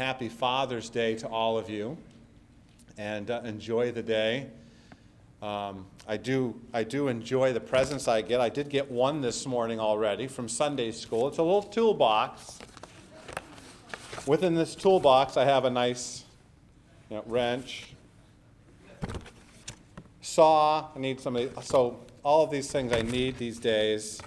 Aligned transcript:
Happy 0.00 0.28
Father's 0.28 0.88
Day 0.90 1.16
to 1.16 1.26
all 1.26 1.58
of 1.58 1.68
you, 1.68 1.98
and 2.98 3.32
uh, 3.32 3.40
enjoy 3.44 3.90
the 3.90 4.00
day. 4.00 4.46
Um, 5.42 5.86
I 6.06 6.16
do, 6.16 6.54
I 6.72 6.84
do 6.84 7.08
enjoy 7.08 7.52
the 7.52 7.58
presents 7.58 8.06
I 8.06 8.22
get. 8.22 8.40
I 8.40 8.48
did 8.48 8.68
get 8.68 8.88
one 8.88 9.20
this 9.20 9.44
morning 9.44 9.80
already 9.80 10.28
from 10.28 10.48
Sunday 10.48 10.92
school. 10.92 11.26
It's 11.26 11.38
a 11.38 11.42
little 11.42 11.64
toolbox. 11.64 12.60
Within 14.24 14.54
this 14.54 14.76
toolbox, 14.76 15.36
I 15.36 15.44
have 15.44 15.64
a 15.64 15.70
nice 15.70 16.22
you 17.10 17.16
know, 17.16 17.24
wrench, 17.26 17.88
saw. 20.20 20.90
I 20.94 20.98
need 21.00 21.18
somebody. 21.18 21.50
So 21.62 21.98
all 22.22 22.44
of 22.44 22.52
these 22.52 22.70
things 22.70 22.92
I 22.92 23.02
need 23.02 23.36
these 23.36 23.58
days 23.58 24.20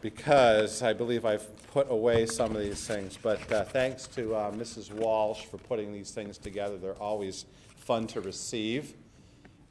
because 0.00 0.82
I 0.82 0.92
believe 0.92 1.24
I've 1.24 1.66
put 1.68 1.90
away 1.90 2.26
some 2.26 2.54
of 2.54 2.62
these 2.62 2.86
things. 2.86 3.18
But 3.20 3.50
uh, 3.50 3.64
thanks 3.64 4.06
to 4.08 4.34
uh, 4.34 4.52
Mrs. 4.52 4.92
Walsh 4.92 5.44
for 5.44 5.58
putting 5.58 5.92
these 5.92 6.10
things 6.10 6.38
together. 6.38 6.76
They're 6.76 6.94
always 6.94 7.46
fun 7.76 8.06
to 8.08 8.20
receive. 8.20 8.94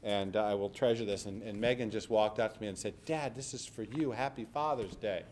And 0.02 0.36
uh, 0.36 0.44
I 0.44 0.54
will 0.54 0.70
treasure 0.70 1.04
this. 1.04 1.26
And, 1.26 1.42
and 1.42 1.60
Megan 1.60 1.90
just 1.90 2.10
walked 2.10 2.38
up 2.38 2.54
to 2.54 2.60
me 2.60 2.68
and 2.68 2.78
said, 2.78 2.94
Dad, 3.04 3.34
this 3.34 3.54
is 3.54 3.66
for 3.66 3.82
you. 3.82 4.12
Happy 4.12 4.44
Father's 4.44 4.94
Day. 4.96 5.22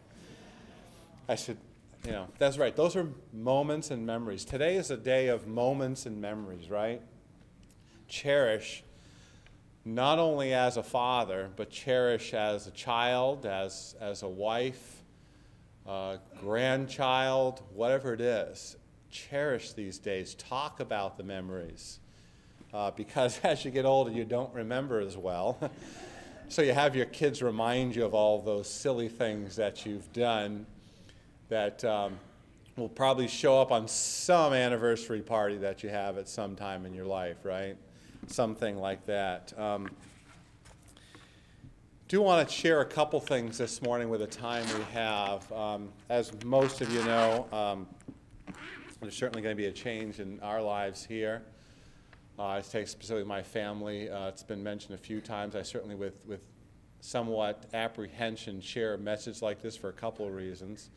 I 1.29 1.35
said, 1.35 1.59
you 2.05 2.13
know, 2.13 2.29
that's 2.39 2.57
right. 2.57 2.75
Those 2.75 2.97
are 2.97 3.09
moments 3.33 3.91
and 3.91 4.07
memories. 4.07 4.45
Today 4.45 4.77
is 4.77 4.91
a 4.91 4.97
day 4.97 5.29
of 5.29 5.47
moments 5.47 6.07
and 6.07 6.21
memories, 6.21 6.71
right? 6.71 7.03
Cherish 8.09 8.85
not 9.87 10.19
only 10.19 10.53
as 10.53 10.77
a 10.77 10.83
father, 10.83 11.49
but 11.55 11.71
cherish 11.71 12.35
as 12.35 12.67
a 12.67 12.73
child, 12.73 13.47
as, 13.47 13.95
as 14.01 14.25
a 14.25 14.29
wife, 14.29 15.05
uh, 15.87 16.17
grandchild, 16.41 17.63
whatever 17.73 18.13
it 18.13 18.21
is, 18.21 18.77
cherish 19.11 19.75
these 19.75 19.99
days. 19.99 20.35
Talk 20.35 20.81
about 20.81 21.17
the 21.17 21.23
memories. 21.23 22.01
Uh, 22.75 22.91
because 22.91 23.39
as 23.45 23.65
you 23.65 23.71
get 23.71 23.85
older, 23.85 24.11
you 24.11 24.25
don't 24.25 24.53
remember 24.53 24.99
as 24.99 25.17
well. 25.17 25.57
so 26.49 26.63
you 26.63 26.73
have 26.73 26.97
your 26.97 27.07
kids 27.07 27.41
remind 27.41 27.95
you 27.95 28.05
of 28.05 28.13
all 28.13 28.43
those 28.43 28.69
silly 28.69 29.09
things 29.09 29.55
that 29.55 29.87
you've 29.87 30.13
done 30.13 30.67
that 31.49 31.85
um, 31.85 32.19
will 32.77 32.89
probably 32.89 33.29
show 33.29 33.63
up 33.63 33.71
on 33.71 33.87
some 33.87 34.53
anniversary 34.53 35.23
party 35.23 35.59
that 35.59 35.85
you 35.85 35.91
have 35.91 36.19
at 36.19 36.29
some 36.29 36.57
time 36.57 36.85
in 36.87 36.93
your 36.93 37.07
life, 37.07 37.45
right? 37.45 37.77
Something 38.29 38.77
like 38.77 39.07
that. 39.07 39.59
Um, 39.59 39.89
do 42.09 42.21
want 42.21 42.47
to 42.47 42.55
share 42.55 42.81
a 42.81 42.85
couple 42.85 43.21
things 43.21 43.59
this 43.59 43.81
morning 43.83 44.09
with 44.09 44.21
the 44.21 44.27
time 44.27 44.65
we 44.77 44.85
have. 44.93 45.51
Um, 45.53 45.89
as 46.09 46.33
most 46.45 46.81
of 46.81 46.93
you 46.93 47.03
know, 47.05 47.47
um, 47.53 47.87
there's 49.01 49.17
certainly 49.17 49.43
going 49.43 49.57
to 49.57 49.61
be 49.61 49.69
a 49.69 49.73
change 49.73 50.21
in 50.21 50.41
our 50.41 50.61
lives 50.61 51.05
here. 51.05 51.43
Uh, 52.39 52.49
I 52.49 52.61
take 52.61 52.89
specifically 52.89 53.25
my 53.25 53.43
family. 53.43 54.11
Uh, 54.11 54.29
it's 54.29 54.43
been 54.43 54.63
mentioned 54.63 54.95
a 54.95 54.99
few 54.99 55.21
times. 55.21 55.57
I 55.57 55.63
certainly, 55.63 55.95
with, 55.95 56.15
with 56.27 56.41
somewhat 57.01 57.65
apprehension, 57.75 58.61
share 58.61 58.95
a 58.95 58.99
message 58.99 59.41
like 59.41 59.63
this 59.63 59.77
for 59.77 59.89
a 59.89 59.95
couple 59.95 60.27
of 60.27 60.35
reasons. 60.35 60.91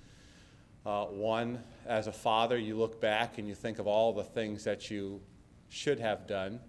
Uh, 0.86 1.06
one, 1.06 1.64
as 1.86 2.08
a 2.08 2.12
father, 2.12 2.58
you 2.58 2.76
look 2.76 3.00
back 3.00 3.38
and 3.38 3.48
you 3.48 3.56
think 3.56 3.80
of 3.80 3.88
all 3.88 4.14
the 4.14 4.24
things 4.24 4.64
that 4.64 4.90
you 4.90 5.22
should 5.70 6.00
have 6.00 6.28
done, 6.28 6.60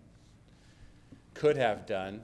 could 1.41 1.57
have 1.57 1.87
done, 1.87 2.23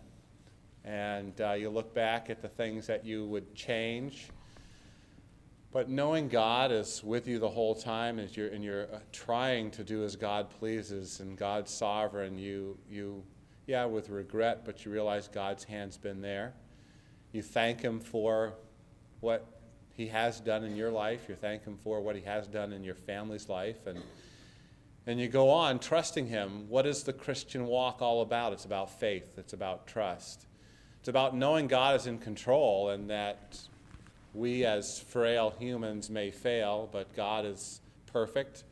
and 0.84 1.40
uh, 1.40 1.52
you 1.52 1.70
look 1.70 1.94
back 1.94 2.28
at 2.28 2.42
the 2.42 2.48
things 2.50 2.86
that 2.86 3.02
you 3.02 3.24
would 3.24 3.54
change. 3.54 4.28
But 5.72 5.88
knowing 5.88 6.28
God 6.28 6.70
is 6.70 7.02
with 7.02 7.26
you 7.26 7.38
the 7.38 7.48
whole 7.48 7.74
time, 7.74 8.18
as 8.18 8.36
you're, 8.36 8.48
and 8.48 8.62
you're 8.62 8.82
uh, 8.92 8.98
trying 9.12 9.70
to 9.70 9.82
do 9.82 10.04
as 10.04 10.16
God 10.16 10.50
pleases 10.58 11.20
and 11.20 11.34
God's 11.34 11.70
sovereign, 11.70 12.36
you, 12.36 12.76
you, 12.90 13.24
yeah, 13.66 13.86
with 13.86 14.10
regret, 14.10 14.66
but 14.66 14.84
you 14.84 14.92
realize 14.92 15.28
God's 15.28 15.64
hand's 15.64 15.96
been 15.96 16.20
there. 16.20 16.52
You 17.32 17.40
thank 17.40 17.80
Him 17.80 18.00
for 18.00 18.52
what 19.20 19.46
He 19.94 20.08
has 20.08 20.40
done 20.40 20.62
in 20.62 20.76
your 20.76 20.90
life. 20.90 21.22
You 21.26 21.36
thank 21.36 21.64
Him 21.64 21.78
for 21.82 22.02
what 22.02 22.16
He 22.16 22.22
has 22.22 22.46
done 22.46 22.70
in 22.70 22.84
your 22.84 22.94
family's 22.94 23.48
life. 23.48 23.86
And, 23.86 24.02
and 25.06 25.20
you 25.20 25.28
go 25.28 25.50
on 25.50 25.78
trusting 25.78 26.26
Him. 26.26 26.68
What 26.68 26.86
is 26.86 27.04
the 27.04 27.12
Christian 27.12 27.66
walk 27.66 28.02
all 28.02 28.22
about? 28.22 28.52
It's 28.52 28.64
about 28.64 28.98
faith, 28.98 29.38
it's 29.38 29.52
about 29.52 29.86
trust. 29.86 30.46
It's 31.00 31.08
about 31.08 31.36
knowing 31.36 31.68
God 31.68 31.94
is 31.94 32.08
in 32.08 32.18
control 32.18 32.90
and 32.90 33.08
that 33.10 33.60
we 34.34 34.64
as 34.64 34.98
frail 34.98 35.54
humans 35.56 36.10
may 36.10 36.32
fail, 36.32 36.88
but 36.90 37.14
God 37.14 37.46
is 37.46 37.80
perfect 38.12 38.64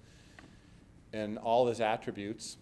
in 1.13 1.39
all 1.39 1.69
his 1.69 1.81
attributes. 1.81 2.57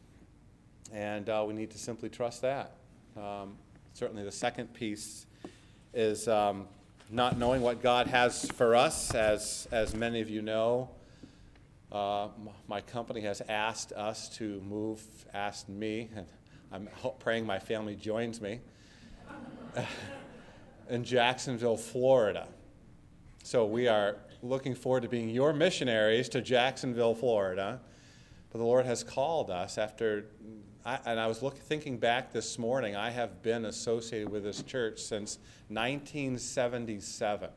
And 0.92 1.30
uh, 1.30 1.42
we 1.46 1.54
need 1.54 1.70
to 1.70 1.78
simply 1.78 2.10
trust 2.10 2.42
that. 2.42 2.76
Um, 3.16 3.56
certainly, 3.94 4.24
the 4.24 4.30
second 4.30 4.74
piece 4.74 5.26
is 5.94 6.28
um, 6.28 6.66
not 7.10 7.38
knowing 7.38 7.62
what 7.62 7.82
God 7.82 8.08
has 8.08 8.50
for 8.50 8.76
us. 8.76 9.14
As, 9.14 9.66
as 9.72 9.94
many 9.94 10.20
of 10.20 10.28
you 10.28 10.42
know, 10.42 10.90
uh, 11.92 12.28
my 12.66 12.80
company 12.80 13.20
has 13.20 13.42
asked 13.48 13.92
us 13.92 14.28
to 14.38 14.60
move, 14.62 15.02
asked 15.34 15.68
me, 15.68 16.08
and 16.16 16.26
I'm 16.72 16.88
praying 17.18 17.44
my 17.44 17.58
family 17.58 17.94
joins 17.94 18.40
me 18.40 18.60
in 20.88 21.04
Jacksonville, 21.04 21.76
Florida. 21.76 22.48
So 23.44 23.66
we 23.66 23.88
are 23.88 24.16
looking 24.42 24.74
forward 24.74 25.02
to 25.02 25.08
being 25.08 25.28
your 25.28 25.52
missionaries 25.52 26.30
to 26.30 26.40
Jacksonville, 26.40 27.14
Florida. 27.14 27.80
But 28.50 28.58
the 28.58 28.64
Lord 28.64 28.86
has 28.86 29.04
called 29.04 29.50
us 29.50 29.76
after, 29.76 30.26
I, 30.86 30.98
and 31.04 31.20
I 31.20 31.26
was 31.26 31.42
look, 31.42 31.58
thinking 31.58 31.98
back 31.98 32.32
this 32.32 32.58
morning, 32.58 32.96
I 32.96 33.10
have 33.10 33.42
been 33.42 33.66
associated 33.66 34.30
with 34.30 34.44
this 34.44 34.62
church 34.62 34.98
since 35.00 35.38
1977. 35.68 37.50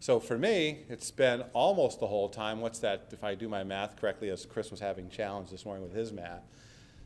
So 0.00 0.18
for 0.18 0.38
me, 0.38 0.78
it's 0.88 1.10
been 1.10 1.42
almost 1.52 2.00
the 2.00 2.06
whole 2.06 2.30
time. 2.30 2.62
What's 2.62 2.78
that, 2.78 3.08
if 3.12 3.22
I 3.22 3.34
do 3.34 3.50
my 3.50 3.62
math 3.64 4.00
correctly, 4.00 4.30
as 4.30 4.46
Chris 4.46 4.70
was 4.70 4.80
having 4.80 5.10
challenge 5.10 5.50
this 5.50 5.66
morning 5.66 5.82
with 5.82 5.92
his 5.92 6.10
math? 6.10 6.42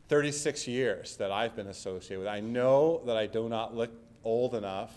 36 0.07 0.65
years 0.65 1.17
that 1.17 1.29
I've 1.29 1.57
been 1.57 1.67
associated 1.67 2.19
with. 2.19 2.29
I 2.29 2.39
know 2.39 3.01
that 3.05 3.17
I 3.17 3.27
do 3.27 3.49
not 3.49 3.75
look 3.75 3.91
old 4.23 4.55
enough 4.55 4.93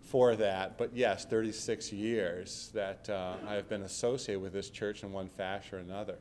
for 0.00 0.36
that, 0.36 0.78
but 0.78 0.94
yes, 0.94 1.24
36 1.24 1.92
years 1.92 2.70
that 2.72 3.10
uh, 3.10 3.34
I 3.48 3.54
have 3.54 3.68
been 3.68 3.82
associated 3.82 4.40
with 4.40 4.52
this 4.52 4.70
church 4.70 5.02
in 5.02 5.10
one 5.10 5.28
fashion 5.28 5.78
or 5.78 5.80
another. 5.80 6.18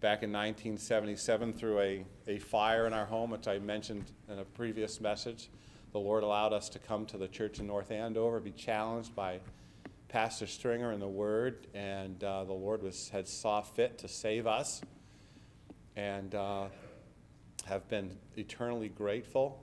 Back 0.00 0.24
in 0.24 0.32
1977, 0.32 1.52
through 1.52 1.78
a, 1.78 2.04
a 2.26 2.38
fire 2.40 2.88
in 2.88 2.92
our 2.92 3.06
home, 3.06 3.30
which 3.30 3.46
I 3.46 3.60
mentioned 3.60 4.10
in 4.28 4.40
a 4.40 4.44
previous 4.44 5.00
message, 5.00 5.48
the 5.92 6.00
Lord 6.00 6.24
allowed 6.24 6.52
us 6.52 6.68
to 6.70 6.80
come 6.80 7.06
to 7.06 7.18
the 7.18 7.28
church 7.28 7.60
in 7.60 7.68
North 7.68 7.92
Andover, 7.92 8.40
be 8.40 8.50
challenged 8.50 9.14
by 9.14 9.38
Pastor 10.08 10.46
Stringer 10.46 10.92
in 10.92 11.00
the 11.00 11.08
Word, 11.08 11.66
and 11.74 12.22
uh, 12.24 12.44
the 12.44 12.52
Lord 12.52 12.82
was, 12.82 13.08
had 13.10 13.28
saw 13.28 13.60
fit 13.60 13.98
to 13.98 14.08
save 14.08 14.46
us. 14.46 14.80
And 15.96 16.34
uh, 16.34 16.68
have 17.68 17.86
been 17.88 18.10
eternally 18.36 18.88
grateful 18.88 19.62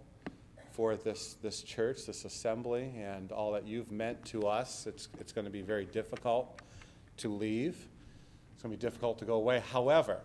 for 0.74 0.96
this, 0.96 1.38
this 1.42 1.64
church, 1.64 2.06
this 2.06 2.24
assembly, 2.24 2.94
and 2.98 3.32
all 3.32 3.54
that 3.54 3.66
you've 3.66 3.92
meant 3.92 4.24
to 4.26 4.48
us. 4.48 4.86
It's, 4.86 5.08
it's 5.20 5.32
going 5.32 5.46
to 5.46 5.52
be 5.52 5.62
very 5.62 5.86
difficult 5.86 6.62
to 7.18 7.30
leave. 7.30 7.76
It's 8.54 8.62
going 8.62 8.72
to 8.72 8.78
be 8.78 8.82
difficult 8.82 9.18
to 9.20 9.26
go 9.26 9.36
away. 9.36 9.64
However, 9.72 10.20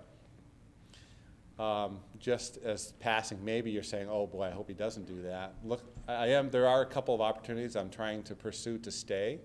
um, 1.58 2.00
just 2.18 2.58
as 2.58 2.92
passing, 3.00 3.42
maybe 3.44 3.70
you're 3.70 3.82
saying, 3.82 4.08
"Oh 4.10 4.26
boy, 4.26 4.44
I 4.44 4.50
hope 4.50 4.66
he 4.66 4.74
doesn't 4.74 5.06
do 5.06 5.22
that." 5.22 5.54
Look, 5.62 5.82
I 6.08 6.28
am. 6.28 6.50
There 6.50 6.66
are 6.66 6.80
a 6.80 6.86
couple 6.86 7.14
of 7.14 7.20
opportunities 7.20 7.76
I'm 7.76 7.90
trying 7.90 8.22
to 8.24 8.34
pursue 8.34 8.78
to 8.78 8.90
stay, 8.90 9.40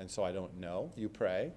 and 0.00 0.10
so 0.10 0.24
I 0.24 0.32
don't 0.32 0.58
know. 0.58 0.90
You 0.96 1.08
pray. 1.08 1.52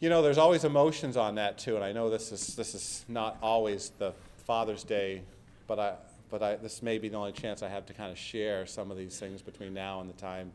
You 0.00 0.08
know, 0.08 0.22
there's 0.22 0.38
always 0.38 0.64
emotions 0.64 1.16
on 1.16 1.36
that 1.36 1.58
too, 1.58 1.76
and 1.76 1.84
I 1.84 1.92
know 1.92 2.10
this 2.10 2.32
is 2.32 2.56
this 2.56 2.74
is 2.74 3.04
not 3.08 3.36
always 3.42 3.92
the 3.98 4.12
Father's 4.46 4.82
Day, 4.82 5.22
but 5.66 5.78
I, 5.78 5.94
but 6.30 6.42
I, 6.42 6.56
this 6.56 6.82
may 6.82 6.98
be 6.98 7.08
the 7.08 7.16
only 7.16 7.32
chance 7.32 7.62
I 7.62 7.68
have 7.68 7.86
to 7.86 7.92
kind 7.92 8.10
of 8.10 8.18
share 8.18 8.66
some 8.66 8.90
of 8.90 8.96
these 8.96 9.18
things 9.18 9.42
between 9.42 9.74
now 9.74 10.00
and 10.00 10.08
the 10.08 10.14
time 10.14 10.50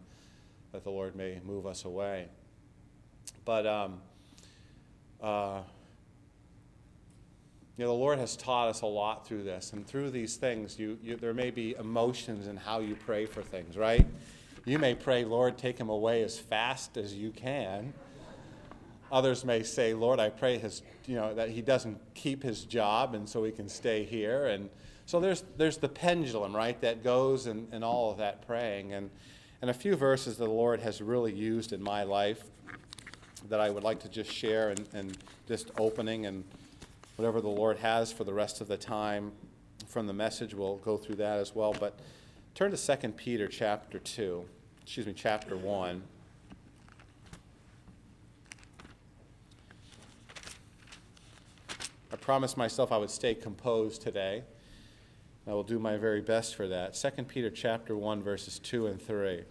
that 0.71 0.83
the 0.83 0.89
Lord 0.89 1.15
may 1.15 1.39
move 1.45 1.65
us 1.65 1.85
away. 1.85 2.27
But 3.45 3.65
um, 3.65 4.01
uh, 5.21 5.61
you 7.77 7.85
know, 7.85 7.93
the 7.93 7.97
Lord 7.97 8.19
has 8.19 8.35
taught 8.35 8.67
us 8.67 8.81
a 8.81 8.85
lot 8.85 9.25
through 9.25 9.43
this, 9.43 9.73
and 9.73 9.87
through 9.87 10.11
these 10.11 10.35
things, 10.35 10.77
you, 10.77 10.99
you, 11.01 11.15
there 11.15 11.33
may 11.33 11.51
be 11.51 11.75
emotions 11.79 12.47
in 12.47 12.57
how 12.57 12.79
you 12.79 12.95
pray 12.95 13.25
for 13.25 13.41
things, 13.41 13.77
right? 13.77 14.05
You 14.63 14.77
may 14.77 14.93
pray, 14.93 15.25
Lord, 15.25 15.57
take 15.57 15.79
him 15.79 15.89
away 15.89 16.21
as 16.21 16.37
fast 16.37 16.95
as 16.95 17.15
you 17.15 17.31
can. 17.31 17.93
Others 19.11 19.43
may 19.43 19.63
say, 19.63 19.93
Lord, 19.93 20.19
I 20.19 20.29
pray 20.29 20.59
his, 20.59 20.83
you 21.07 21.15
know, 21.15 21.33
that 21.33 21.49
he 21.49 21.61
doesn't 21.61 21.99
keep 22.13 22.43
his 22.43 22.63
job 22.63 23.15
and 23.15 23.27
so 23.27 23.43
he 23.43 23.51
can 23.51 23.67
stay 23.67 24.03
here. 24.03 24.45
And 24.45 24.69
so 25.05 25.19
there's, 25.19 25.43
there's 25.57 25.77
the 25.77 25.89
pendulum, 25.89 26.55
right, 26.55 26.79
that 26.81 27.03
goes 27.03 27.47
in, 27.47 27.67
in 27.71 27.83
all 27.83 28.11
of 28.11 28.19
that 28.19 28.45
praying. 28.45 28.93
And, 28.93 29.09
and 29.61 29.69
a 29.69 29.73
few 29.73 29.95
verses 29.95 30.37
that 30.37 30.45
the 30.45 30.51
Lord 30.51 30.79
has 30.79 31.01
really 31.01 31.33
used 31.33 31.73
in 31.73 31.81
my 31.81 32.03
life. 32.03 32.43
that 33.49 33.59
I 33.59 33.69
would 33.69 33.83
like 33.83 33.99
to 34.01 34.09
just 34.09 34.31
share 34.31 34.69
and, 34.69 34.87
and 34.93 35.17
just 35.47 35.71
opening 35.77 36.27
and 36.27 36.43
whatever 37.15 37.41
the 37.41 37.49
Lord 37.49 37.77
has 37.77 38.11
for 38.11 38.23
the 38.23 38.33
rest 38.33 38.61
of 38.61 38.67
the 38.67 38.77
time 38.77 39.31
from 39.87 40.07
the 40.07 40.13
message, 40.13 40.53
we'll 40.53 40.77
go 40.77 40.97
through 40.97 41.15
that 41.15 41.39
as 41.39 41.53
well. 41.55 41.75
But 41.77 41.99
turn 42.53 42.71
to 42.71 42.97
2 42.97 43.09
Peter 43.09 43.47
chapter 43.47 43.97
2, 43.99 44.45
excuse 44.81 45.05
me, 45.05 45.13
chapter 45.13 45.55
1. 45.55 46.01
I 52.11 52.15
promised 52.17 52.57
myself 52.57 52.91
I 52.91 52.97
would 52.97 53.09
stay 53.09 53.33
composed 53.33 54.01
today. 54.01 54.43
I 55.47 55.53
will 55.53 55.63
do 55.63 55.79
my 55.79 55.97
very 55.97 56.21
best 56.21 56.55
for 56.55 56.67
that. 56.67 56.93
2 56.93 57.23
Peter 57.23 57.49
chapter 57.49 57.95
1 57.95 58.21
verses 58.21 58.59
2 58.59 58.87
and 58.87 59.01
3. 59.01 59.43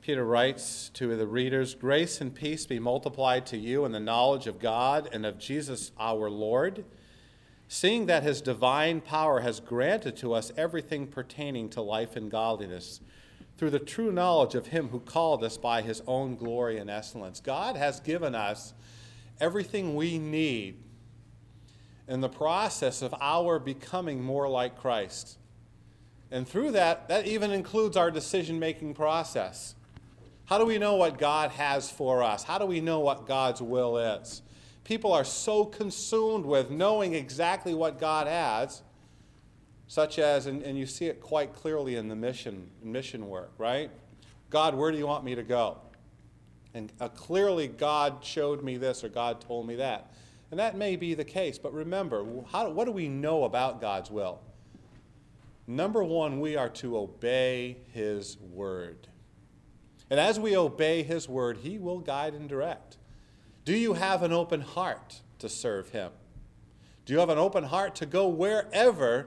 Peter 0.00 0.24
writes 0.24 0.90
to 0.94 1.16
the 1.16 1.26
readers 1.26 1.74
Grace 1.74 2.22
and 2.22 2.34
peace 2.34 2.64
be 2.64 2.78
multiplied 2.78 3.44
to 3.44 3.58
you 3.58 3.84
in 3.84 3.92
the 3.92 4.00
knowledge 4.00 4.46
of 4.46 4.58
God 4.58 5.06
and 5.12 5.26
of 5.26 5.38
Jesus 5.38 5.92
our 6.00 6.30
Lord, 6.30 6.84
seeing 7.68 8.06
that 8.06 8.22
his 8.22 8.40
divine 8.40 9.00
power 9.00 9.40
has 9.40 9.60
granted 9.60 10.16
to 10.16 10.32
us 10.32 10.50
everything 10.56 11.06
pertaining 11.06 11.68
to 11.68 11.82
life 11.82 12.16
and 12.16 12.30
godliness 12.30 13.00
through 13.58 13.70
the 13.70 13.78
true 13.78 14.10
knowledge 14.10 14.54
of 14.54 14.68
him 14.68 14.88
who 14.88 15.00
called 15.00 15.44
us 15.44 15.58
by 15.58 15.82
his 15.82 16.02
own 16.06 16.34
glory 16.36 16.78
and 16.78 16.88
excellence. 16.88 17.40
God 17.40 17.76
has 17.76 18.00
given 18.00 18.34
us 18.34 18.72
everything 19.40 19.94
we 19.94 20.18
need 20.18 20.82
in 22.06 22.22
the 22.22 22.28
process 22.28 23.02
of 23.02 23.14
our 23.20 23.58
becoming 23.58 24.22
more 24.22 24.48
like 24.48 24.78
Christ. 24.78 25.36
And 26.30 26.48
through 26.48 26.72
that, 26.72 27.08
that 27.08 27.26
even 27.26 27.50
includes 27.50 27.96
our 27.96 28.10
decision 28.10 28.58
making 28.58 28.94
process. 28.94 29.74
How 30.46 30.56
do 30.56 30.64
we 30.64 30.78
know 30.78 30.94
what 30.94 31.18
God 31.18 31.50
has 31.50 31.90
for 31.90 32.22
us? 32.22 32.44
How 32.44 32.58
do 32.58 32.64
we 32.64 32.80
know 32.80 33.00
what 33.00 33.26
God's 33.26 33.60
will 33.60 33.98
is? 33.98 34.40
People 34.88 35.12
are 35.12 35.22
so 35.22 35.66
consumed 35.66 36.46
with 36.46 36.70
knowing 36.70 37.12
exactly 37.12 37.74
what 37.74 38.00
God 38.00 38.26
has, 38.26 38.80
such 39.86 40.18
as, 40.18 40.46
and, 40.46 40.62
and 40.62 40.78
you 40.78 40.86
see 40.86 41.04
it 41.04 41.20
quite 41.20 41.52
clearly 41.54 41.96
in 41.96 42.08
the 42.08 42.16
mission, 42.16 42.70
mission 42.82 43.28
work, 43.28 43.52
right? 43.58 43.90
God, 44.48 44.74
where 44.74 44.90
do 44.90 44.96
you 44.96 45.06
want 45.06 45.24
me 45.24 45.34
to 45.34 45.42
go? 45.42 45.76
And 46.72 46.90
uh, 47.02 47.08
clearly, 47.08 47.68
God 47.68 48.24
showed 48.24 48.64
me 48.64 48.78
this 48.78 49.04
or 49.04 49.10
God 49.10 49.42
told 49.42 49.66
me 49.66 49.76
that. 49.76 50.10
And 50.50 50.58
that 50.58 50.74
may 50.74 50.96
be 50.96 51.12
the 51.12 51.22
case, 51.22 51.58
but 51.58 51.74
remember, 51.74 52.24
how, 52.50 52.70
what 52.70 52.86
do 52.86 52.92
we 52.92 53.08
know 53.08 53.44
about 53.44 53.82
God's 53.82 54.10
will? 54.10 54.40
Number 55.66 56.02
one, 56.02 56.40
we 56.40 56.56
are 56.56 56.70
to 56.70 56.96
obey 56.96 57.76
His 57.92 58.38
word. 58.38 59.06
And 60.08 60.18
as 60.18 60.40
we 60.40 60.56
obey 60.56 61.02
His 61.02 61.28
word, 61.28 61.58
He 61.58 61.78
will 61.78 61.98
guide 61.98 62.32
and 62.32 62.48
direct. 62.48 62.96
Do 63.68 63.76
you 63.76 63.92
have 63.92 64.22
an 64.22 64.32
open 64.32 64.62
heart 64.62 65.20
to 65.40 65.48
serve 65.50 65.90
Him? 65.90 66.10
Do 67.04 67.12
you 67.12 67.18
have 67.18 67.28
an 67.28 67.36
open 67.36 67.64
heart 67.64 67.96
to 67.96 68.06
go 68.06 68.26
wherever 68.26 69.26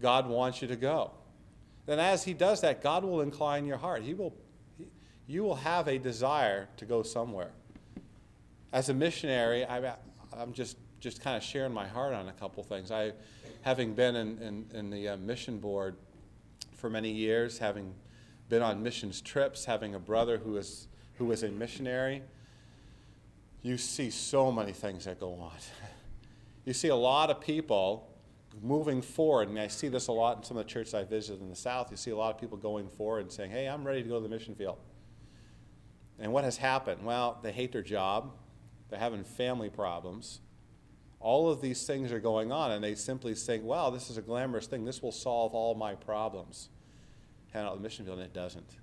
God 0.00 0.26
wants 0.26 0.60
you 0.60 0.66
to 0.66 0.74
go? 0.74 1.12
Then, 1.86 2.00
as 2.00 2.24
He 2.24 2.34
does 2.34 2.60
that, 2.62 2.82
God 2.82 3.04
will 3.04 3.20
incline 3.20 3.64
your 3.64 3.76
heart. 3.76 4.02
He 4.02 4.14
will, 4.14 4.34
you 5.28 5.44
will 5.44 5.54
have 5.54 5.86
a 5.86 5.96
desire 5.96 6.70
to 6.76 6.84
go 6.84 7.04
somewhere. 7.04 7.52
As 8.72 8.88
a 8.88 8.94
missionary, 8.94 9.64
I, 9.64 9.94
I'm 10.36 10.52
just, 10.52 10.76
just 10.98 11.22
kind 11.22 11.36
of 11.36 11.44
sharing 11.44 11.72
my 11.72 11.86
heart 11.86 12.14
on 12.14 12.26
a 12.26 12.32
couple 12.32 12.64
things. 12.64 12.90
I, 12.90 13.12
having 13.60 13.94
been 13.94 14.16
in, 14.16 14.38
in, 14.42 14.66
in 14.74 14.90
the 14.90 15.10
uh, 15.10 15.16
mission 15.18 15.60
board 15.60 15.94
for 16.74 16.90
many 16.90 17.12
years, 17.12 17.58
having 17.58 17.94
been 18.48 18.60
on 18.60 18.82
missions 18.82 19.20
trips, 19.20 19.66
having 19.66 19.94
a 19.94 20.00
brother 20.00 20.38
who 20.38 20.56
is, 20.56 20.88
who 21.14 21.30
is 21.30 21.44
a 21.44 21.48
missionary, 21.52 22.22
you 23.62 23.78
see 23.78 24.10
so 24.10 24.50
many 24.52 24.72
things 24.72 25.04
that 25.04 25.20
go 25.20 25.34
on. 25.34 25.52
You 26.64 26.72
see 26.72 26.86
a 26.86 26.94
lot 26.94 27.28
of 27.28 27.40
people 27.40 28.08
moving 28.62 29.02
forward, 29.02 29.48
and 29.48 29.58
I 29.58 29.66
see 29.66 29.88
this 29.88 30.06
a 30.06 30.12
lot 30.12 30.36
in 30.36 30.44
some 30.44 30.56
of 30.56 30.64
the 30.64 30.70
churches 30.70 30.94
I 30.94 31.02
visited 31.02 31.40
in 31.40 31.48
the 31.48 31.56
South. 31.56 31.90
You 31.90 31.96
see 31.96 32.12
a 32.12 32.16
lot 32.16 32.32
of 32.32 32.40
people 32.40 32.56
going 32.56 32.88
forward 32.88 33.22
and 33.22 33.32
saying, 33.32 33.50
Hey, 33.50 33.68
I'm 33.68 33.84
ready 33.84 34.00
to 34.00 34.08
go 34.08 34.18
to 34.18 34.22
the 34.22 34.28
mission 34.28 34.54
field. 34.54 34.78
And 36.20 36.32
what 36.32 36.44
has 36.44 36.58
happened? 36.58 37.04
Well, 37.04 37.40
they 37.42 37.50
hate 37.50 37.72
their 37.72 37.82
job, 37.82 38.30
they're 38.90 39.00
having 39.00 39.24
family 39.24 39.70
problems. 39.70 40.38
All 41.18 41.50
of 41.50 41.60
these 41.60 41.84
things 41.84 42.12
are 42.12 42.20
going 42.20 42.52
on, 42.52 42.70
and 42.70 42.84
they 42.84 42.94
simply 42.94 43.34
think, 43.34 43.64
Wow, 43.64 43.90
this 43.90 44.08
is 44.08 44.16
a 44.16 44.22
glamorous 44.22 44.68
thing. 44.68 44.84
This 44.84 45.02
will 45.02 45.10
solve 45.10 45.52
all 45.52 45.74
my 45.74 45.96
problems 45.96 46.68
hand 47.52 47.66
out 47.66 47.74
the 47.74 47.82
mission 47.82 48.04
field, 48.04 48.18
and 48.18 48.26
it 48.26 48.32
doesn't. 48.32 48.76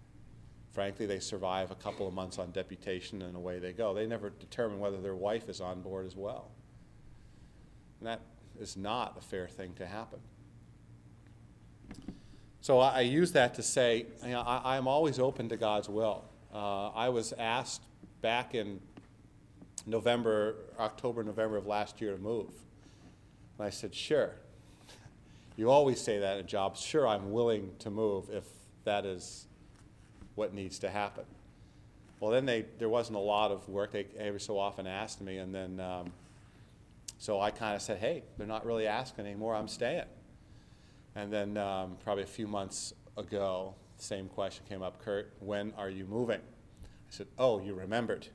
Frankly, 0.72 1.06
they 1.06 1.20
survive 1.20 1.72
a 1.72 1.76
couple 1.76 2.08
of 2.08 2.14
months 2.14 2.38
on 2.38 2.52
deputation 2.52 3.22
and 3.24 3.36
away 3.36 3.60
they 3.60 3.74
go. 3.74 3.94
They 3.94 4.06
never 4.06 4.30
determine 4.30 4.80
whether 4.80 5.02
their 5.02 5.16
wife 5.16 5.50
is 5.50 5.62
on 5.62 5.82
board 5.82 6.06
as 6.06 6.16
well. 6.16 6.52
And 8.00 8.08
that 8.08 8.22
is 8.60 8.78
not 8.78 9.16
a 9.18 9.22
fair 9.22 9.48
thing 9.48 9.74
to 9.76 9.86
happen. 9.86 10.20
So 12.62 12.80
I, 12.80 12.98
I 12.98 13.02
use 13.02 13.32
that 13.32 13.56
to 13.56 13.64
say 13.64 14.06
you 14.24 14.32
know, 14.32 14.42
I, 14.42 14.78
am 14.78 14.88
always 14.88 15.18
open 15.18 15.50
to 15.50 15.58
God's 15.58 15.90
will. 15.90 16.26
Uh, 16.54 16.90
I 16.90 17.10
was 17.10 17.34
asked 17.34 17.82
back 18.22 18.54
in 18.54 18.80
November, 19.88 20.56
October, 20.80 21.24
November 21.24 21.58
of 21.58 21.66
last 21.66 22.00
year 22.00 22.12
to 22.12 22.22
move. 22.22 22.52
And 23.58 23.66
I 23.66 23.70
said, 23.70 23.94
sure. 23.94 24.36
You 25.58 25.70
always 25.70 26.00
say 26.00 26.20
that 26.20 26.40
in 26.40 26.48
jobs. 26.48 26.80
Sure, 26.80 27.06
I'm 27.06 27.34
willing 27.34 27.72
to 27.80 27.90
move 27.90 28.30
if 28.30 28.46
that 28.86 29.06
is 29.06 29.46
what 30.40 30.54
needs 30.54 30.80
to 30.80 30.90
happen. 30.90 31.26
Well, 32.22 32.32
then 32.32 32.46
they, 32.46 32.66
there 32.80 32.88
wasn't 32.88 33.18
a 33.18 33.22
lot 33.22 33.52
of 33.52 33.68
work. 33.68 33.92
They 33.92 34.08
every 34.18 34.40
so 34.40 34.58
often 34.58 34.88
asked 34.88 35.20
me, 35.20 35.38
and 35.38 35.54
then 35.54 35.82
um, 35.82 36.14
so 37.18 37.42
I 37.42 37.52
kind 37.52 37.76
of 37.76 37.82
said, 37.82 37.98
"Hey, 37.98 38.24
they're 38.38 38.48
not 38.48 38.66
really 38.66 38.88
asking 38.88 39.26
anymore. 39.26 39.54
I'm 39.54 39.68
staying." 39.68 40.06
And 41.16 41.32
then 41.32 41.58
um, 41.58 41.98
probably 42.04 42.24
a 42.24 42.34
few 42.40 42.48
months 42.48 42.94
ago, 43.18 43.76
the 43.98 44.04
same 44.04 44.30
question 44.30 44.64
came 44.70 44.82
up. 44.82 45.04
Kurt, 45.04 45.34
when 45.42 45.74
are 45.78 45.90
you 45.90 46.06
moving? 46.06 46.40
I 46.40 47.10
said, 47.10 47.28
"Oh, 47.38 47.60
you 47.60 47.74
remembered." 47.74 48.28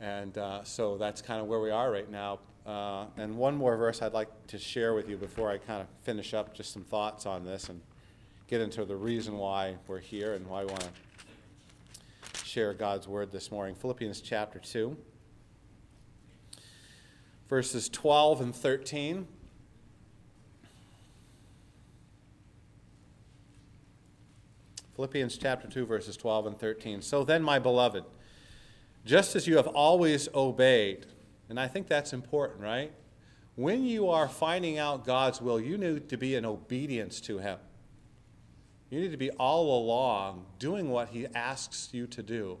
and 0.00 0.38
uh, 0.38 0.62
so 0.62 0.96
that's 0.96 1.20
kind 1.20 1.40
of 1.40 1.48
where 1.48 1.60
we 1.60 1.70
are 1.70 1.90
right 1.90 2.10
now. 2.10 2.38
Uh, 2.64 3.06
and 3.16 3.36
one 3.36 3.56
more 3.56 3.76
verse 3.76 4.02
I'd 4.02 4.12
like 4.12 4.28
to 4.48 4.58
share 4.58 4.94
with 4.94 5.08
you 5.08 5.16
before 5.16 5.50
I 5.50 5.58
kind 5.58 5.82
of 5.82 5.88
finish 6.02 6.32
up 6.32 6.54
just 6.54 6.72
some 6.72 6.84
thoughts 6.84 7.26
on 7.26 7.44
this 7.44 7.68
and 7.68 7.80
get 8.46 8.60
into 8.60 8.84
the 8.84 8.96
reason 8.96 9.38
why 9.38 9.76
we're 9.86 10.00
here 10.00 10.34
and 10.34 10.46
why 10.46 10.60
we 10.60 10.66
want 10.66 10.82
to 10.82 12.44
share 12.44 12.74
God's 12.74 13.08
word 13.08 13.32
this 13.32 13.50
morning. 13.50 13.74
Philippians 13.74 14.20
chapter 14.20 14.58
2, 14.58 14.96
verses 17.48 17.88
12 17.88 18.40
and 18.42 18.54
13. 18.54 19.26
Philippians 24.94 25.38
chapter 25.38 25.66
2, 25.66 25.86
verses 25.86 26.16
12 26.16 26.46
and 26.46 26.58
13. 26.58 27.02
So 27.02 27.24
then, 27.24 27.42
my 27.42 27.58
beloved, 27.58 28.04
just 29.04 29.34
as 29.34 29.46
you 29.46 29.56
have 29.56 29.66
always 29.66 30.28
obeyed, 30.34 31.06
and 31.48 31.58
I 31.58 31.66
think 31.66 31.88
that's 31.88 32.12
important, 32.12 32.60
right? 32.60 32.92
When 33.56 33.84
you 33.84 34.08
are 34.08 34.28
finding 34.28 34.78
out 34.78 35.04
God's 35.04 35.40
will, 35.40 35.60
you 35.60 35.78
need 35.78 36.08
to 36.10 36.16
be 36.16 36.34
in 36.34 36.44
obedience 36.44 37.20
to 37.22 37.38
Him. 37.38 37.58
You 38.90 39.00
need 39.00 39.10
to 39.12 39.16
be 39.16 39.30
all 39.32 39.78
along 39.82 40.46
doing 40.58 40.90
what 40.90 41.08
He 41.08 41.26
asks 41.34 41.90
you 41.92 42.06
to 42.08 42.22
do, 42.22 42.58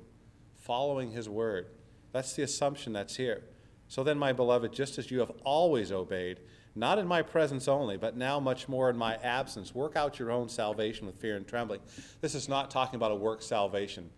following 0.56 1.12
His 1.12 1.28
word. 1.28 1.66
That's 2.12 2.34
the 2.34 2.42
assumption 2.42 2.92
that's 2.92 3.16
here. 3.16 3.44
So 3.88 4.02
then, 4.02 4.18
my 4.18 4.32
beloved, 4.32 4.72
just 4.72 4.98
as 4.98 5.10
you 5.10 5.20
have 5.20 5.32
always 5.44 5.92
obeyed, 5.92 6.40
not 6.74 6.98
in 6.98 7.06
my 7.06 7.22
presence 7.22 7.68
only, 7.68 7.96
but 7.96 8.16
now 8.16 8.40
much 8.40 8.68
more 8.68 8.90
in 8.90 8.96
my 8.96 9.14
absence, 9.16 9.74
work 9.74 9.94
out 9.94 10.18
your 10.18 10.32
own 10.32 10.48
salvation 10.48 11.06
with 11.06 11.16
fear 11.16 11.36
and 11.36 11.46
trembling. 11.46 11.80
This 12.20 12.34
is 12.34 12.48
not 12.48 12.70
talking 12.70 12.96
about 12.96 13.12
a 13.12 13.16
work 13.16 13.42
salvation. 13.42 14.10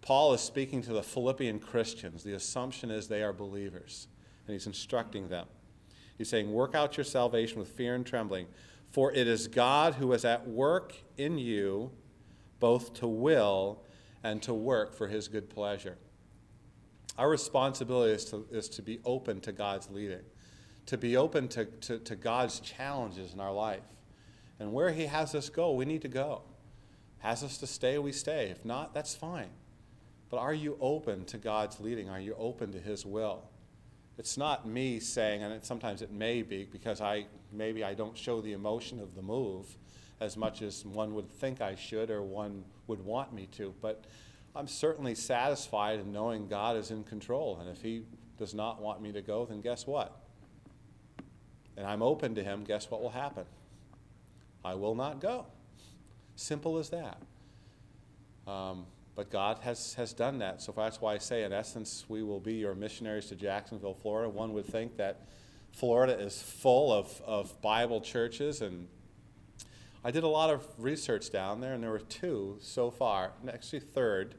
Paul 0.00 0.32
is 0.32 0.40
speaking 0.40 0.80
to 0.82 0.92
the 0.92 1.02
Philippian 1.02 1.58
Christians. 1.58 2.22
The 2.22 2.32
assumption 2.32 2.90
is 2.90 3.08
they 3.08 3.22
are 3.22 3.34
believers, 3.34 4.08
and 4.46 4.54
he's 4.54 4.66
instructing 4.66 5.28
them. 5.28 5.46
He's 6.16 6.30
saying, 6.30 6.50
Work 6.50 6.74
out 6.74 6.96
your 6.96 7.04
salvation 7.04 7.58
with 7.58 7.68
fear 7.68 7.94
and 7.94 8.06
trembling, 8.06 8.46
for 8.90 9.12
it 9.12 9.26
is 9.26 9.46
God 9.46 9.94
who 9.94 10.12
is 10.12 10.24
at 10.24 10.48
work 10.48 10.94
in 11.16 11.38
you, 11.38 11.90
both 12.58 12.92
to 12.94 13.06
will 13.06 13.82
and 14.22 14.42
to 14.42 14.52
work 14.52 14.94
for 14.94 15.06
his 15.08 15.28
good 15.28 15.48
pleasure. 15.48 15.96
Our 17.16 17.28
responsibility 17.28 18.12
is 18.12 18.24
to, 18.26 18.46
is 18.50 18.68
to 18.70 18.82
be 18.82 19.00
open 19.04 19.40
to 19.42 19.52
God's 19.52 19.90
leading, 19.90 20.22
to 20.86 20.98
be 20.98 21.16
open 21.16 21.48
to, 21.48 21.66
to, 21.66 21.98
to 21.98 22.16
God's 22.16 22.60
challenges 22.60 23.32
in 23.32 23.40
our 23.40 23.52
life. 23.52 23.82
And 24.58 24.72
where 24.72 24.90
he 24.90 25.06
has 25.06 25.34
us 25.34 25.48
go, 25.48 25.72
we 25.72 25.84
need 25.84 26.02
to 26.02 26.08
go. 26.08 26.42
Has 27.18 27.42
us 27.42 27.58
to 27.58 27.66
stay, 27.66 27.98
we 27.98 28.12
stay. 28.12 28.48
If 28.48 28.64
not, 28.64 28.94
that's 28.94 29.14
fine. 29.14 29.50
But 30.30 30.38
are 30.38 30.54
you 30.54 30.76
open 30.80 31.24
to 31.26 31.38
God's 31.38 31.80
leading? 31.80 32.08
Are 32.08 32.20
you 32.20 32.34
open 32.38 32.72
to 32.72 32.78
his 32.78 33.04
will? 33.04 33.42
It's 34.20 34.36
not 34.36 34.68
me 34.68 35.00
saying, 35.00 35.42
and 35.42 35.64
sometimes 35.64 36.02
it 36.02 36.12
may 36.12 36.42
be 36.42 36.68
because 36.70 37.00
I 37.00 37.24
maybe 37.50 37.82
I 37.82 37.94
don't 37.94 38.14
show 38.14 38.42
the 38.42 38.52
emotion 38.52 39.00
of 39.00 39.14
the 39.14 39.22
move, 39.22 39.78
as 40.20 40.36
much 40.36 40.60
as 40.60 40.84
one 40.84 41.14
would 41.14 41.30
think 41.30 41.62
I 41.62 41.74
should 41.74 42.10
or 42.10 42.20
one 42.20 42.64
would 42.86 43.02
want 43.02 43.32
me 43.32 43.48
to. 43.52 43.72
But 43.80 44.04
I'm 44.54 44.68
certainly 44.68 45.14
satisfied 45.14 46.00
in 46.00 46.12
knowing 46.12 46.48
God 46.48 46.76
is 46.76 46.90
in 46.90 47.02
control. 47.02 47.60
And 47.62 47.70
if 47.70 47.80
He 47.80 48.02
does 48.36 48.52
not 48.52 48.82
want 48.82 49.00
me 49.00 49.10
to 49.12 49.22
go, 49.22 49.46
then 49.46 49.62
guess 49.62 49.86
what? 49.86 50.20
And 51.78 51.86
I'm 51.86 52.02
open 52.02 52.34
to 52.34 52.44
Him, 52.44 52.62
guess 52.64 52.90
what 52.90 53.00
will 53.00 53.08
happen? 53.08 53.46
I 54.62 54.74
will 54.74 54.94
not 54.94 55.22
go. 55.22 55.46
Simple 56.36 56.76
as 56.76 56.90
that. 56.90 57.22
Um, 58.46 58.84
but 59.20 59.28
God 59.28 59.58
has, 59.64 59.92
has 59.96 60.14
done 60.14 60.38
that. 60.38 60.62
So 60.62 60.72
that's 60.74 60.98
why 60.98 61.12
I 61.12 61.18
say, 61.18 61.42
in 61.44 61.52
essence, 61.52 62.06
we 62.08 62.22
will 62.22 62.40
be 62.40 62.54
your 62.54 62.74
missionaries 62.74 63.26
to 63.26 63.36
Jacksonville, 63.36 63.92
Florida. 63.92 64.30
One 64.30 64.54
would 64.54 64.64
think 64.64 64.96
that 64.96 65.26
Florida 65.72 66.18
is 66.18 66.40
full 66.40 66.90
of, 66.90 67.20
of 67.26 67.60
Bible 67.60 68.00
churches. 68.00 68.62
And 68.62 68.88
I 70.02 70.10
did 70.10 70.22
a 70.22 70.28
lot 70.28 70.48
of 70.48 70.66
research 70.78 71.30
down 71.30 71.60
there, 71.60 71.74
and 71.74 71.82
there 71.82 71.90
were 71.90 71.98
two 71.98 72.56
so 72.62 72.90
far, 72.90 73.32
actually, 73.46 73.80
third, 73.80 74.36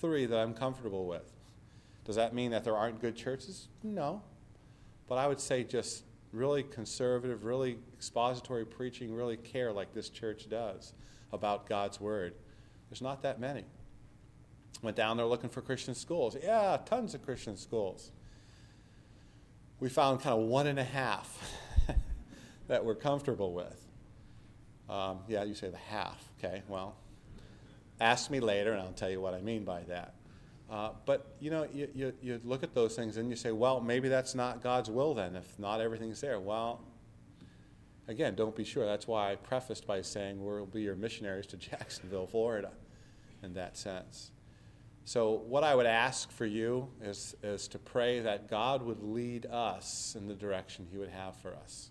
three 0.00 0.26
that 0.26 0.36
I'm 0.36 0.54
comfortable 0.54 1.06
with. 1.06 1.32
Does 2.04 2.16
that 2.16 2.34
mean 2.34 2.50
that 2.50 2.64
there 2.64 2.76
aren't 2.76 3.00
good 3.00 3.14
churches? 3.14 3.68
No. 3.84 4.22
But 5.06 5.18
I 5.18 5.28
would 5.28 5.38
say 5.38 5.62
just 5.62 6.02
really 6.32 6.64
conservative, 6.64 7.44
really 7.44 7.78
expository 7.96 8.66
preaching, 8.66 9.14
really 9.14 9.36
care 9.36 9.72
like 9.72 9.94
this 9.94 10.08
church 10.08 10.48
does 10.48 10.94
about 11.32 11.68
God's 11.68 12.00
Word. 12.00 12.34
There's 12.90 13.02
not 13.02 13.22
that 13.22 13.38
many. 13.38 13.62
Went 14.82 14.96
down 14.96 15.16
there 15.16 15.26
looking 15.26 15.50
for 15.50 15.62
Christian 15.62 15.94
schools. 15.94 16.36
Yeah, 16.42 16.78
tons 16.84 17.14
of 17.14 17.24
Christian 17.24 17.56
schools. 17.56 18.10
We 19.80 19.88
found 19.88 20.20
kind 20.20 20.38
of 20.38 20.46
one 20.46 20.66
and 20.66 20.78
a 20.78 20.84
half 20.84 21.38
that 22.68 22.84
we're 22.84 22.94
comfortable 22.94 23.52
with. 23.52 23.86
Um, 24.88 25.20
yeah, 25.28 25.44
you 25.44 25.54
say 25.54 25.68
the 25.68 25.76
half. 25.76 26.22
Okay, 26.38 26.62
well, 26.68 26.96
ask 28.00 28.30
me 28.30 28.40
later 28.40 28.72
and 28.72 28.80
I'll 28.80 28.92
tell 28.92 29.10
you 29.10 29.20
what 29.20 29.34
I 29.34 29.40
mean 29.40 29.64
by 29.64 29.82
that. 29.84 30.14
Uh, 30.70 30.90
but 31.04 31.36
you 31.40 31.50
know, 31.50 31.66
you, 31.72 31.88
you, 31.94 32.12
you 32.20 32.40
look 32.44 32.62
at 32.62 32.74
those 32.74 32.96
things 32.96 33.16
and 33.16 33.30
you 33.30 33.36
say, 33.36 33.52
well, 33.52 33.80
maybe 33.80 34.08
that's 34.08 34.34
not 34.34 34.62
God's 34.62 34.90
will 34.90 35.14
then, 35.14 35.36
if 35.36 35.58
not 35.58 35.80
everything's 35.80 36.20
there. 36.20 36.40
Well, 36.40 36.82
again, 38.08 38.34
don't 38.34 38.54
be 38.54 38.64
sure. 38.64 38.84
That's 38.84 39.06
why 39.06 39.32
I 39.32 39.36
prefaced 39.36 39.86
by 39.86 40.02
saying 40.02 40.44
we'll 40.44 40.66
be 40.66 40.82
your 40.82 40.96
missionaries 40.96 41.46
to 41.48 41.56
Jacksonville, 41.56 42.26
Florida, 42.26 42.72
in 43.42 43.54
that 43.54 43.76
sense. 43.76 44.30
So, 45.08 45.30
what 45.46 45.62
I 45.62 45.72
would 45.72 45.86
ask 45.86 46.32
for 46.32 46.46
you 46.46 46.88
is, 47.00 47.36
is 47.40 47.68
to 47.68 47.78
pray 47.78 48.18
that 48.18 48.50
God 48.50 48.82
would 48.82 49.04
lead 49.04 49.46
us 49.46 50.16
in 50.18 50.26
the 50.26 50.34
direction 50.34 50.84
He 50.90 50.98
would 50.98 51.10
have 51.10 51.36
for 51.36 51.54
us. 51.54 51.90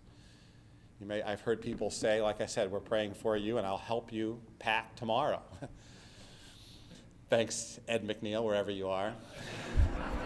You 0.99 1.07
may, 1.07 1.23
I've 1.23 1.39
heard 1.39 1.61
people 1.61 1.89
say, 1.89 2.21
like 2.21 2.41
I 2.41 2.45
said, 2.45 2.69
we're 2.69 2.81
praying 2.81 3.13
for 3.13 3.37
you 3.37 3.57
and 3.57 3.65
I'll 3.65 3.77
help 3.77 4.11
you 4.11 4.41
pack 4.59 4.97
tomorrow. 4.97 5.41
Thanks, 7.29 7.79
Ed 7.87 8.05
McNeil, 8.05 8.43
wherever 8.43 8.69
you 8.69 8.89
are. 8.89 9.13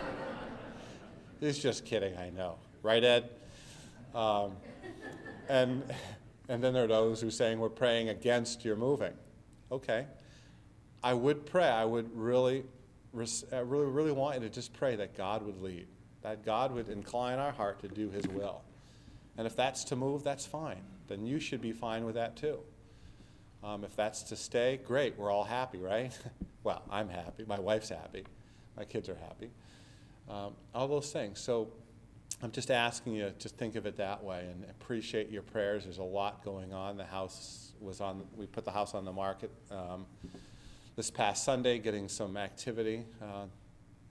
He's 1.40 1.60
just 1.60 1.86
kidding, 1.86 2.18
I 2.18 2.32
know. 2.32 2.56
Right, 2.82 3.04
Ed? 3.04 3.30
Um, 4.16 4.54
and, 5.48 5.84
and 6.48 6.64
then 6.64 6.74
there 6.74 6.86
are 6.86 6.88
those 6.88 7.22
who 7.22 7.28
are 7.28 7.32
saying 7.32 7.60
we're 7.60 7.70
praying 7.70 8.10
against 8.10 8.66
your 8.66 8.76
moving. 8.76 9.14
Okay. 9.72 10.08
I 11.04 11.14
would 11.14 11.46
pray, 11.46 11.68
I 11.68 11.86
would 11.86 12.10
really, 12.18 12.64
really, 13.14 13.86
really 13.86 14.12
want 14.12 14.36
you 14.36 14.42
to 14.42 14.50
just 14.50 14.74
pray 14.74 14.96
that 14.96 15.16
God 15.16 15.44
would 15.44 15.62
lead, 15.62 15.88
that 16.22 16.46
God 16.46 16.72
would 16.74 16.90
incline 16.90 17.40
our 17.40 17.52
heart 17.52 17.80
to 17.82 17.88
do 17.88 18.10
His 18.10 18.28
will. 18.28 18.62
And 19.38 19.48
if 19.48 19.56
that's 19.56 19.86
to 19.86 19.96
move, 19.96 20.24
that's 20.24 20.46
fine. 20.46 20.82
Then 21.08 21.26
you 21.26 21.40
should 21.40 21.62
be 21.62 21.72
fine 21.72 22.06
with 22.06 22.16
that 22.16 22.36
too. 22.36 22.60
Um, 23.64 23.84
if 23.84 23.96
that's 23.96 24.24
to 24.24 24.36
stay, 24.36 24.80
great. 24.86 25.18
We're 25.18 25.32
all 25.32 25.44
happy, 25.44 25.80
right? 25.80 26.18
well, 26.64 26.84
I'm 26.90 27.10
happy. 27.10 27.46
My 27.48 27.60
wife's 27.60 27.90
happy. 27.90 28.24
My 28.78 28.86
kids 28.86 29.10
are 29.10 29.16
happy. 29.16 29.50
Um, 30.30 30.54
all 30.74 30.88
those 30.88 31.12
things. 31.12 31.40
So 31.40 31.70
I'm 32.42 32.52
just 32.52 32.72
asking 32.72 33.16
you 33.16 33.34
to 33.38 33.50
think 33.50 33.76
of 33.76 33.86
it 33.86 33.98
that 33.98 34.24
way 34.24 34.48
and 34.50 34.64
appreciate 34.70 35.30
your 35.30 35.42
prayers. 35.42 35.84
There's 35.84 35.98
a 35.98 36.04
lot 36.04 36.44
going 36.44 36.72
on. 36.72 36.96
The 36.96 37.04
house 37.04 37.74
was 37.82 38.00
on, 38.00 38.24
we 38.38 38.46
put 38.46 38.64
the 38.64 38.72
house 38.72 38.94
on 38.94 39.04
the 39.04 39.12
market 39.12 39.52
um, 39.72 40.06
this 41.00 41.10
past 41.10 41.46
Sunday, 41.46 41.80
getting 41.80 42.10
some 42.10 42.36
activity. 42.36 43.06
Uh, 43.22 43.46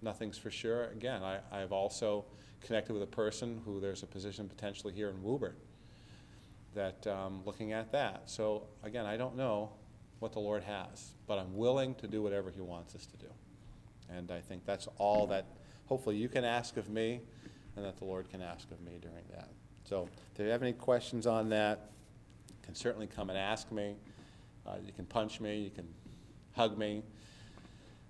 nothing's 0.00 0.38
for 0.38 0.50
sure. 0.50 0.84
Again, 0.84 1.22
I, 1.22 1.40
I've 1.52 1.70
also 1.70 2.24
connected 2.62 2.94
with 2.94 3.02
a 3.02 3.06
person 3.06 3.60
who 3.66 3.78
there's 3.78 4.02
a 4.02 4.06
position 4.06 4.48
potentially 4.48 4.94
here 4.94 5.10
in 5.10 5.22
Woburn 5.22 5.54
that 6.74 7.06
um, 7.06 7.42
looking 7.44 7.74
at 7.74 7.92
that. 7.92 8.22
So 8.24 8.68
again, 8.84 9.04
I 9.04 9.18
don't 9.18 9.36
know 9.36 9.68
what 10.20 10.32
the 10.32 10.38
Lord 10.38 10.64
has, 10.64 11.10
but 11.26 11.38
I'm 11.38 11.54
willing 11.54 11.94
to 11.96 12.08
do 12.08 12.22
whatever 12.22 12.50
He 12.50 12.62
wants 12.62 12.94
us 12.94 13.04
to 13.04 13.18
do. 13.18 13.30
And 14.08 14.30
I 14.30 14.40
think 14.40 14.64
that's 14.64 14.88
all 14.96 15.26
that 15.26 15.44
hopefully 15.84 16.16
you 16.16 16.30
can 16.30 16.42
ask 16.42 16.78
of 16.78 16.88
me 16.88 17.20
and 17.76 17.84
that 17.84 17.98
the 17.98 18.06
Lord 18.06 18.30
can 18.30 18.40
ask 18.40 18.70
of 18.70 18.80
me 18.80 18.92
during 18.98 19.26
that. 19.32 19.50
So 19.84 20.08
if 20.32 20.40
you 20.40 20.46
have 20.46 20.62
any 20.62 20.72
questions 20.72 21.26
on 21.26 21.50
that, 21.50 21.90
you 22.48 22.56
can 22.62 22.74
certainly 22.74 23.06
come 23.06 23.28
and 23.28 23.38
ask 23.38 23.70
me. 23.70 23.94
Uh, 24.66 24.76
you 24.82 24.94
can 24.94 25.04
punch 25.04 25.38
me, 25.38 25.58
you 25.58 25.70
can 25.70 25.86
hug 26.58 26.76
me. 26.76 27.04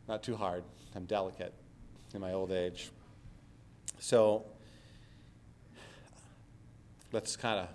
Not 0.09 0.23
too 0.23 0.35
hard. 0.35 0.65
I'm 0.97 1.05
delicate 1.05 1.53
in 2.15 2.23
my 2.23 2.33
old 2.33 2.51
age. 2.51 2.91
So 3.99 4.47
let's 7.13 7.37
kind 7.37 7.61
of 7.61 7.69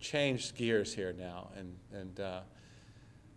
change 0.00 0.54
gears 0.54 0.94
here 0.94 1.12
now. 1.12 1.50
And, 1.54 1.76
and 1.92 2.18
uh, 2.18 2.40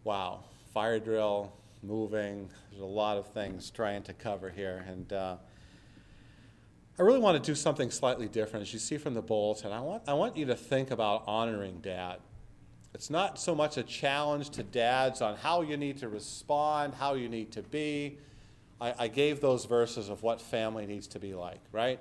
wow, 0.06 0.46
fire 0.74 1.00
drill, 1.00 1.52
moving, 1.82 2.50
there's 2.70 2.82
a 2.82 2.86
lot 2.86 3.18
of 3.18 3.28
things 3.28 3.70
trying 3.70 4.04
to 4.04 4.14
cover 4.14 4.50
here. 4.50 4.86
And 4.88 5.12
uh, 5.12 5.36
I 6.98 7.02
really 7.02 7.20
want 7.20 7.44
to 7.44 7.52
do 7.52 7.56
something 7.56 7.92
slightly 7.92 8.30
different. 8.30 8.64
As 8.64 8.72
you 8.72 8.80
see 8.80 8.98
from 8.98 9.16
the 9.16 9.22
bulletin, 9.22 9.74
I 9.74 9.82
want, 9.82 10.04
I 10.08 10.14
want 10.14 10.38
you 10.38 10.46
to 10.46 10.56
think 10.56 10.92
about 10.92 11.26
honoring 11.28 11.80
dad. 11.82 12.20
It's 12.94 13.10
not 13.10 13.40
so 13.40 13.56
much 13.56 13.78
a 13.78 13.84
challenge 13.84 14.52
to 14.52 14.64
dads 14.64 15.22
on 15.22 15.36
how 15.36 15.62
you 15.62 15.78
need 15.78 15.98
to 16.00 16.10
respond, 16.10 16.94
how 16.94 17.16
you 17.16 17.28
need 17.28 17.52
to 17.54 17.64
be. 17.64 18.18
I, 18.80 18.94
I 19.00 19.08
gave 19.08 19.42
those 19.42 19.66
verses 19.66 20.10
of 20.10 20.22
what 20.22 20.40
family 20.40 20.86
needs 20.86 21.08
to 21.08 21.20
be 21.20 21.34
like, 21.34 21.62
right? 21.72 22.00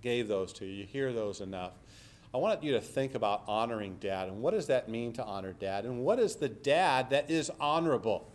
Gave 0.00 0.28
those 0.28 0.52
to 0.54 0.66
you. 0.66 0.72
You 0.72 0.84
hear 0.84 1.12
those 1.12 1.40
enough. 1.40 1.72
I 2.32 2.36
want 2.36 2.62
you 2.62 2.72
to 2.72 2.80
think 2.80 3.14
about 3.14 3.42
honoring 3.48 3.96
dad 4.00 4.28
and 4.28 4.42
what 4.42 4.52
does 4.52 4.66
that 4.66 4.88
mean 4.88 5.14
to 5.14 5.24
honor 5.24 5.54
dad 5.54 5.84
and 5.84 6.04
what 6.04 6.18
is 6.18 6.36
the 6.36 6.48
dad 6.48 7.10
that 7.10 7.30
is 7.30 7.50
honorable? 7.58 8.30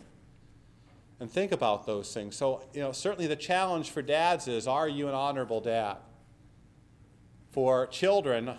And 1.20 1.32
think 1.32 1.52
about 1.52 1.86
those 1.86 2.14
things. 2.14 2.36
So, 2.36 2.64
you 2.74 2.82
know, 2.82 2.92
certainly 2.92 3.28
the 3.28 3.36
challenge 3.36 3.92
for 3.92 4.02
dads 4.02 4.48
is 4.48 4.68
are 4.68 4.90
you 4.90 5.08
an 5.08 5.14
honorable 5.14 5.62
dad? 5.62 5.98
For 7.52 7.86
children, 7.88 8.56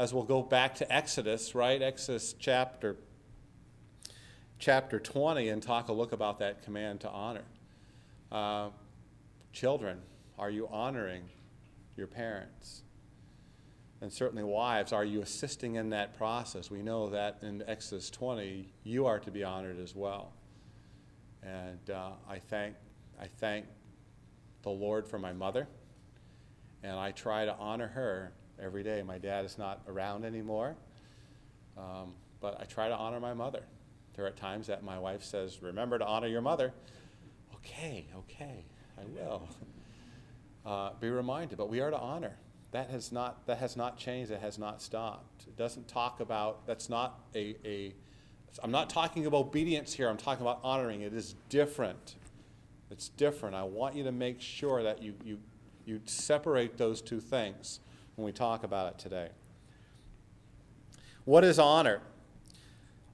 as 0.00 0.14
we'll 0.14 0.24
go 0.24 0.40
back 0.40 0.76
to 0.76 0.90
Exodus, 0.90 1.54
right? 1.54 1.82
Exodus 1.82 2.34
chapter 2.38 2.96
chapter 4.58 4.98
20 4.98 5.50
and 5.50 5.62
talk 5.62 5.88
a 5.88 5.92
look 5.92 6.12
about 6.12 6.38
that 6.38 6.62
command 6.62 7.00
to 7.00 7.08
honor. 7.10 7.44
Uh, 8.32 8.70
children, 9.52 10.00
are 10.38 10.48
you 10.48 10.66
honoring 10.68 11.24
your 11.96 12.06
parents? 12.06 12.82
and 14.00 14.10
certainly 14.10 14.42
wives, 14.42 14.94
are 14.94 15.04
you 15.04 15.20
assisting 15.20 15.74
in 15.74 15.90
that 15.90 16.16
process? 16.16 16.70
We 16.70 16.80
know 16.80 17.10
that 17.10 17.40
in 17.42 17.62
Exodus 17.66 18.08
20, 18.08 18.72
you 18.82 19.04
are 19.04 19.18
to 19.18 19.30
be 19.30 19.44
honored 19.44 19.78
as 19.78 19.94
well. 19.94 20.32
And 21.42 21.90
uh, 21.90 22.12
I 22.26 22.38
thank 22.38 22.76
I 23.20 23.26
thank 23.26 23.66
the 24.62 24.70
Lord 24.70 25.06
for 25.06 25.18
my 25.18 25.34
mother, 25.34 25.68
and 26.82 26.98
I 26.98 27.10
try 27.10 27.44
to 27.44 27.54
honor 27.56 27.88
her 27.88 28.32
every 28.62 28.82
day. 28.82 29.02
My 29.02 29.18
dad 29.18 29.44
is 29.44 29.58
not 29.58 29.82
around 29.88 30.24
anymore, 30.24 30.76
um, 31.76 32.14
but 32.40 32.60
I 32.60 32.64
try 32.64 32.88
to 32.88 32.94
honor 32.94 33.20
my 33.20 33.34
mother. 33.34 33.62
There 34.14 34.26
are 34.26 34.30
times 34.30 34.66
that 34.66 34.82
my 34.82 34.98
wife 34.98 35.22
says, 35.22 35.62
"Remember 35.62 35.98
to 35.98 36.06
honor 36.06 36.26
your 36.26 36.42
mother." 36.42 36.72
Okay, 37.56 38.06
okay, 38.16 38.64
I 38.98 39.04
will. 39.04 39.48
Uh, 40.64 40.90
be 41.00 41.08
reminded, 41.08 41.56
but 41.56 41.70
we 41.70 41.80
are 41.80 41.90
to 41.90 41.98
honor. 41.98 42.36
That 42.72 42.90
has 42.90 43.10
not 43.10 43.46
that 43.46 43.58
has 43.58 43.76
not 43.76 43.96
changed. 43.96 44.30
That 44.30 44.40
has 44.40 44.58
not 44.58 44.82
stopped. 44.82 45.46
It 45.46 45.56
doesn't 45.56 45.88
talk 45.88 46.20
about 46.20 46.66
that's 46.66 46.88
not 46.88 47.20
a, 47.34 47.56
a 47.64 47.94
i'm 48.62 48.70
not 48.70 48.90
talking 48.90 49.26
about 49.26 49.38
obedience 49.38 49.94
here. 49.94 50.08
I'm 50.08 50.16
talking 50.16 50.42
about 50.42 50.60
honoring. 50.62 51.00
It 51.00 51.14
is 51.14 51.34
different. 51.48 52.16
It's 52.90 53.08
different. 53.08 53.54
I 53.54 53.62
want 53.62 53.94
you 53.96 54.04
to 54.04 54.12
make 54.12 54.40
sure 54.40 54.82
that 54.82 55.02
you 55.02 55.14
you 55.24 55.38
you 55.84 56.00
separate 56.04 56.76
those 56.76 57.00
two 57.00 57.20
things 57.20 57.80
when 58.20 58.26
we 58.26 58.32
talk 58.32 58.62
about 58.64 58.92
it 58.92 58.98
today 58.98 59.28
what 61.24 61.42
is 61.42 61.58
honor 61.58 62.00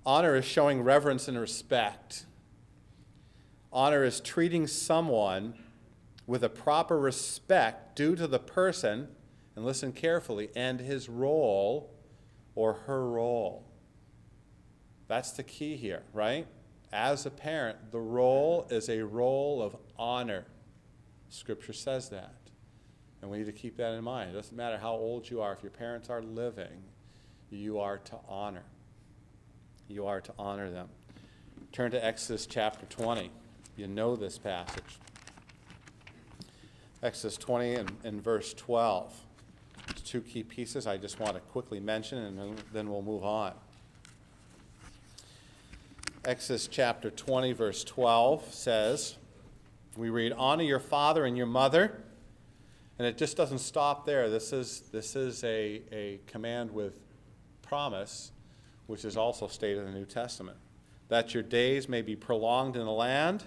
honor 0.05 0.37
is 0.37 0.45
showing 0.45 0.83
reverence 0.83 1.29
and 1.29 1.39
respect 1.39 2.27
honor 3.73 4.05
is 4.05 4.21
treating 4.21 4.67
someone 4.67 5.55
with 6.27 6.43
a 6.43 6.49
proper 6.49 6.99
respect 6.99 7.95
due 7.95 8.17
to 8.17 8.27
the 8.27 8.39
person 8.39 9.09
and 9.57 9.65
listen 9.65 9.93
carefully, 9.93 10.51
and 10.55 10.81
his 10.81 11.09
role 11.09 11.91
or 12.55 12.75
her 12.75 13.09
role. 13.09 13.65
That's 15.09 15.33
the 15.33 15.43
key 15.43 15.77
here, 15.77 16.03
right? 16.13 16.47
As 16.93 17.27
a 17.27 17.31
parent, 17.31 17.91
the 17.91 18.01
role 18.01 18.67
is 18.71 18.89
a 18.89 19.03
role 19.03 19.63
of 19.63 19.77
honor. 19.99 20.47
Scripture 21.29 21.73
says 21.73 22.11
that. 22.11 22.35
And 23.27 23.33
we 23.33 23.39
need 23.39 23.47
to 23.47 23.53
keep 23.53 23.77
that 23.79 23.93
in 23.93 24.05
mind. 24.05 24.31
It 24.31 24.35
doesn't 24.35 24.57
matter 24.57 24.79
how 24.79 24.93
old 24.93 25.29
you 25.29 25.43
are, 25.43 25.53
if 25.53 25.61
your 25.61 25.73
parents 25.73 26.09
are 26.11 26.23
living, 26.23 26.85
you 27.51 27.81
are 27.81 27.99
to 27.99 28.17
honor. 28.29 28.63
You 29.89 30.07
are 30.07 30.21
to 30.21 30.33
honor 30.39 30.71
them. 30.71 30.89
Turn 31.73 31.91
to 31.91 32.05
Exodus 32.05 32.47
chapter 32.47 32.87
20. 32.87 33.33
You 33.77 33.89
know 33.89 34.15
this 34.15 34.39
passage. 34.39 35.01
Exodus 37.03 37.37
20 37.37 37.75
and, 37.75 37.97
and 38.05 38.23
verse 38.23 38.55
12. 38.55 39.13
There's 39.89 40.03
two 40.03 40.21
key 40.21 40.45
pieces 40.45 40.87
I 40.87 40.97
just 40.97 41.19
want 41.19 41.35
to 41.35 41.41
quickly 41.41 41.81
mention, 41.81 42.19
and 42.19 42.57
then 42.73 42.89
we'll 42.89 43.03
move 43.03 43.25
on. 43.25 43.55
Exodus 46.25 46.69
chapter 46.69 47.11
20, 47.11 47.55
verse 47.55 47.83
12 47.83 48.55
says, 48.55 49.17
We 49.97 50.11
read, 50.11 50.33
Honor 50.33 50.63
your 50.63 50.79
father 50.79 51.25
and 51.25 51.37
your 51.37 51.47
mother. 51.47 52.05
And 52.99 53.07
it 53.07 53.19
just 53.19 53.37
doesn't 53.37 53.59
stop 53.59 54.07
there. 54.07 54.31
This 54.31 54.53
is, 54.53 54.81
this 54.93 55.17
is 55.17 55.45
a, 55.45 55.83
a 55.93 56.21
command 56.27 56.71
with 56.71 56.99
promise, 57.63 58.33
which 58.87 59.05
is 59.05 59.17
also 59.17 59.49
stated 59.49 59.87
in 59.87 59.93
the 59.93 59.99
New 59.99 60.07
Testament. 60.07 60.57
That 61.09 61.35
your 61.35 61.43
days 61.43 61.89
may 61.89 62.03
be 62.03 62.17
prolonged 62.17 62.77
in 62.77 62.85
the 62.85 62.91
land 62.91 63.45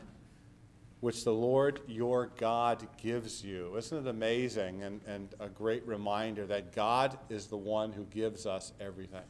which 1.01 1.24
the 1.24 1.34
Lord 1.34 1.79
your 1.88 2.29
God 2.38 2.86
gives 3.01 3.44
you. 3.44 3.75
Isn't 3.77 4.06
it 4.06 4.10
amazing 4.10 4.84
and, 4.84 5.00
and 5.08 5.34
a 5.39 5.48
great 5.48 5.88
reminder 5.88 6.46
that 6.48 6.75
God 6.75 7.18
is 7.29 7.48
the 7.48 7.58
one 7.58 7.94
who 7.94 8.03
gives 8.06 8.46
us 8.46 8.74
everything? 8.82 9.24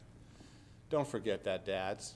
Don't 0.89 1.07
forget 1.07 1.43
that, 1.43 1.65
dads. 1.65 2.15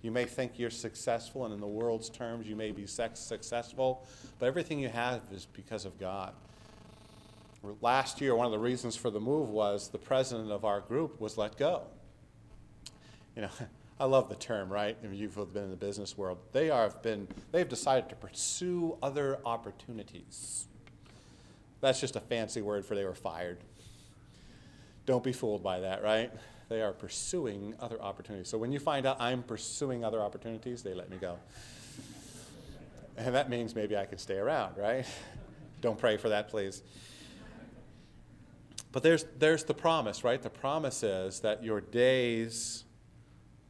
You 0.00 0.10
may 0.10 0.24
think 0.24 0.58
you're 0.58 0.70
successful, 0.70 1.44
and 1.44 1.52
in 1.52 1.60
the 1.60 1.66
world's 1.66 2.08
terms, 2.08 2.46
you 2.46 2.56
may 2.56 2.72
be 2.72 2.86
sex 2.86 3.20
successful, 3.20 4.06
but 4.38 4.46
everything 4.46 4.78
you 4.78 4.88
have 4.88 5.20
is 5.32 5.46
because 5.52 5.84
of 5.84 5.98
God. 6.00 6.32
Last 7.80 8.20
year, 8.20 8.34
one 8.34 8.46
of 8.46 8.52
the 8.52 8.58
reasons 8.58 8.96
for 8.96 9.10
the 9.10 9.20
move 9.20 9.48
was 9.48 9.88
the 9.88 9.98
president 9.98 10.50
of 10.50 10.64
our 10.64 10.80
group 10.80 11.20
was 11.20 11.38
let 11.38 11.56
go. 11.56 11.84
You 13.36 13.42
know, 13.42 13.50
I 14.00 14.06
love 14.06 14.28
the 14.28 14.34
term, 14.34 14.72
right? 14.72 14.96
If 15.02 15.12
you've 15.14 15.34
been 15.52 15.64
in 15.64 15.70
the 15.70 15.76
business 15.76 16.18
world, 16.18 16.38
they 16.52 16.66
have 16.66 17.02
been, 17.02 17.28
they've 17.52 17.68
decided 17.68 18.08
to 18.08 18.16
pursue 18.16 18.98
other 19.00 19.38
opportunities. 19.46 20.66
That's 21.80 22.00
just 22.00 22.16
a 22.16 22.20
fancy 22.20 22.62
word 22.62 22.84
for 22.84 22.96
they 22.96 23.04
were 23.04 23.14
fired. 23.14 23.58
Don't 25.06 25.22
be 25.22 25.32
fooled 25.32 25.62
by 25.62 25.80
that, 25.80 26.02
right? 26.02 26.32
They 26.68 26.82
are 26.82 26.92
pursuing 26.92 27.74
other 27.80 28.00
opportunities. 28.00 28.48
So 28.48 28.58
when 28.58 28.72
you 28.72 28.78
find 28.80 29.06
out 29.06 29.20
I'm 29.20 29.42
pursuing 29.42 30.04
other 30.04 30.20
opportunities, 30.20 30.82
they 30.82 30.94
let 30.94 31.10
me 31.10 31.16
go. 31.16 31.38
And 33.16 33.34
that 33.34 33.50
means 33.50 33.74
maybe 33.74 33.96
I 33.96 34.04
could 34.06 34.20
stay 34.20 34.38
around, 34.38 34.78
right? 34.78 35.04
Don't 35.80 35.98
pray 35.98 36.16
for 36.16 36.30
that, 36.30 36.48
please. 36.48 36.82
But 38.92 39.02
there's, 39.02 39.24
there's 39.38 39.64
the 39.64 39.74
promise, 39.74 40.22
right? 40.22 40.40
The 40.40 40.50
promise 40.50 41.02
is 41.02 41.40
that 41.40 41.64
your 41.64 41.80
days 41.80 42.84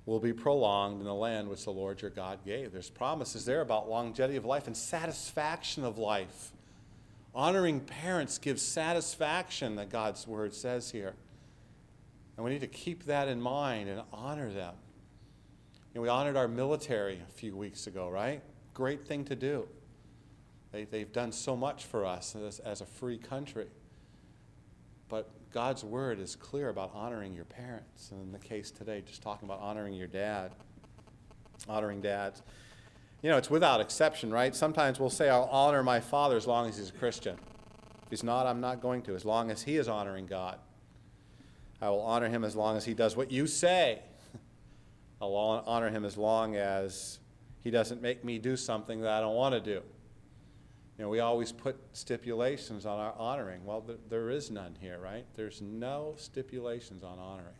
will 0.04 0.18
be 0.18 0.32
prolonged 0.32 1.00
in 1.00 1.06
the 1.06 1.14
land 1.14 1.48
which 1.48 1.64
the 1.64 1.70
Lord 1.70 2.02
your 2.02 2.10
God 2.10 2.40
gave. 2.44 2.72
There's 2.72 2.90
promises 2.90 3.44
there 3.44 3.60
about 3.60 3.88
longevity 3.88 4.36
of 4.36 4.44
life 4.44 4.66
and 4.66 4.76
satisfaction 4.76 5.84
of 5.84 5.96
life. 5.96 6.52
Honoring 7.34 7.80
parents 7.80 8.36
gives 8.36 8.62
satisfaction, 8.62 9.76
that 9.76 9.90
God's 9.90 10.26
word 10.26 10.52
says 10.54 10.90
here. 10.90 11.14
And 12.36 12.44
we 12.44 12.50
need 12.50 12.60
to 12.62 12.66
keep 12.66 13.04
that 13.04 13.28
in 13.28 13.40
mind 13.40 13.88
and 13.88 14.02
honor 14.12 14.50
them. 14.52 14.74
You 15.94 15.98
know, 15.98 16.02
we 16.02 16.08
honored 16.08 16.36
our 16.36 16.48
military 16.48 17.20
a 17.28 17.32
few 17.32 17.56
weeks 17.56 17.86
ago, 17.86 18.08
right? 18.08 18.42
Great 18.74 19.06
thing 19.06 19.24
to 19.26 19.36
do. 19.36 19.68
They, 20.72 20.84
they've 20.84 21.12
done 21.12 21.30
so 21.30 21.54
much 21.54 21.84
for 21.84 22.04
us 22.04 22.34
as, 22.34 22.58
as 22.58 22.80
a 22.80 22.86
free 22.86 23.18
country. 23.18 23.68
But 25.12 25.28
God's 25.52 25.84
word 25.84 26.18
is 26.20 26.34
clear 26.34 26.70
about 26.70 26.90
honoring 26.94 27.34
your 27.34 27.44
parents. 27.44 28.10
And 28.12 28.22
in 28.22 28.32
the 28.32 28.38
case 28.38 28.70
today, 28.70 29.02
just 29.06 29.20
talking 29.20 29.46
about 29.46 29.60
honoring 29.60 29.92
your 29.92 30.06
dad, 30.06 30.52
honoring 31.68 32.00
dads. 32.00 32.40
You 33.20 33.28
know, 33.28 33.36
it's 33.36 33.50
without 33.50 33.82
exception, 33.82 34.30
right? 34.30 34.56
Sometimes 34.56 34.98
we'll 34.98 35.10
say, 35.10 35.28
I'll 35.28 35.50
honor 35.52 35.82
my 35.82 36.00
father 36.00 36.34
as 36.34 36.46
long 36.46 36.66
as 36.66 36.78
he's 36.78 36.88
a 36.88 36.92
Christian. 36.92 37.36
If 38.04 38.08
he's 38.08 38.24
not, 38.24 38.46
I'm 38.46 38.62
not 38.62 38.80
going 38.80 39.02
to, 39.02 39.14
as 39.14 39.26
long 39.26 39.50
as 39.50 39.60
he 39.60 39.76
is 39.76 39.86
honoring 39.86 40.24
God. 40.24 40.58
I 41.82 41.90
will 41.90 42.00
honor 42.00 42.30
him 42.30 42.42
as 42.42 42.56
long 42.56 42.78
as 42.78 42.86
he 42.86 42.94
does 42.94 43.14
what 43.14 43.30
you 43.30 43.46
say. 43.46 44.00
I'll 45.20 45.34
honor 45.36 45.90
him 45.90 46.06
as 46.06 46.16
long 46.16 46.56
as 46.56 47.18
he 47.62 47.70
doesn't 47.70 48.00
make 48.00 48.24
me 48.24 48.38
do 48.38 48.56
something 48.56 49.02
that 49.02 49.10
I 49.10 49.20
don't 49.20 49.36
want 49.36 49.54
to 49.54 49.60
do. 49.60 49.82
Know, 51.02 51.08
we 51.08 51.18
always 51.18 51.50
put 51.50 51.76
stipulations 51.94 52.86
on 52.86 53.00
our 53.00 53.12
honoring. 53.18 53.64
Well, 53.64 53.80
th- 53.80 53.98
there 54.08 54.30
is 54.30 54.52
none 54.52 54.76
here, 54.80 55.00
right? 55.00 55.26
There's 55.34 55.60
no 55.60 56.14
stipulations 56.16 57.02
on 57.02 57.18
honoring. 57.18 57.56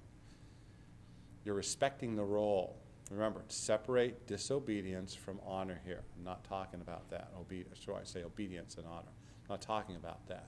You're 1.45 1.57
respecting 1.57 2.15
the 2.15 2.23
role. 2.23 2.77
Remember, 3.11 3.43
separate 3.49 4.29
disobedience 4.29 5.13
from 5.17 5.41
honor 5.45 5.81
here. 5.85 6.03
I'm 6.17 6.23
not 6.23 6.45
talking 6.45 6.81
about 6.83 7.11
that. 7.11 7.33
Obe- 7.37 7.67
so 7.75 7.97
I 7.97 8.05
say 8.05 8.23
obedience 8.23 8.77
and 8.77 8.87
honor. 8.87 9.09
I'm 9.09 9.49
not 9.49 9.61
talking 9.61 9.97
about 9.97 10.25
that. 10.29 10.47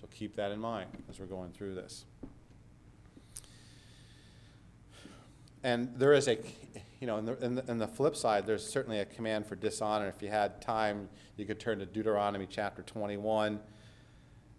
So 0.00 0.06
keep 0.06 0.36
that 0.36 0.52
in 0.52 0.60
mind 0.60 0.90
as 1.10 1.18
we're 1.18 1.26
going 1.26 1.50
through 1.50 1.74
this. 1.74 2.04
And 5.64 5.92
there 5.96 6.12
is 6.12 6.28
a, 6.28 6.38
you 7.00 7.06
know, 7.06 7.18
in 7.18 7.24
the, 7.24 7.44
in 7.44 7.54
the, 7.54 7.70
in 7.70 7.78
the 7.78 7.86
flip 7.86 8.16
side, 8.16 8.46
there's 8.46 8.66
certainly 8.66 8.98
a 8.98 9.04
command 9.04 9.46
for 9.46 9.54
dishonor. 9.54 10.08
If 10.08 10.20
you 10.20 10.28
had 10.28 10.60
time, 10.60 11.08
you 11.36 11.44
could 11.44 11.60
turn 11.60 11.78
to 11.78 11.86
Deuteronomy 11.86 12.46
chapter 12.50 12.82
21, 12.82 13.60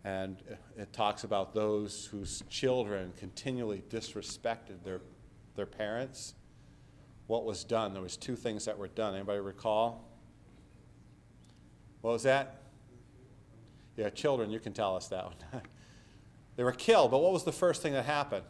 and 0.05 0.37
it 0.77 0.93
talks 0.93 1.25
about 1.25 1.53
those 1.53 2.05
whose 2.05 2.43
children 2.49 3.11
continually 3.17 3.83
disrespected 3.89 4.83
their, 4.85 5.01
their 5.55 5.65
parents. 5.65 6.35
What 7.27 7.43
was 7.43 7.65
done? 7.65 7.93
There 7.93 8.01
was 8.01 8.15
two 8.15 8.37
things 8.37 8.65
that 8.65 8.77
were 8.77 8.87
done. 8.87 9.15
Anybody 9.15 9.39
recall? 9.41 10.05
What 12.01 12.11
was 12.11 12.23
that? 12.23 12.61
Yeah, 13.97 14.09
children, 14.09 14.49
you 14.49 14.61
can 14.61 14.71
tell 14.71 14.95
us 14.95 15.09
that 15.09 15.25
one. 15.25 15.35
they 16.55 16.63
were 16.63 16.71
killed, 16.71 17.11
but 17.11 17.19
what 17.19 17.33
was 17.33 17.43
the 17.43 17.51
first 17.51 17.81
thing 17.81 17.91
that 17.91 18.05
happened? 18.05 18.45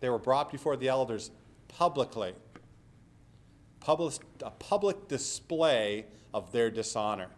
They 0.00 0.10
were 0.10 0.18
brought 0.18 0.52
before 0.52 0.76
the 0.76 0.88
elders 0.88 1.30
publicly. 1.76 2.32
Public, 3.80 4.14
a 4.42 4.50
public 4.50 5.08
display 5.08 6.06
of 6.32 6.52
their 6.52 6.70
dishonor. 6.70 7.28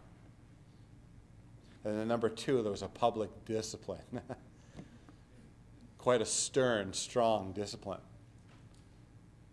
And 1.85 1.99
then 1.99 2.09
number 2.09 2.29
two, 2.29 2.63
there 2.63 2.71
was 2.71 2.83
a 2.83 2.89
public 2.89 3.31
discipline. 3.45 3.99
Quite 5.99 6.21
a 6.21 6.27
stern, 6.27 6.93
strong 6.93 7.53
discipline 7.53 8.01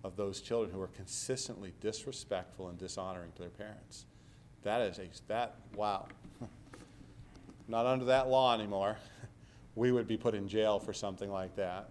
of 0.03 0.17
those 0.17 0.41
children 0.41 0.71
who 0.71 0.79
were 0.79 0.87
consistently 0.87 1.73
disrespectful 1.79 2.67
and 2.67 2.77
dishonoring 2.77 3.31
to 3.35 3.41
their 3.41 3.49
parents. 3.49 4.05
That 4.63 4.81
is 4.81 4.99
a, 4.99 5.07
that, 5.27 5.55
wow. 5.75 6.07
Not 7.67 7.85
under 7.85 8.05
that 8.05 8.27
law 8.29 8.53
anymore. 8.53 8.97
We 9.75 9.91
would 9.91 10.07
be 10.07 10.17
put 10.17 10.35
in 10.35 10.47
jail 10.47 10.77
for 10.77 10.93
something 10.93 11.31
like 11.31 11.55
that. 11.55 11.89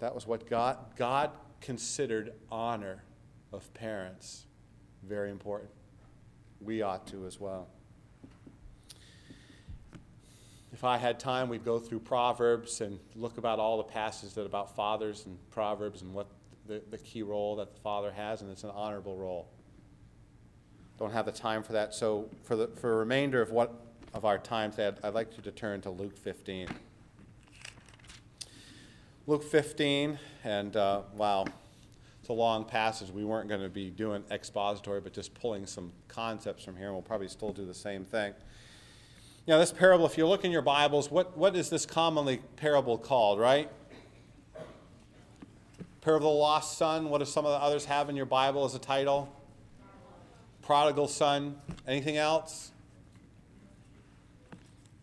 That 0.00 0.14
was 0.14 0.26
what 0.26 0.48
God, 0.48 0.78
God 0.96 1.30
considered 1.60 2.32
honor 2.50 3.04
of 3.52 3.72
parents 3.74 4.46
very 5.06 5.30
important. 5.30 5.70
We 6.60 6.82
ought 6.82 7.06
to 7.08 7.26
as 7.26 7.40
well. 7.40 7.68
If 10.72 10.84
I 10.84 10.98
had 10.98 11.18
time, 11.18 11.48
we'd 11.48 11.64
go 11.64 11.78
through 11.78 12.00
Proverbs 12.00 12.80
and 12.80 12.98
look 13.16 13.38
about 13.38 13.58
all 13.58 13.76
the 13.78 13.84
passages 13.84 14.34
that 14.34 14.46
about 14.46 14.74
fathers 14.76 15.26
and 15.26 15.36
Proverbs 15.50 16.02
and 16.02 16.14
what 16.14 16.26
the, 16.66 16.80
the 16.90 16.98
key 16.98 17.22
role 17.22 17.56
that 17.56 17.74
the 17.74 17.80
father 17.80 18.12
has, 18.12 18.42
and 18.42 18.50
it's 18.50 18.64
an 18.64 18.70
honorable 18.70 19.16
role. 19.16 19.48
Don't 20.98 21.12
have 21.12 21.26
the 21.26 21.32
time 21.32 21.62
for 21.62 21.72
that. 21.72 21.94
So 21.94 22.28
for 22.44 22.56
the 22.56 22.68
for 22.68 22.92
a 22.92 22.96
remainder 22.96 23.42
of 23.42 23.50
what 23.50 23.72
of 24.14 24.24
our 24.24 24.38
time 24.38 24.70
today, 24.70 24.88
I'd, 24.88 25.04
I'd 25.04 25.14
like 25.14 25.36
you 25.36 25.42
to 25.42 25.50
turn 25.50 25.80
to 25.82 25.90
Luke 25.90 26.16
15. 26.16 26.68
Luke 29.30 29.44
15, 29.44 30.18
and 30.42 30.76
uh, 30.76 31.02
wow, 31.14 31.44
it's 32.18 32.30
a 32.30 32.32
long 32.32 32.64
passage. 32.64 33.10
We 33.10 33.24
weren't 33.24 33.48
going 33.48 33.60
to 33.60 33.68
be 33.68 33.88
doing 33.88 34.24
expository, 34.28 35.00
but 35.00 35.12
just 35.12 35.34
pulling 35.34 35.66
some 35.66 35.92
concepts 36.08 36.64
from 36.64 36.74
here, 36.76 36.86
and 36.86 36.94
we'll 36.94 37.02
probably 37.02 37.28
still 37.28 37.52
do 37.52 37.64
the 37.64 37.72
same 37.72 38.04
thing. 38.04 38.34
Now, 39.46 39.60
this 39.60 39.70
parable, 39.70 40.04
if 40.04 40.18
you 40.18 40.26
look 40.26 40.44
in 40.44 40.50
your 40.50 40.62
Bibles, 40.62 41.12
what, 41.12 41.38
what 41.38 41.54
is 41.54 41.70
this 41.70 41.86
commonly 41.86 42.40
parable 42.56 42.98
called, 42.98 43.38
right? 43.38 43.70
Parable 46.00 46.26
of 46.26 46.34
the 46.34 46.40
Lost 46.40 46.76
Son. 46.76 47.08
What 47.08 47.18
do 47.18 47.24
some 47.24 47.46
of 47.46 47.52
the 47.52 47.64
others 47.64 47.84
have 47.84 48.08
in 48.08 48.16
your 48.16 48.26
Bible 48.26 48.64
as 48.64 48.74
a 48.74 48.80
title? 48.80 49.32
Prodigal 50.60 51.06
Son. 51.06 51.54
Anything 51.86 52.16
else? 52.16 52.72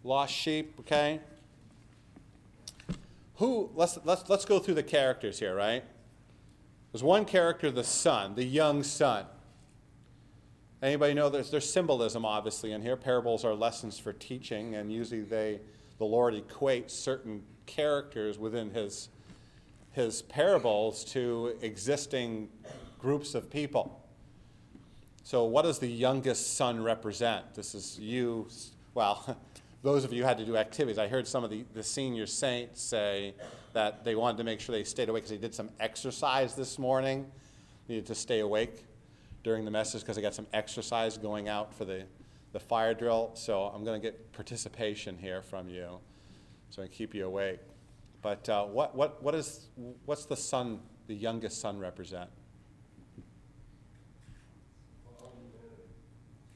Lost 0.04 0.34
sheep, 0.34 0.74
okay? 0.82 1.22
Who 3.38 3.72
let's 3.76 3.98
let's 4.04 4.30
let's 4.30 4.46
go 4.46 4.60
through 4.60 4.76
the 4.76 4.84
characters 4.84 5.40
here, 5.40 5.56
right? 5.56 5.84
There's 6.92 7.04
one 7.04 7.26
character, 7.26 7.70
the 7.72 7.84
son, 7.84 8.36
the 8.36 8.44
young 8.44 8.84
son. 8.84 9.26
Anybody 10.82 11.14
know 11.14 11.30
there's, 11.30 11.50
there's 11.50 11.72
symbolism 11.72 12.24
obviously 12.24 12.72
in 12.72 12.82
here. 12.82 12.96
Parables 12.96 13.44
are 13.44 13.54
lessons 13.54 14.00
for 14.00 14.14
teaching, 14.14 14.76
and 14.76 14.92
usually 14.92 15.22
they, 15.22 15.60
the 15.98 16.06
Lord 16.06 16.34
equates 16.36 16.92
certain 16.92 17.44
characters 17.66 18.38
within 18.38 18.72
his, 18.72 19.10
his 19.92 20.22
parables 20.22 21.04
to 21.06 21.58
existing 21.62 22.50
groups 23.00 23.36
of 23.36 23.50
people. 23.50 24.04
So, 25.24 25.44
what 25.44 25.64
does 25.64 25.80
the 25.80 25.88
youngest 25.88 26.56
son 26.56 26.82
represent? 26.82 27.54
This 27.56 27.76
is 27.76 28.00
you, 28.00 28.48
well, 28.94 29.38
those 29.84 30.04
of 30.04 30.12
you 30.12 30.22
who 30.22 30.28
had 30.28 30.38
to 30.38 30.46
do 30.46 30.58
activities. 30.58 30.98
I 30.98 31.08
heard 31.08 31.28
some 31.28 31.44
of 31.44 31.50
the, 31.50 31.64
the 31.74 31.84
senior 31.84 32.26
saints 32.26 32.82
say 32.82 33.36
that 33.74 34.04
they 34.04 34.16
wanted 34.16 34.38
to 34.38 34.44
make 34.44 34.60
sure 34.60 34.76
they 34.76 34.84
stayed 34.84 35.10
awake 35.10 35.24
because 35.24 35.38
they 35.38 35.42
did 35.42 35.54
some 35.54 35.70
exercise 35.80 36.56
this 36.56 36.80
morning, 36.80 37.28
needed 37.88 38.06
to 38.08 38.16
stay 38.16 38.40
awake 38.40 38.86
during 39.44 39.66
the 39.66 39.72
message 39.72 40.02
because 40.02 40.16
they 40.16 40.22
got 40.22 40.34
some 40.34 40.48
exercise 40.54 41.18
going 41.18 41.48
out 41.48 41.74
for 41.74 41.86
the, 41.86 42.04
the 42.54 42.60
fire 42.60 42.94
drill. 42.94 43.32
So, 43.36 43.64
I'm 43.64 43.84
going 43.84 44.02
to 44.02 44.06
get 44.06 44.32
participation 44.34 45.18
here 45.18 45.42
from 45.42 45.70
you 45.70 46.00
so 46.70 46.82
I 46.82 46.86
can 46.86 46.94
keep 46.94 47.14
you 47.14 47.26
awake. 47.26 47.60
But 48.22 48.50
uh, 48.50 48.66
what, 48.66 48.96
what, 48.96 49.22
what 49.24 49.36
is, 49.36 49.68
what's 50.06 50.26
the 50.26 50.36
son, 50.36 50.80
the 51.08 51.16
youngest 51.16 51.62
son 51.62 51.78
represent? 51.78 52.30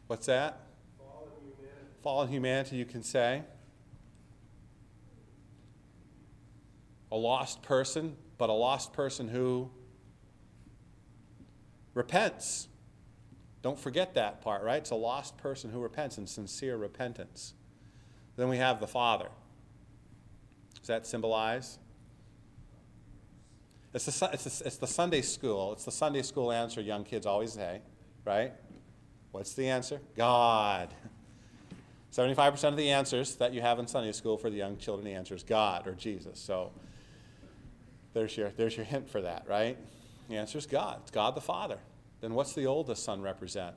What's 0.07 0.25
that? 0.25 0.59
Fallen 2.01 2.29
humanity. 2.29 2.77
You 2.77 2.85
can 2.85 3.03
say. 3.03 3.43
A 7.11 7.15
lost 7.15 7.61
person, 7.61 8.15
but 8.37 8.49
a 8.49 8.53
lost 8.53 8.93
person 8.93 9.27
who 9.27 9.69
repents. 11.93 12.67
Don't 13.61 13.79
forget 13.79 14.15
that 14.15 14.41
part, 14.41 14.63
right? 14.63 14.77
It's 14.77 14.91
a 14.91 14.95
lost 14.95 15.37
person 15.37 15.69
who 15.71 15.79
repents 15.79 16.17
in 16.17 16.25
sincere 16.25 16.77
repentance. 16.77 17.53
Then 18.37 18.49
we 18.49 18.57
have 18.57 18.79
the 18.79 18.87
Father. 18.87 19.29
Does 20.79 20.87
that 20.87 21.05
symbolize? 21.05 21.77
It's 23.93 24.05
the, 24.05 24.29
it's, 24.31 24.43
the, 24.45 24.67
it's 24.67 24.77
the 24.77 24.87
Sunday 24.87 25.21
school. 25.21 25.73
It's 25.73 25.85
the 25.85 25.91
Sunday 25.91 26.21
school 26.21 26.51
answer 26.51 26.81
young 26.81 27.03
kids 27.03 27.25
always 27.25 27.53
say, 27.53 27.81
right? 28.25 28.53
What's 29.31 29.53
the 29.53 29.67
answer? 29.67 30.01
God. 30.15 30.93
75% 32.11 32.63
of 32.65 32.77
the 32.77 32.89
answers 32.89 33.35
that 33.35 33.53
you 33.53 33.61
have 33.61 33.79
in 33.79 33.87
Sunday 33.87 34.11
school 34.11 34.37
for 34.37 34.49
the 34.49 34.57
young 34.57 34.77
children, 34.77 35.05
the 35.05 35.13
answer 35.13 35.33
is 35.33 35.43
God 35.43 35.87
or 35.87 35.93
Jesus. 35.93 36.39
So 36.39 36.71
there's 38.13 38.35
your, 38.35 38.49
there's 38.49 38.75
your 38.75 38.85
hint 38.85 39.09
for 39.09 39.21
that, 39.21 39.45
right? 39.47 39.77
The 40.27 40.35
answer 40.35 40.57
is 40.57 40.65
God. 40.65 40.99
It's 41.03 41.11
God 41.11 41.35
the 41.35 41.41
Father. 41.41 41.77
Then 42.19 42.33
what's 42.33 42.53
the 42.53 42.65
oldest 42.65 43.03
son 43.03 43.21
represent? 43.21 43.75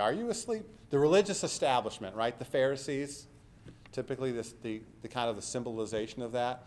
Are 0.00 0.12
you 0.12 0.30
asleep? 0.30 0.64
The 0.90 0.98
religious 0.98 1.44
establishment, 1.44 2.14
right? 2.14 2.38
The 2.38 2.44
Pharisees, 2.44 3.26
typically 3.92 4.32
this, 4.32 4.54
the, 4.62 4.82
the 5.02 5.08
kind 5.08 5.28
of 5.28 5.36
the 5.36 5.42
symbolization 5.42 6.22
of 6.22 6.32
that. 6.32 6.66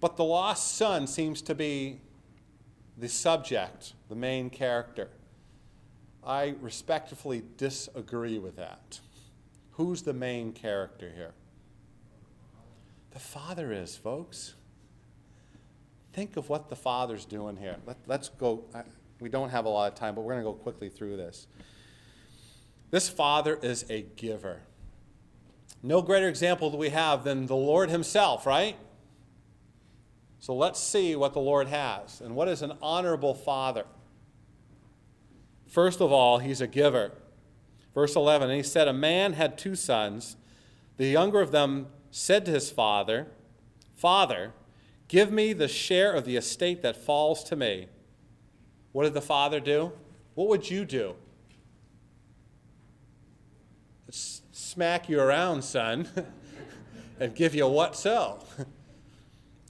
But 0.00 0.16
the 0.16 0.24
lost 0.24 0.76
son 0.76 1.06
seems 1.06 1.42
to 1.42 1.54
be 1.54 2.00
the 2.96 3.08
subject, 3.08 3.94
the 4.08 4.14
main 4.14 4.50
character. 4.50 5.08
I 6.24 6.54
respectfully 6.60 7.42
disagree 7.56 8.38
with 8.38 8.56
that. 8.56 9.00
Who's 9.72 10.02
the 10.02 10.12
main 10.12 10.52
character 10.52 11.10
here? 11.14 11.32
The 13.10 13.18
father 13.18 13.72
is, 13.72 13.96
folks. 13.96 14.54
Think 16.12 16.36
of 16.36 16.48
what 16.48 16.68
the 16.68 16.76
father's 16.76 17.24
doing 17.24 17.56
here. 17.56 17.76
Let, 17.86 18.20
us 18.20 18.28
go. 18.28 18.64
I, 18.74 18.82
we 19.20 19.28
don't 19.28 19.50
have 19.50 19.64
a 19.64 19.68
lot 19.68 19.92
of 19.92 19.98
time, 19.98 20.14
but 20.14 20.22
we're 20.22 20.32
going 20.32 20.44
to 20.44 20.50
go 20.50 20.54
quickly 20.54 20.88
through 20.88 21.16
this. 21.16 21.46
This 22.90 23.08
father 23.08 23.58
is 23.60 23.84
a 23.90 24.02
giver. 24.16 24.60
No 25.82 26.00
greater 26.02 26.28
example 26.28 26.70
do 26.70 26.76
we 26.76 26.90
have 26.90 27.24
than 27.24 27.46
the 27.46 27.56
Lord 27.56 27.90
Himself, 27.90 28.46
right? 28.46 28.76
So 30.44 30.54
let's 30.54 30.78
see 30.78 31.16
what 31.16 31.32
the 31.32 31.40
Lord 31.40 31.68
has. 31.68 32.20
And 32.20 32.36
what 32.36 32.48
is 32.48 32.60
an 32.60 32.74
honorable 32.82 33.32
father? 33.32 33.86
First 35.66 36.02
of 36.02 36.12
all, 36.12 36.36
he's 36.36 36.60
a 36.60 36.66
giver. 36.66 37.12
Verse 37.94 38.14
11, 38.14 38.50
and 38.50 38.56
he 38.58 38.62
said, 38.62 38.86
A 38.86 38.92
man 38.92 39.32
had 39.32 39.56
two 39.56 39.74
sons. 39.74 40.36
The 40.98 41.06
younger 41.06 41.40
of 41.40 41.50
them 41.50 41.86
said 42.10 42.44
to 42.44 42.50
his 42.50 42.70
father, 42.70 43.28
Father, 43.96 44.52
give 45.08 45.32
me 45.32 45.54
the 45.54 45.66
share 45.66 46.12
of 46.12 46.26
the 46.26 46.36
estate 46.36 46.82
that 46.82 46.94
falls 46.94 47.42
to 47.44 47.56
me. 47.56 47.88
What 48.92 49.04
did 49.04 49.14
the 49.14 49.22
father 49.22 49.60
do? 49.60 49.92
What 50.34 50.48
would 50.48 50.68
you 50.70 50.84
do? 50.84 51.14
Smack 54.10 55.08
you 55.08 55.20
around, 55.20 55.62
son, 55.62 56.06
and 57.18 57.34
give 57.34 57.54
you 57.54 57.66
what 57.66 57.96
so? 57.96 58.44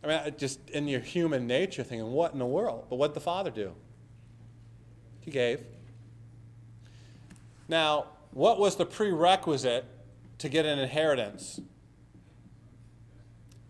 I 0.05 0.07
mean, 0.07 0.35
just 0.37 0.69
in 0.71 0.87
your 0.87 1.01
human 1.01 1.47
nature 1.47 1.83
thinking, 1.83 2.13
what 2.13 2.33
in 2.33 2.39
the 2.39 2.47
world? 2.47 2.87
But 2.91 2.97
what 2.97 3.09
did 3.09 3.15
the 3.15 3.21
father 3.21 3.51
do? 3.51 3.73
He 5.21 5.31
gave. 5.31 5.63
Now, 7.69 8.07
what 8.33 8.59
was 8.59 8.77
the 8.77 8.85
prerequisite 8.85 9.85
to 10.39 10.49
get 10.49 10.67
an 10.67 10.79
inheritance? 10.79 11.61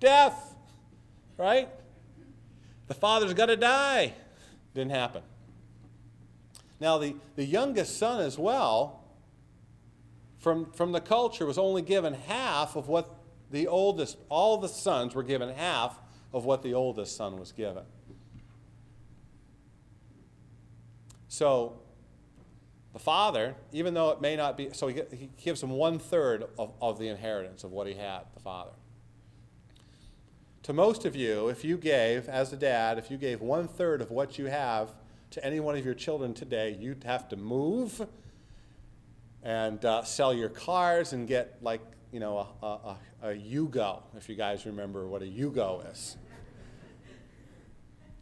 Death, 0.00 0.56
right? 1.38 1.68
The 2.88 2.94
father's 2.94 3.32
got 3.34 3.46
to 3.46 3.56
die. 3.56 4.14
Didn't 4.74 4.90
happen. 4.90 5.22
Now, 6.80 6.98
the, 6.98 7.14
the 7.36 7.44
youngest 7.44 7.96
son 7.96 8.20
as 8.20 8.36
well, 8.36 9.04
from, 10.38 10.72
from 10.72 10.90
the 10.90 11.00
culture, 11.00 11.46
was 11.46 11.58
only 11.58 11.82
given 11.82 12.14
half 12.14 12.74
of 12.74 12.88
what 12.88 13.14
the 13.52 13.68
oldest, 13.68 14.18
all 14.28 14.58
the 14.58 14.68
sons 14.68 15.14
were 15.14 15.22
given 15.22 15.50
half 15.50 15.98
of 16.34 16.44
what 16.44 16.62
the 16.62 16.74
oldest 16.74 17.16
son 17.16 17.38
was 17.38 17.52
given. 17.52 17.84
So, 21.28 21.80
the 22.92 22.98
father, 22.98 23.54
even 23.72 23.94
though 23.94 24.10
it 24.10 24.20
may 24.20 24.36
not 24.36 24.56
be, 24.56 24.70
so 24.72 24.88
he, 24.88 25.02
he 25.12 25.30
gives 25.42 25.62
him 25.62 25.70
one 25.70 25.98
third 25.98 26.44
of, 26.58 26.72
of 26.82 26.98
the 26.98 27.08
inheritance 27.08 27.64
of 27.64 27.70
what 27.72 27.86
he 27.86 27.94
had, 27.94 28.22
the 28.34 28.40
father. 28.40 28.72
To 30.64 30.72
most 30.72 31.04
of 31.04 31.14
you, 31.14 31.48
if 31.48 31.64
you 31.64 31.76
gave, 31.76 32.28
as 32.28 32.52
a 32.52 32.56
dad, 32.56 32.98
if 32.98 33.10
you 33.10 33.16
gave 33.16 33.40
one 33.40 33.68
third 33.68 34.00
of 34.00 34.10
what 34.10 34.38
you 34.38 34.46
have 34.46 34.90
to 35.30 35.44
any 35.44 35.60
one 35.60 35.76
of 35.76 35.84
your 35.84 35.94
children 35.94 36.34
today, 36.34 36.76
you'd 36.78 37.04
have 37.04 37.28
to 37.28 37.36
move 37.36 38.06
and 39.42 39.84
uh, 39.84 40.02
sell 40.02 40.34
your 40.34 40.48
cars 40.48 41.12
and 41.12 41.28
get 41.28 41.58
like, 41.62 41.80
you 42.12 42.20
know, 42.20 42.48
a, 42.62 42.66
a, 42.66 42.98
a 43.22 43.28
Yugo, 43.34 44.02
if 44.16 44.28
you 44.28 44.34
guys 44.34 44.66
remember 44.66 45.06
what 45.06 45.22
a 45.22 45.26
Yugo 45.26 45.90
is. 45.92 46.16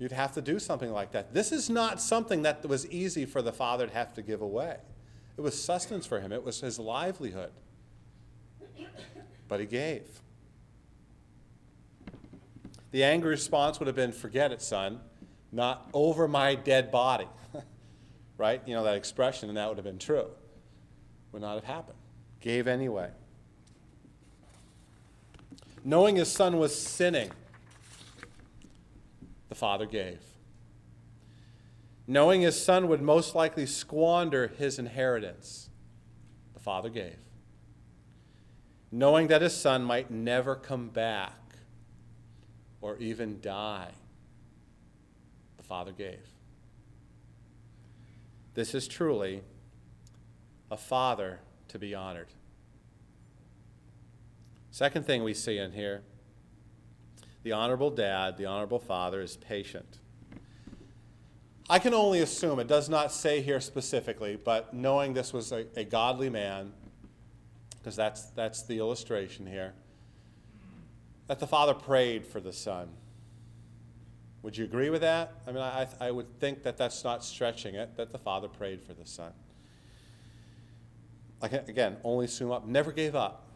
You'd 0.02 0.10
have 0.10 0.32
to 0.32 0.42
do 0.42 0.58
something 0.58 0.90
like 0.90 1.12
that. 1.12 1.32
This 1.32 1.52
is 1.52 1.70
not 1.70 2.00
something 2.00 2.42
that 2.42 2.66
was 2.66 2.88
easy 2.88 3.24
for 3.24 3.40
the 3.40 3.52
father 3.52 3.86
to 3.86 3.92
have 3.92 4.12
to 4.14 4.22
give 4.22 4.42
away. 4.42 4.78
It 5.36 5.42
was 5.42 5.62
sustenance 5.62 6.06
for 6.06 6.18
him, 6.18 6.32
it 6.32 6.42
was 6.42 6.60
his 6.60 6.80
livelihood. 6.80 7.52
But 9.46 9.60
he 9.60 9.66
gave. 9.66 10.02
The 12.90 13.04
angry 13.04 13.30
response 13.30 13.78
would 13.78 13.86
have 13.86 13.94
been, 13.94 14.10
Forget 14.10 14.50
it, 14.50 14.60
son 14.60 14.98
not 15.52 15.88
over 15.94 16.26
my 16.26 16.56
dead 16.56 16.90
body. 16.90 17.28
right? 18.38 18.60
You 18.66 18.74
know 18.74 18.82
that 18.82 18.96
expression, 18.96 19.50
and 19.50 19.56
that 19.56 19.68
would 19.68 19.78
have 19.78 19.84
been 19.84 20.00
true. 20.00 20.26
Would 21.30 21.42
not 21.42 21.54
have 21.54 21.64
happened. 21.64 21.98
Gave 22.40 22.66
anyway. 22.66 23.10
Knowing 25.84 26.16
his 26.16 26.28
son 26.28 26.58
was 26.58 26.76
sinning, 26.76 27.30
the 29.52 29.58
father 29.58 29.84
gave. 29.84 30.18
Knowing 32.06 32.40
his 32.40 32.58
son 32.58 32.88
would 32.88 33.02
most 33.02 33.34
likely 33.34 33.66
squander 33.66 34.48
his 34.48 34.78
inheritance, 34.78 35.68
the 36.54 36.58
father 36.58 36.88
gave. 36.88 37.18
Knowing 38.90 39.26
that 39.26 39.42
his 39.42 39.54
son 39.54 39.84
might 39.84 40.10
never 40.10 40.56
come 40.56 40.88
back 40.88 41.38
or 42.80 42.96
even 42.96 43.42
die, 43.42 43.90
the 45.58 45.62
Father 45.62 45.92
gave. 45.92 46.26
This 48.54 48.74
is 48.74 48.88
truly 48.88 49.42
a 50.70 50.78
father 50.78 51.40
to 51.68 51.78
be 51.78 51.94
honored. 51.94 52.28
Second 54.70 55.04
thing 55.04 55.22
we 55.22 55.34
see 55.34 55.58
in 55.58 55.72
here 55.72 56.04
the 57.42 57.52
honorable 57.52 57.90
dad, 57.90 58.36
the 58.36 58.46
honorable 58.46 58.78
father, 58.78 59.20
is 59.20 59.36
patient. 59.36 59.98
I 61.68 61.78
can 61.78 61.94
only 61.94 62.20
assume, 62.20 62.58
it 62.58 62.68
does 62.68 62.88
not 62.88 63.12
say 63.12 63.40
here 63.40 63.60
specifically, 63.60 64.36
but 64.36 64.74
knowing 64.74 65.14
this 65.14 65.32
was 65.32 65.52
a, 65.52 65.66
a 65.76 65.84
godly 65.84 66.28
man 66.28 66.72
because 67.82 67.96
that's, 67.96 68.26
that's 68.30 68.62
the 68.62 68.78
illustration 68.78 69.44
here, 69.44 69.74
that 71.26 71.40
the 71.40 71.46
Father 71.46 71.74
prayed 71.74 72.24
for 72.24 72.38
the 72.38 72.52
Son. 72.52 72.88
Would 74.42 74.56
you 74.56 74.64
agree 74.64 74.88
with 74.88 75.00
that? 75.00 75.34
I 75.46 75.50
mean, 75.50 75.62
I, 75.62 75.88
I 76.00 76.10
would 76.12 76.38
think 76.38 76.62
that 76.62 76.76
that's 76.76 77.02
not 77.02 77.24
stretching 77.24 77.74
it, 77.74 77.96
that 77.96 78.12
the 78.12 78.18
Father 78.18 78.46
prayed 78.46 78.82
for 78.82 78.92
the 78.92 79.06
Son. 79.06 79.32
Like, 81.40 81.52
again, 81.68 81.96
only 82.04 82.26
assume 82.26 82.52
up, 82.52 82.68
never 82.68 82.92
gave 82.92 83.16
up. 83.16 83.48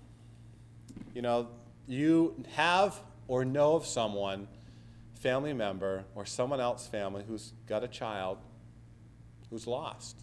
You 1.15 1.23
know, 1.23 1.49
you 1.87 2.43
have 2.55 2.99
or 3.29 3.45
know 3.45 3.75
of 3.75 3.87
someone, 3.87 4.49
family 5.15 5.53
member, 5.53 6.05
or 6.15 6.25
someone 6.25 6.61
else 6.61 6.87
family 6.87 7.25
who's 7.27 7.53
got 7.67 7.83
a 7.83 7.89
child 7.89 8.39
who's 9.51 9.67
lost. 9.67 10.17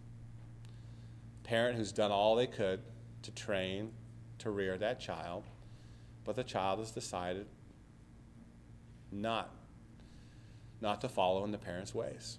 Parent 1.43 1.77
who's 1.77 1.91
done 1.91 2.11
all 2.11 2.35
they 2.35 2.47
could 2.47 2.81
to 3.23 3.31
train, 3.31 3.91
to 4.39 4.49
rear 4.49 4.77
that 4.77 4.99
child, 4.99 5.43
but 6.25 6.35
the 6.35 6.43
child 6.43 6.79
has 6.79 6.91
decided 6.91 7.47
not, 9.11 9.53
not 10.81 11.01
to 11.01 11.09
follow 11.09 11.43
in 11.43 11.51
the 11.51 11.57
parent's 11.57 11.93
ways. 11.93 12.37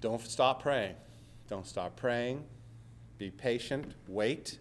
Don't 0.00 0.20
stop 0.20 0.62
praying. 0.62 0.94
Don't 1.48 1.66
stop 1.66 1.96
praying. 1.96 2.44
Be 3.18 3.30
patient. 3.30 3.94
Wait. 4.08 4.58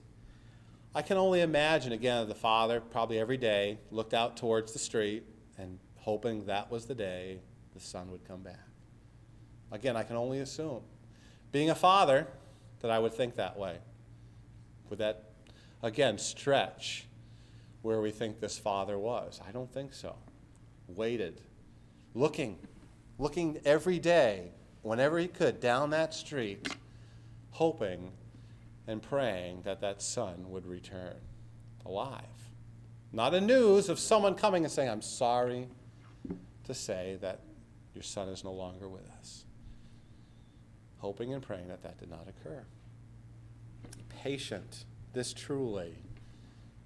I 0.93 1.01
can 1.01 1.17
only 1.17 1.41
imagine, 1.41 1.93
again, 1.93 2.27
the 2.27 2.35
father 2.35 2.81
probably 2.81 3.17
every 3.17 3.37
day 3.37 3.79
looked 3.91 4.13
out 4.13 4.35
towards 4.35 4.73
the 4.73 4.79
street 4.79 5.23
and 5.57 5.79
hoping 5.95 6.45
that 6.47 6.69
was 6.69 6.85
the 6.85 6.95
day 6.95 7.39
the 7.73 7.79
son 7.79 8.11
would 8.11 8.27
come 8.27 8.41
back. 8.41 8.67
Again, 9.71 9.95
I 9.95 10.03
can 10.03 10.17
only 10.17 10.39
assume. 10.39 10.81
Being 11.51 11.69
a 11.69 11.75
father, 11.75 12.27
that 12.81 12.91
I 12.91 12.99
would 12.99 13.13
think 13.13 13.35
that 13.35 13.57
way. 13.57 13.77
Would 14.89 14.99
that, 14.99 15.31
again, 15.81 16.17
stretch 16.17 17.07
where 17.81 18.01
we 18.01 18.11
think 18.11 18.39
this 18.39 18.57
father 18.57 18.97
was? 18.99 19.39
I 19.47 19.51
don't 19.51 19.71
think 19.71 19.93
so. 19.93 20.15
Waited, 20.87 21.41
looking, 22.13 22.57
looking 23.17 23.59
every 23.63 23.99
day, 23.99 24.51
whenever 24.81 25.17
he 25.19 25.27
could, 25.27 25.59
down 25.61 25.91
that 25.91 26.13
street, 26.13 26.75
hoping 27.51 28.11
and 28.87 29.01
praying 29.01 29.61
that 29.63 29.81
that 29.81 30.01
son 30.01 30.49
would 30.49 30.65
return 30.65 31.15
alive. 31.85 32.21
Not 33.13 33.33
a 33.33 33.41
news 33.41 33.89
of 33.89 33.99
someone 33.99 34.35
coming 34.35 34.63
and 34.63 34.71
saying, 34.71 34.89
I'm 34.89 35.01
sorry 35.01 35.67
to 36.65 36.73
say 36.73 37.17
that 37.21 37.41
your 37.93 38.03
son 38.03 38.29
is 38.29 38.43
no 38.43 38.51
longer 38.51 38.87
with 38.87 39.09
us. 39.19 39.45
Hoping 40.99 41.33
and 41.33 41.41
praying 41.41 41.67
that 41.67 41.83
that 41.83 41.99
did 41.99 42.09
not 42.09 42.27
occur. 42.27 42.63
Patient. 44.09 44.85
This 45.13 45.33
truly 45.33 45.95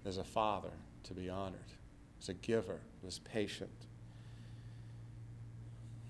is 0.06 0.18
a 0.18 0.24
father 0.24 0.72
to 1.04 1.14
be 1.14 1.30
honored. 1.30 1.60
As 2.20 2.30
a 2.30 2.34
giver, 2.34 2.80
was 3.04 3.20
patient. 3.20 3.86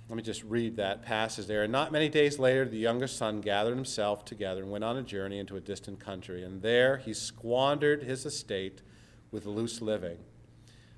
Let 0.07 0.17
me 0.17 0.23
just 0.23 0.43
read 0.43 0.75
that 0.75 1.01
passage 1.01 1.47
there. 1.47 1.63
And 1.63 1.71
not 1.71 1.91
many 1.91 2.09
days 2.09 2.37
later, 2.37 2.65
the 2.65 2.77
younger 2.77 3.07
son 3.07 3.41
gathered 3.41 3.75
himself 3.75 4.23
together 4.23 4.61
and 4.61 4.71
went 4.71 4.83
on 4.83 4.97
a 4.97 5.01
journey 5.01 5.39
into 5.39 5.57
a 5.57 5.61
distant 5.61 5.99
country. 5.99 6.43
And 6.43 6.61
there 6.61 6.97
he 6.97 7.11
squandered 7.13 8.03
his 8.03 8.23
estate 8.23 8.83
with 9.31 9.47
loose 9.47 9.81
living. 9.81 10.17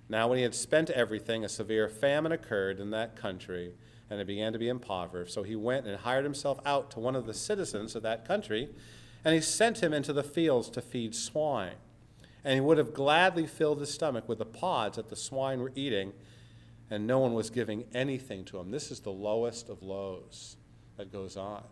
Now, 0.09 0.27
when 0.27 0.37
he 0.37 0.43
had 0.43 0.55
spent 0.55 0.89
everything, 0.89 1.45
a 1.45 1.49
severe 1.49 1.87
famine 1.87 2.33
occurred 2.33 2.79
in 2.79 2.91
that 2.91 3.15
country, 3.15 3.73
and 4.09 4.19
it 4.19 4.27
began 4.27 4.51
to 4.53 4.59
be 4.59 4.69
impoverished. 4.69 5.33
So 5.33 5.43
he 5.43 5.55
went 5.55 5.87
and 5.87 5.97
hired 5.97 6.25
himself 6.25 6.59
out 6.65 6.91
to 6.91 6.99
one 6.99 7.15
of 7.15 7.25
the 7.25 7.33
citizens 7.33 7.95
of 7.95 8.03
that 8.03 8.25
country, 8.25 8.69
and 9.23 9.33
he 9.33 9.41
sent 9.41 9.81
him 9.81 9.93
into 9.93 10.11
the 10.11 10.23
fields 10.23 10.69
to 10.71 10.81
feed 10.81 11.15
swine. 11.15 11.75
And 12.43 12.53
he 12.53 12.61
would 12.61 12.77
have 12.77 12.93
gladly 12.93 13.47
filled 13.47 13.79
his 13.79 13.93
stomach 13.93 14.27
with 14.27 14.37
the 14.37 14.45
pods 14.45 14.97
that 14.97 15.09
the 15.09 15.15
swine 15.15 15.59
were 15.59 15.71
eating 15.75 16.13
and 16.89 17.05
no 17.05 17.19
one 17.19 17.33
was 17.33 17.49
giving 17.49 17.85
anything 17.93 18.45
to 18.45 18.57
him. 18.57 18.71
This 18.71 18.91
is 18.91 19.01
the 19.01 19.11
lowest 19.11 19.69
of 19.69 19.83
lows 19.83 20.55
that 20.97 21.11
goes 21.11 21.35
on. 21.35 21.63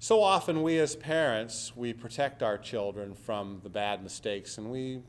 So 0.00 0.22
often, 0.22 0.62
we 0.62 0.78
as 0.78 0.94
parents, 0.94 1.72
we 1.74 1.92
protect 1.92 2.42
our 2.42 2.56
children 2.56 3.14
from 3.14 3.60
the 3.62 3.68
bad 3.68 4.02
mistakes 4.02 4.58
and 4.58 4.70
we 4.70 5.02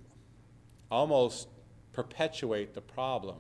almost 0.90 1.48
perpetuate 1.92 2.74
the 2.74 2.82
problem 2.82 3.38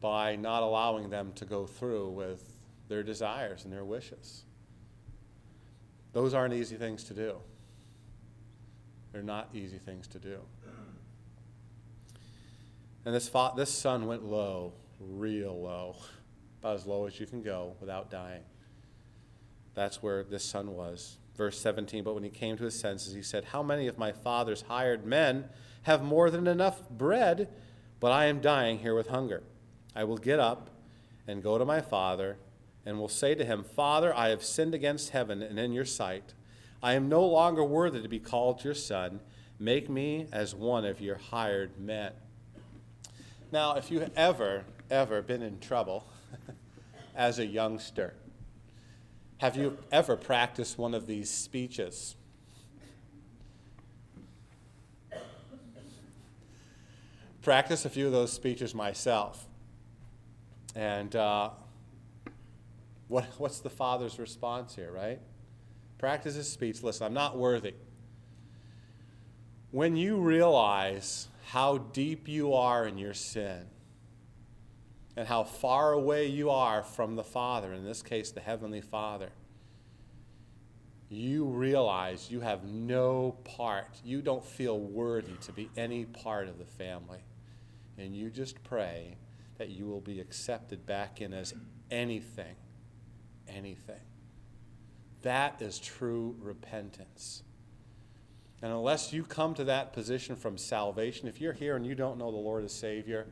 by 0.00 0.36
not 0.36 0.62
allowing 0.62 1.10
them 1.10 1.32
to 1.34 1.44
go 1.44 1.66
through 1.66 2.10
with 2.10 2.58
their 2.88 3.02
desires 3.02 3.64
and 3.64 3.72
their 3.72 3.84
wishes. 3.84 4.44
Those 6.12 6.34
aren't 6.34 6.54
easy 6.54 6.76
things 6.76 7.04
to 7.04 7.14
do. 7.14 7.36
They're 9.12 9.22
not 9.22 9.48
easy 9.52 9.78
things 9.78 10.06
to 10.08 10.18
do. 10.18 10.38
And 13.10 13.16
this, 13.16 13.28
fa- 13.28 13.50
this 13.56 13.76
son 13.76 14.06
went 14.06 14.24
low, 14.24 14.72
real 15.00 15.60
low, 15.60 15.96
about 16.60 16.76
as 16.76 16.86
low 16.86 17.06
as 17.06 17.18
you 17.18 17.26
can 17.26 17.42
go 17.42 17.74
without 17.80 18.08
dying. 18.08 18.44
That's 19.74 20.00
where 20.00 20.22
this 20.22 20.44
son 20.44 20.76
was. 20.76 21.18
Verse 21.36 21.58
17 21.58 22.04
But 22.04 22.14
when 22.14 22.22
he 22.22 22.30
came 22.30 22.56
to 22.56 22.62
his 22.62 22.78
senses, 22.78 23.12
he 23.12 23.22
said, 23.22 23.46
How 23.46 23.64
many 23.64 23.88
of 23.88 23.98
my 23.98 24.12
father's 24.12 24.62
hired 24.62 25.04
men 25.04 25.48
have 25.82 26.04
more 26.04 26.30
than 26.30 26.46
enough 26.46 26.88
bread, 26.88 27.48
but 27.98 28.12
I 28.12 28.26
am 28.26 28.40
dying 28.40 28.78
here 28.78 28.94
with 28.94 29.08
hunger? 29.08 29.42
I 29.96 30.04
will 30.04 30.16
get 30.16 30.38
up 30.38 30.70
and 31.26 31.42
go 31.42 31.58
to 31.58 31.64
my 31.64 31.80
father, 31.80 32.36
and 32.86 32.96
will 32.96 33.08
say 33.08 33.34
to 33.34 33.44
him, 33.44 33.64
Father, 33.64 34.16
I 34.16 34.28
have 34.28 34.44
sinned 34.44 34.72
against 34.72 35.10
heaven 35.10 35.42
and 35.42 35.58
in 35.58 35.72
your 35.72 35.84
sight. 35.84 36.32
I 36.80 36.92
am 36.92 37.08
no 37.08 37.26
longer 37.26 37.64
worthy 37.64 38.02
to 38.02 38.08
be 38.08 38.20
called 38.20 38.62
your 38.62 38.74
son. 38.74 39.18
Make 39.58 39.90
me 39.90 40.28
as 40.30 40.54
one 40.54 40.84
of 40.84 41.00
your 41.00 41.16
hired 41.16 41.76
men. 41.76 42.12
Now, 43.52 43.74
if 43.74 43.90
you've 43.90 44.10
ever, 44.14 44.64
ever 44.90 45.22
been 45.22 45.42
in 45.42 45.58
trouble 45.58 46.06
as 47.16 47.40
a 47.40 47.46
youngster, 47.46 48.14
have 49.38 49.56
you 49.56 49.76
ever 49.90 50.16
practiced 50.16 50.78
one 50.78 50.94
of 50.94 51.08
these 51.08 51.28
speeches? 51.28 52.14
Practice 57.42 57.84
a 57.84 57.90
few 57.90 58.06
of 58.06 58.12
those 58.12 58.32
speeches 58.32 58.72
myself. 58.72 59.48
And 60.76 61.16
uh, 61.16 61.50
what, 63.08 63.24
what's 63.38 63.58
the 63.58 63.70
father's 63.70 64.20
response 64.20 64.76
here, 64.76 64.92
right? 64.92 65.18
Practice 65.98 66.36
his 66.36 66.48
speech. 66.48 66.84
Listen, 66.84 67.06
I'm 67.06 67.14
not 67.14 67.36
worthy. 67.36 67.74
When 69.72 69.96
you 69.96 70.18
realize 70.18 71.26
how 71.50 71.78
deep 71.78 72.28
you 72.28 72.54
are 72.54 72.86
in 72.86 72.96
your 72.96 73.12
sin 73.12 73.66
and 75.16 75.26
how 75.26 75.42
far 75.42 75.92
away 75.92 76.26
you 76.26 76.48
are 76.48 76.80
from 76.80 77.16
the 77.16 77.24
Father, 77.24 77.72
in 77.72 77.84
this 77.84 78.02
case, 78.02 78.30
the 78.30 78.40
Heavenly 78.40 78.80
Father, 78.80 79.30
you 81.08 81.44
realize 81.44 82.30
you 82.30 82.38
have 82.38 82.62
no 82.62 83.36
part. 83.42 84.00
You 84.04 84.22
don't 84.22 84.44
feel 84.44 84.78
worthy 84.78 85.34
to 85.40 85.52
be 85.52 85.68
any 85.76 86.04
part 86.04 86.46
of 86.46 86.56
the 86.56 86.64
family. 86.64 87.18
And 87.98 88.14
you 88.14 88.30
just 88.30 88.62
pray 88.62 89.16
that 89.58 89.70
you 89.70 89.86
will 89.86 90.00
be 90.00 90.20
accepted 90.20 90.86
back 90.86 91.20
in 91.20 91.32
as 91.32 91.52
anything. 91.90 92.54
Anything. 93.48 94.00
That 95.22 95.60
is 95.60 95.80
true 95.80 96.36
repentance. 96.40 97.42
And 98.62 98.72
unless 98.72 99.12
you 99.12 99.24
come 99.24 99.54
to 99.54 99.64
that 99.64 99.92
position 99.92 100.36
from 100.36 100.58
salvation, 100.58 101.28
if 101.28 101.40
you're 101.40 101.52
here 101.52 101.76
and 101.76 101.86
you 101.86 101.94
don't 101.94 102.18
know 102.18 102.30
the 102.30 102.36
Lord 102.36 102.64
as 102.64 102.72
Savior, 102.72 103.26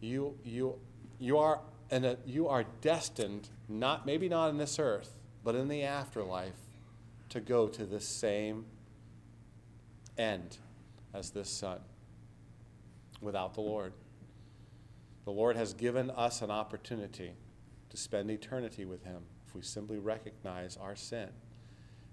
you, 0.00 0.36
you, 0.44 0.76
you, 1.20 1.38
are, 1.38 1.60
and 1.90 2.16
you 2.26 2.48
are 2.48 2.64
destined, 2.80 3.48
not, 3.68 4.06
maybe 4.06 4.28
not 4.28 4.50
in 4.50 4.58
this 4.58 4.78
earth, 4.78 5.14
but 5.44 5.54
in 5.54 5.68
the 5.68 5.84
afterlife, 5.84 6.56
to 7.28 7.40
go 7.40 7.68
to 7.68 7.86
the 7.86 8.00
same 8.00 8.64
end 10.18 10.58
as 11.12 11.30
this 11.30 11.48
son 11.48 11.78
without 13.20 13.54
the 13.54 13.60
Lord. 13.60 13.92
The 15.24 15.30
Lord 15.30 15.56
has 15.56 15.74
given 15.74 16.10
us 16.10 16.42
an 16.42 16.50
opportunity 16.50 17.32
to 17.90 17.96
spend 17.96 18.30
eternity 18.30 18.84
with 18.84 19.04
Him 19.04 19.22
if 19.46 19.54
we 19.54 19.62
simply 19.62 19.98
recognize 19.98 20.76
our 20.76 20.96
sin 20.96 21.28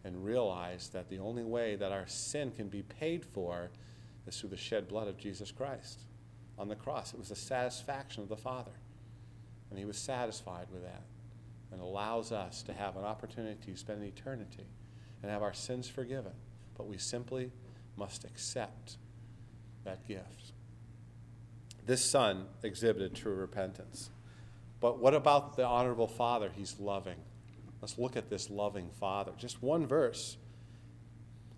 and 0.03 0.25
realize 0.25 0.89
that 0.89 1.09
the 1.09 1.19
only 1.19 1.43
way 1.43 1.75
that 1.75 1.91
our 1.91 2.07
sin 2.07 2.51
can 2.51 2.67
be 2.67 2.81
paid 2.81 3.25
for 3.25 3.69
is 4.27 4.39
through 4.39 4.49
the 4.49 4.57
shed 4.57 4.87
blood 4.87 5.07
of 5.07 5.17
Jesus 5.17 5.51
Christ 5.51 6.01
on 6.57 6.67
the 6.67 6.75
cross. 6.75 7.13
It 7.13 7.19
was 7.19 7.29
the 7.29 7.35
satisfaction 7.35 8.23
of 8.23 8.29
the 8.29 8.37
Father. 8.37 8.71
And 9.69 9.79
He 9.79 9.85
was 9.85 9.97
satisfied 9.97 10.67
with 10.71 10.83
that 10.83 11.03
and 11.71 11.81
allows 11.81 12.31
us 12.31 12.61
to 12.63 12.73
have 12.73 12.97
an 12.97 13.03
opportunity 13.03 13.71
to 13.71 13.77
spend 13.77 14.03
eternity 14.03 14.65
and 15.21 15.31
have 15.31 15.41
our 15.41 15.53
sins 15.53 15.87
forgiven. 15.87 16.33
But 16.77 16.87
we 16.87 16.97
simply 16.97 17.51
must 17.95 18.23
accept 18.25 18.97
that 19.83 20.07
gift. 20.07 20.51
This 21.85 22.03
son 22.03 22.45
exhibited 22.63 23.15
true 23.15 23.33
repentance. 23.33 24.09
But 24.79 24.99
what 24.99 25.13
about 25.13 25.55
the 25.55 25.65
honorable 25.65 26.07
father? 26.07 26.51
He's 26.55 26.79
loving. 26.79 27.17
Let's 27.81 27.97
look 27.97 28.15
at 28.15 28.29
this 28.29 28.49
loving 28.49 28.89
father. 28.99 29.31
Just 29.37 29.61
one 29.63 29.87
verse. 29.87 30.37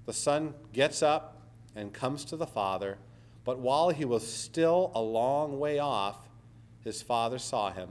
The 0.05 0.13
son 0.13 0.53
gets 0.71 1.03
up 1.03 1.41
and 1.75 1.93
comes 1.93 2.25
to 2.25 2.37
the 2.37 2.47
father, 2.47 2.97
but 3.43 3.59
while 3.59 3.89
he 3.89 4.05
was 4.05 4.25
still 4.25 4.91
a 4.95 5.01
long 5.01 5.59
way 5.59 5.79
off, 5.79 6.29
his 6.83 7.01
father 7.01 7.37
saw 7.37 7.71
him 7.71 7.89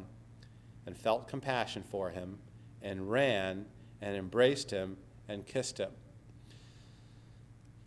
and 0.86 0.96
felt 0.96 1.28
compassion 1.28 1.82
for 1.82 2.10
him 2.10 2.38
and 2.80 3.10
ran 3.10 3.66
and 4.00 4.16
embraced 4.16 4.70
him 4.70 4.96
and 5.28 5.46
kissed 5.46 5.78
him. 5.78 5.90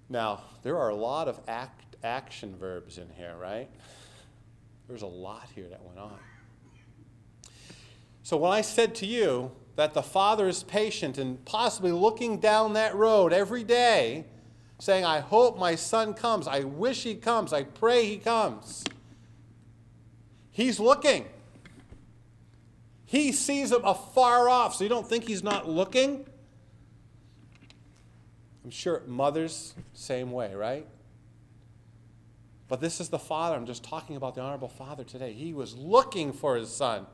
Now, 0.10 0.44
there 0.64 0.78
are 0.78 0.90
a 0.90 0.96
lot 0.96 1.28
of 1.28 1.40
act, 1.48 1.96
action 2.04 2.56
verbs 2.56 2.98
in 2.98 3.10
here, 3.18 3.36
right? 3.40 3.70
There's 4.88 5.02
a 5.02 5.08
lot 5.08 5.50
here 5.56 5.68
that 5.70 5.84
went 5.84 5.98
on. 5.98 6.18
So 8.24 8.38
when 8.38 8.52
I 8.52 8.62
said 8.62 8.96
to 8.96 9.06
you 9.06 9.52
that 9.76 9.94
the 9.94 10.02
father 10.02 10.48
is 10.48 10.64
patient 10.64 11.18
and 11.18 11.44
possibly 11.46 11.92
looking 11.92 12.40
down 12.40 12.74
that 12.74 12.96
road 12.96 13.34
every 13.34 13.64
day, 13.64 14.26
saying, 14.80 15.06
I 15.06 15.20
hope 15.20 15.58
my 15.58 15.76
son 15.76 16.14
comes, 16.14 16.48
I 16.48 16.62
wish 16.62 17.04
he 17.04 17.16
comes, 17.16 17.54
I 17.54 17.64
pray 17.64 18.06
he 18.06 18.18
comes, 18.18 18.84
he's 20.52 20.80
looking. 20.80 21.26
He 23.08 23.32
sees 23.32 23.72
him 23.72 23.86
afar 23.86 24.50
off, 24.50 24.76
so 24.76 24.84
you 24.84 24.90
don't 24.90 25.08
think 25.08 25.26
he's 25.26 25.44
not 25.44 25.70
looking? 25.70 26.26
I'm 28.64 28.72
sure 28.72 29.04
mothers, 29.06 29.76
same 29.94 30.32
way, 30.32 30.56
right? 30.56 30.88
But 32.68 32.82
this 32.82 33.00
is 33.00 33.10
the 33.10 33.20
father. 33.20 33.56
I'm 33.56 33.68
just 33.68 33.84
talking 33.84 34.16
about 34.16 34.34
the 34.34 34.42
honorable 34.42 34.70
father 34.70 35.04
today. 35.04 35.34
He 35.34 35.54
was 35.54 35.76
looking 35.76 36.34
for 36.34 36.56
his 36.56 36.74
son, 36.74 37.06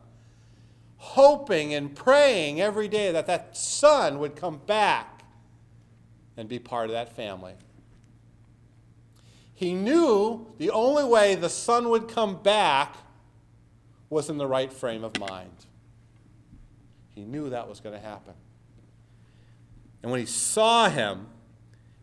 hoping 1.02 1.74
and 1.74 1.96
praying 1.96 2.62
every 2.62 2.88
day 2.88 3.12
that 3.12 3.26
that 3.26 3.58
son 3.58 4.20
would 4.20 4.36
come 4.36 4.62
back 4.68 5.24
and 6.38 6.48
be 6.48 6.60
part 6.60 6.86
of 6.86 6.92
that 6.92 7.16
family. 7.16 7.54
He 9.56 9.74
knew 9.74 10.46
the 10.60 10.70
only 10.70 11.04
way 11.04 11.34
the 11.34 11.50
son 11.50 11.90
would 11.90 12.08
come 12.08 12.44
back 12.44 12.96
was 14.12 14.30
in 14.30 14.38
the 14.38 14.46
right 14.46 14.72
frame 14.72 15.04
of 15.04 15.20
mind. 15.20 15.66
He 17.16 17.24
knew 17.24 17.50
that 17.50 17.68
was 17.68 17.80
going 17.80 17.96
to 17.96 18.02
happen. 18.02 18.36
And 20.04 20.12
when 20.12 20.20
he 20.20 20.28
saw 20.28 20.88
him, 20.88 21.26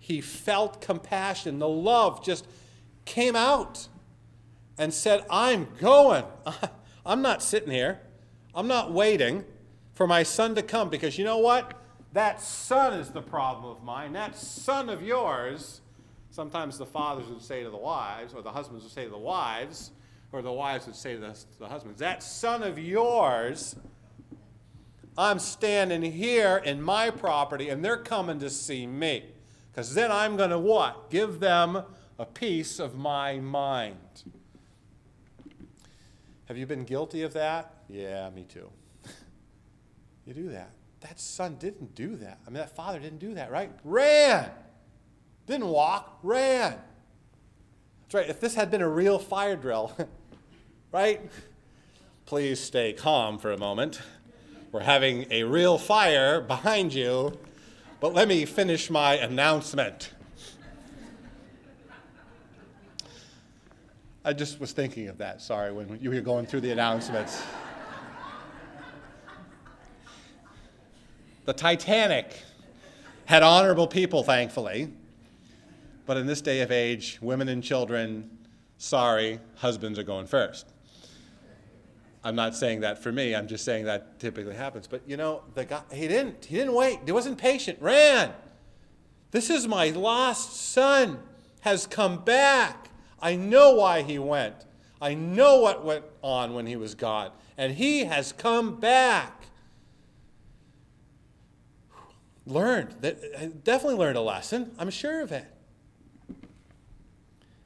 he 0.00 0.20
felt 0.20 0.80
compassion. 0.80 1.60
The 1.60 1.68
love 1.68 2.24
just 2.24 2.48
came 3.04 3.36
out 3.36 3.86
and 4.76 4.92
said, 4.92 5.24
I'm 5.30 5.68
going. 5.80 6.24
I'm 7.06 7.22
not 7.22 7.44
sitting 7.44 7.70
here. 7.70 8.00
I'm 8.58 8.66
not 8.66 8.92
waiting 8.92 9.44
for 9.94 10.08
my 10.08 10.24
son 10.24 10.56
to 10.56 10.64
come 10.64 10.90
because 10.90 11.16
you 11.16 11.24
know 11.24 11.38
what? 11.38 11.74
That 12.12 12.42
son 12.42 12.94
is 12.94 13.10
the 13.10 13.22
problem 13.22 13.70
of 13.70 13.84
mine. 13.84 14.14
That 14.14 14.34
son 14.34 14.88
of 14.88 15.00
yours. 15.00 15.80
Sometimes 16.30 16.76
the 16.76 16.84
fathers 16.84 17.28
would 17.28 17.40
say 17.40 17.62
to 17.62 17.70
the 17.70 17.76
wives, 17.76 18.34
or 18.34 18.42
the 18.42 18.50
husbands 18.50 18.82
would 18.82 18.92
say 18.92 19.04
to 19.04 19.10
the 19.10 19.16
wives, 19.16 19.92
or 20.32 20.42
the 20.42 20.50
wives 20.50 20.86
would 20.86 20.96
say 20.96 21.14
to 21.14 21.20
the, 21.20 21.38
the 21.60 21.68
husbands, 21.68 22.00
That 22.00 22.20
son 22.24 22.64
of 22.64 22.80
yours, 22.80 23.76
I'm 25.16 25.38
standing 25.38 26.02
here 26.02 26.56
in 26.56 26.82
my 26.82 27.10
property 27.10 27.68
and 27.68 27.84
they're 27.84 27.96
coming 27.96 28.40
to 28.40 28.50
see 28.50 28.88
me. 28.88 29.26
Because 29.70 29.94
then 29.94 30.10
I'm 30.10 30.36
going 30.36 30.50
to 30.50 30.58
what? 30.58 31.10
Give 31.10 31.38
them 31.38 31.84
a 32.18 32.26
piece 32.26 32.80
of 32.80 32.96
my 32.96 33.38
mind. 33.38 34.24
Have 36.48 36.56
you 36.56 36.66
been 36.66 36.84
guilty 36.84 37.22
of 37.22 37.34
that? 37.34 37.74
Yeah, 37.88 38.28
me 38.30 38.44
too. 38.44 38.70
you 40.26 40.34
do 40.34 40.48
that. 40.48 40.70
That 41.00 41.20
son 41.20 41.56
didn't 41.60 41.94
do 41.94 42.16
that. 42.16 42.40
I 42.46 42.50
mean, 42.50 42.58
that 42.58 42.74
father 42.74 42.98
didn't 42.98 43.20
do 43.20 43.34
that, 43.34 43.50
right? 43.50 43.70
Ran. 43.84 44.50
Didn't 45.46 45.68
walk, 45.68 46.18
ran. 46.22 46.76
That's 48.02 48.14
right. 48.14 48.28
If 48.28 48.40
this 48.40 48.54
had 48.54 48.70
been 48.70 48.82
a 48.82 48.88
real 48.88 49.18
fire 49.18 49.56
drill, 49.56 49.96
right? 50.92 51.30
Please 52.26 52.60
stay 52.60 52.92
calm 52.92 53.38
for 53.38 53.52
a 53.52 53.58
moment. 53.58 54.00
We're 54.72 54.80
having 54.80 55.26
a 55.30 55.44
real 55.44 55.78
fire 55.78 56.40
behind 56.40 56.92
you 56.92 57.38
but 58.00 58.14
let 58.14 58.28
me 58.28 58.44
finish 58.44 58.90
my 58.90 59.14
announcement. 59.14 60.12
I 64.24 64.32
just 64.32 64.60
was 64.60 64.72
thinking 64.72 65.08
of 65.08 65.18
that, 65.18 65.40
sorry, 65.40 65.72
when 65.72 65.98
you 66.00 66.10
were 66.10 66.20
going 66.20 66.46
through 66.46 66.62
the 66.62 66.72
announcements. 66.72 67.42
the 71.44 71.52
Titanic 71.52 72.36
had 73.26 73.42
honorable 73.42 73.86
people, 73.86 74.22
thankfully. 74.22 74.92
But 76.04 76.16
in 76.16 76.26
this 76.26 76.40
day 76.40 76.62
of 76.62 76.72
age, 76.72 77.18
women 77.20 77.48
and 77.48 77.62
children, 77.62 78.30
sorry, 78.78 79.38
husbands 79.56 79.98
are 79.98 80.02
going 80.02 80.26
first. 80.26 80.72
I'm 82.24 82.34
not 82.34 82.56
saying 82.56 82.80
that 82.80 83.02
for 83.02 83.12
me. 83.12 83.34
I'm 83.34 83.46
just 83.46 83.64
saying 83.64 83.84
that 83.84 84.18
typically 84.18 84.54
happens. 84.54 84.86
But 84.86 85.02
you 85.06 85.16
know, 85.16 85.42
the 85.54 85.64
guy 85.64 85.82
he 85.92 86.08
didn't. 86.08 86.44
He 86.44 86.56
didn't 86.56 86.74
wait. 86.74 87.00
He 87.06 87.12
wasn't 87.12 87.38
patient. 87.38 87.80
Ran. 87.80 88.32
This 89.30 89.50
is 89.50 89.68
my 89.68 89.90
lost 89.90 90.56
son 90.56 91.20
has 91.60 91.86
come 91.86 92.24
back. 92.24 92.88
I 93.20 93.36
know 93.36 93.74
why 93.74 94.02
he 94.02 94.18
went. 94.18 94.54
I 95.00 95.14
know 95.14 95.60
what 95.60 95.84
went 95.84 96.04
on 96.22 96.54
when 96.54 96.66
he 96.66 96.76
was 96.76 96.94
gone. 96.94 97.30
And 97.56 97.74
he 97.74 98.04
has 98.04 98.32
come 98.32 98.78
back. 98.80 99.46
Learned 102.46 102.94
that 103.00 103.64
definitely 103.64 103.98
learned 103.98 104.16
a 104.16 104.22
lesson. 104.22 104.72
I'm 104.78 104.90
sure 104.90 105.20
of 105.20 105.32
it. 105.32 105.44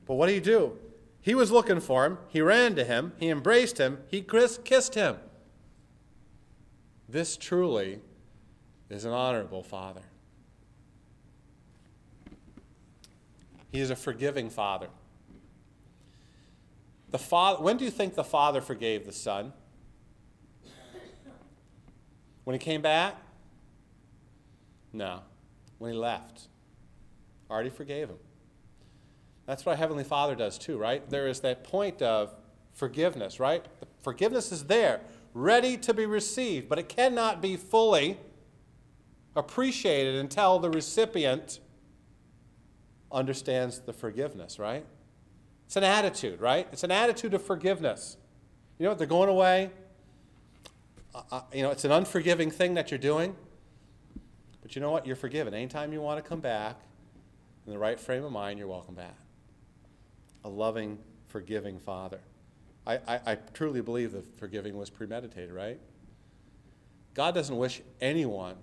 But 0.07 0.15
what 0.15 0.27
do 0.27 0.35
you 0.35 0.41
do? 0.41 0.79
He 1.21 1.35
was 1.35 1.53
looking 1.53 1.81
for 1.81 2.05
him. 2.05 2.19
He 2.29 2.41
ran 2.41 2.75
to 2.75 2.85
him. 2.85 3.13
He 3.19 3.29
embraced 3.29 3.79
him. 3.79 3.99
He 4.09 4.23
kissed 4.23 4.95
him. 4.95 5.19
This 7.09 7.37
truly 7.37 8.01
is 8.91 9.05
an 9.05 9.13
honorable 9.13 9.63
father. 9.63 10.03
He 13.71 13.81
is 13.81 13.91
a 13.91 13.97
forgiving 13.97 14.51
father. 14.51 14.89
The 17.13 17.19
father 17.19 17.63
when 17.63 17.77
do 17.77 17.85
you 17.85 17.91
think 17.91 18.15
the 18.15 18.25
father 18.25 18.61
forgave 18.61 19.07
the 19.07 19.13
son? 19.13 19.53
When 22.45 22.55
he 22.55 22.59
came 22.59 22.83
back? 22.83 23.17
No. 24.93 25.21
When 25.79 25.93
he 25.93 25.99
left. 25.99 26.49
Already 27.51 27.71
forgave 27.71 28.09
him. 28.09 28.17
That's 29.47 29.65
what 29.65 29.73
our 29.73 29.79
Heavenly 29.79 30.05
Father 30.05 30.35
does 30.35 30.59
too, 30.59 30.79
right? 30.79 31.09
There 31.11 31.29
is 31.29 31.41
that 31.41 31.65
point 31.65 32.01
of 32.01 32.35
forgiveness, 32.73 33.39
right? 33.39 33.65
The 33.81 33.87
forgiveness 34.01 34.51
is 34.51 34.65
there, 34.65 35.01
ready 35.35 35.77
to 35.79 35.93
be 35.93 36.07
received, 36.07 36.69
but 36.69 36.79
it 36.79 36.89
cannot 36.89 37.43
be 37.43 37.57
fully 37.57 38.19
appreciated 39.37 40.15
until 40.15 40.59
the 40.59 40.71
recipient 40.71 41.61
understands 43.11 43.81
the 43.81 43.93
forgiveness, 43.93 44.59
right? 44.59 44.87
It's 45.73 45.79
an 45.79 45.85
attitude, 45.85 46.43
right? 46.43 46.69
It's 46.71 46.85
an 46.85 46.91
attitude 46.91 47.33
of 47.33 47.43
forgiveness. 47.43 48.19
You 48.79 48.85
know 48.85 48.91
what? 48.91 48.99
They're 48.99 49.07
going 49.07 49.31
away. 49.31 49.71
Uh, 51.15 51.41
you 51.51 51.63
know, 51.63 51.71
it's 51.71 51.87
an 51.87 51.93
unforgiving 51.93 52.51
thing 52.51 52.75
that 52.75 52.91
you're 52.91 52.99
doing. 52.99 53.35
But 54.61 54.77
you 54.77 54.83
know 54.83 54.91
what? 54.91 55.07
You're 55.07 55.17
forgiven. 55.17 55.55
Anytime 55.55 55.95
you 55.95 56.03
want 56.03 56.23
to 56.23 56.29
come 56.29 56.41
back 56.41 56.77
in 57.65 57.73
the 57.73 57.79
right 57.79 57.99
frame 57.99 58.23
of 58.23 58.31
mind, 58.31 58.59
you're 58.59 58.69
welcome 58.69 58.95
back 58.95 59.17
a 60.45 60.49
loving, 60.51 60.99
forgiving 61.29 61.79
Father. 61.79 62.21
I, 62.87 62.97
I, 63.09 63.21
I 63.29 63.35
truly 63.55 63.81
believe 63.81 64.13
that 64.13 64.27
forgiving 64.39 64.77
was 64.77 64.91
premeditated, 64.91 65.53
right? 65.53 65.81
God 67.15 67.35
doesn't 67.35 67.57
wish 67.57 67.81
anyone 67.99 68.57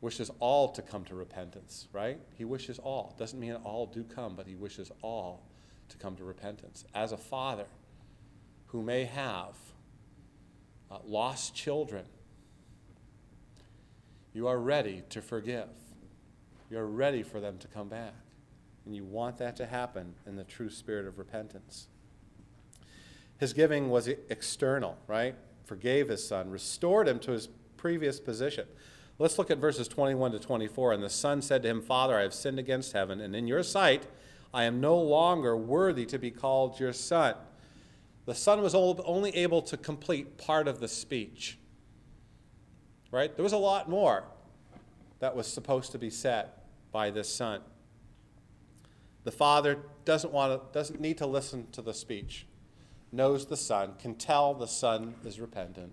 wishes 0.00 0.30
all 0.38 0.68
to 0.68 0.80
come 0.80 1.04
to 1.06 1.16
repentance, 1.16 1.88
right? 1.92 2.20
He 2.38 2.44
wishes 2.44 2.78
all. 2.78 3.16
Doesn't 3.18 3.40
mean 3.40 3.54
all 3.64 3.86
do 3.86 4.04
come, 4.04 4.36
but 4.36 4.46
he 4.46 4.54
wishes 4.54 4.92
all 5.02 5.49
to 5.90 5.96
come 5.96 6.16
to 6.16 6.24
repentance. 6.24 6.84
As 6.94 7.12
a 7.12 7.16
father 7.16 7.66
who 8.68 8.82
may 8.82 9.04
have 9.04 9.56
uh, 10.90 10.98
lost 11.04 11.54
children, 11.54 12.04
you 14.32 14.46
are 14.46 14.58
ready 14.58 15.02
to 15.10 15.20
forgive. 15.20 15.68
You're 16.70 16.86
ready 16.86 17.22
for 17.22 17.40
them 17.40 17.58
to 17.58 17.68
come 17.68 17.88
back. 17.88 18.14
And 18.86 18.94
you 18.94 19.04
want 19.04 19.38
that 19.38 19.56
to 19.56 19.66
happen 19.66 20.14
in 20.26 20.36
the 20.36 20.44
true 20.44 20.70
spirit 20.70 21.06
of 21.06 21.18
repentance. 21.18 21.88
His 23.38 23.52
giving 23.52 23.90
was 23.90 24.08
external, 24.08 24.96
right? 25.06 25.34
Forgave 25.64 26.08
his 26.08 26.26
son, 26.26 26.50
restored 26.50 27.08
him 27.08 27.18
to 27.20 27.32
his 27.32 27.48
previous 27.76 28.20
position. 28.20 28.66
Let's 29.18 29.38
look 29.38 29.50
at 29.50 29.58
verses 29.58 29.88
21 29.88 30.32
to 30.32 30.38
24. 30.38 30.94
And 30.94 31.02
the 31.02 31.10
son 31.10 31.42
said 31.42 31.62
to 31.62 31.68
him, 31.68 31.82
Father, 31.82 32.18
I 32.18 32.22
have 32.22 32.34
sinned 32.34 32.58
against 32.58 32.92
heaven, 32.92 33.20
and 33.20 33.36
in 33.36 33.46
your 33.46 33.62
sight 33.62 34.06
I 34.52 34.64
am 34.64 34.80
no 34.80 34.98
longer 34.98 35.56
worthy 35.56 36.06
to 36.06 36.18
be 36.18 36.30
called 36.30 36.80
your 36.80 36.92
son. 36.92 37.34
The 38.26 38.34
son 38.34 38.62
was 38.62 38.74
only 38.74 39.34
able 39.36 39.62
to 39.62 39.76
complete 39.76 40.38
part 40.38 40.68
of 40.68 40.80
the 40.80 40.88
speech. 40.88 41.58
right? 43.10 43.34
There 43.34 43.42
was 43.42 43.52
a 43.52 43.58
lot 43.58 43.88
more 43.88 44.24
that 45.20 45.34
was 45.34 45.46
supposed 45.46 45.92
to 45.92 45.98
be 45.98 46.10
said 46.10 46.48
by 46.92 47.10
this 47.10 47.28
son. 47.32 47.60
The 49.24 49.30
father 49.30 49.78
doesn't, 50.04 50.32
want 50.32 50.52
to, 50.52 50.78
doesn't 50.78 51.00
need 51.00 51.18
to 51.18 51.26
listen 51.26 51.66
to 51.72 51.82
the 51.82 51.92
speech, 51.92 52.46
knows 53.12 53.46
the 53.46 53.56
son, 53.56 53.94
can 53.98 54.14
tell 54.14 54.54
the 54.54 54.66
son 54.66 55.14
is 55.24 55.38
repentant. 55.38 55.92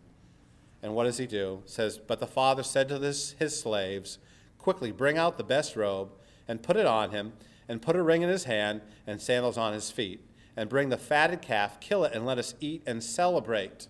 And 0.81 0.95
what 0.95 1.03
does 1.03 1.17
he 1.17 1.27
do? 1.27 1.63
says, 1.65 1.97
But 1.97 2.19
the 2.19 2.27
father 2.27 2.63
said 2.63 2.87
to 2.89 2.99
this, 2.99 3.35
his 3.39 3.59
slaves, 3.59 4.19
Quickly 4.57 4.91
bring 4.91 5.17
out 5.17 5.37
the 5.37 5.43
best 5.43 5.75
robe 5.75 6.11
and 6.47 6.61
put 6.61 6.77
it 6.77 6.85
on 6.85 7.11
him, 7.11 7.33
and 7.67 7.81
put 7.81 7.95
a 7.95 8.01
ring 8.01 8.21
in 8.21 8.29
his 8.29 8.45
hand 8.45 8.81
and 9.05 9.21
sandals 9.21 9.57
on 9.57 9.73
his 9.73 9.91
feet. 9.91 10.23
And 10.55 10.69
bring 10.69 10.89
the 10.89 10.97
fatted 10.97 11.41
calf, 11.41 11.79
kill 11.79 12.03
it, 12.03 12.13
and 12.13 12.25
let 12.25 12.39
us 12.39 12.55
eat 12.59 12.81
and 12.87 13.03
celebrate. 13.03 13.87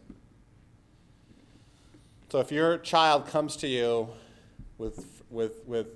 So 2.30 2.40
if 2.40 2.52
your 2.52 2.78
child 2.78 3.26
comes 3.26 3.56
to 3.58 3.68
you 3.68 4.10
with, 4.78 5.24
with, 5.30 5.66
with 5.66 5.88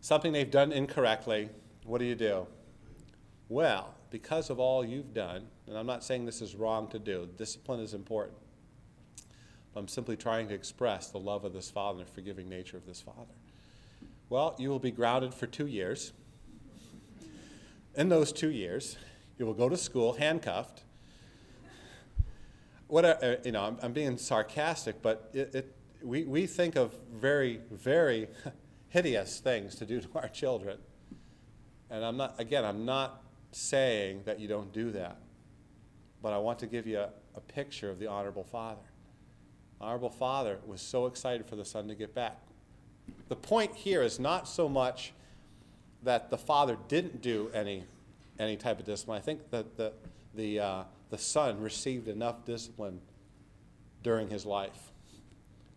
something 0.00 0.32
they've 0.32 0.50
done 0.50 0.72
incorrectly, 0.72 1.50
what 1.84 1.98
do 1.98 2.04
you 2.04 2.16
do? 2.16 2.48
Well, 3.48 3.94
because 4.10 4.50
of 4.50 4.58
all 4.58 4.84
you've 4.84 5.14
done, 5.14 5.46
and 5.68 5.78
I'm 5.78 5.86
not 5.86 6.02
saying 6.02 6.24
this 6.24 6.42
is 6.42 6.56
wrong 6.56 6.88
to 6.88 6.98
do, 6.98 7.28
discipline 7.36 7.78
is 7.78 7.94
important. 7.94 8.38
I'm 9.76 9.88
simply 9.88 10.16
trying 10.16 10.48
to 10.48 10.54
express 10.54 11.08
the 11.08 11.18
love 11.18 11.44
of 11.44 11.52
this 11.52 11.70
father 11.70 12.00
and 12.00 12.08
the 12.08 12.12
forgiving 12.12 12.48
nature 12.48 12.76
of 12.76 12.86
this 12.86 13.00
father. 13.00 13.34
Well, 14.28 14.54
you 14.58 14.68
will 14.70 14.78
be 14.78 14.90
grounded 14.90 15.34
for 15.34 15.46
two 15.46 15.66
years. 15.66 16.12
In 17.96 18.08
those 18.08 18.32
two 18.32 18.50
years, 18.50 18.96
you 19.38 19.46
will 19.46 19.54
go 19.54 19.68
to 19.68 19.76
school 19.76 20.14
handcuffed 20.14 20.82
what 22.94 23.04
uh, 23.04 23.36
you 23.44 23.52
know, 23.52 23.62
I'm, 23.62 23.78
I'm, 23.82 23.92
being 23.92 24.16
sarcastic, 24.18 25.02
but 25.02 25.30
it, 25.32 25.54
it, 25.54 25.76
we, 26.02 26.24
we 26.24 26.46
think 26.46 26.76
of 26.76 26.94
very, 27.12 27.60
very 27.70 28.28
hideous 28.88 29.40
things 29.40 29.74
to 29.76 29.86
do 29.86 30.00
to 30.02 30.08
our 30.14 30.28
children. 30.28 30.78
And 31.90 32.04
I'm 32.04 32.16
not, 32.16 32.38
again, 32.38 32.64
I'm 32.64 32.84
not 32.84 33.22
saying 33.52 34.22
that 34.26 34.38
you 34.38 34.48
don't 34.48 34.72
do 34.72 34.90
that, 34.92 35.18
but 36.22 36.32
I 36.32 36.38
want 36.38 36.58
to 36.60 36.66
give 36.66 36.86
you 36.86 36.98
a, 36.98 37.10
a 37.34 37.40
picture 37.40 37.90
of 37.90 37.98
the 37.98 38.06
Honorable 38.06 38.44
Father. 38.44 38.82
Honorable 39.80 40.10
Father 40.10 40.58
was 40.66 40.80
so 40.80 41.06
excited 41.06 41.46
for 41.46 41.56
the 41.56 41.64
son 41.64 41.88
to 41.88 41.94
get 41.94 42.14
back. 42.14 42.40
The 43.28 43.36
point 43.36 43.74
here 43.74 44.02
is 44.02 44.18
not 44.18 44.48
so 44.48 44.68
much 44.68 45.12
that 46.04 46.30
the 46.30 46.38
father 46.38 46.76
didn't 46.88 47.22
do 47.22 47.50
any, 47.52 47.84
any 48.38 48.56
type 48.56 48.78
of 48.78 48.86
discipline. 48.86 49.18
I 49.18 49.20
think 49.20 49.50
that 49.50 49.76
the, 49.76 49.92
the, 50.34 50.60
uh, 50.60 50.82
the 51.10 51.18
son 51.18 51.60
received 51.60 52.08
enough 52.08 52.44
discipline 52.44 53.00
during 54.02 54.28
his 54.28 54.44
life, 54.44 54.92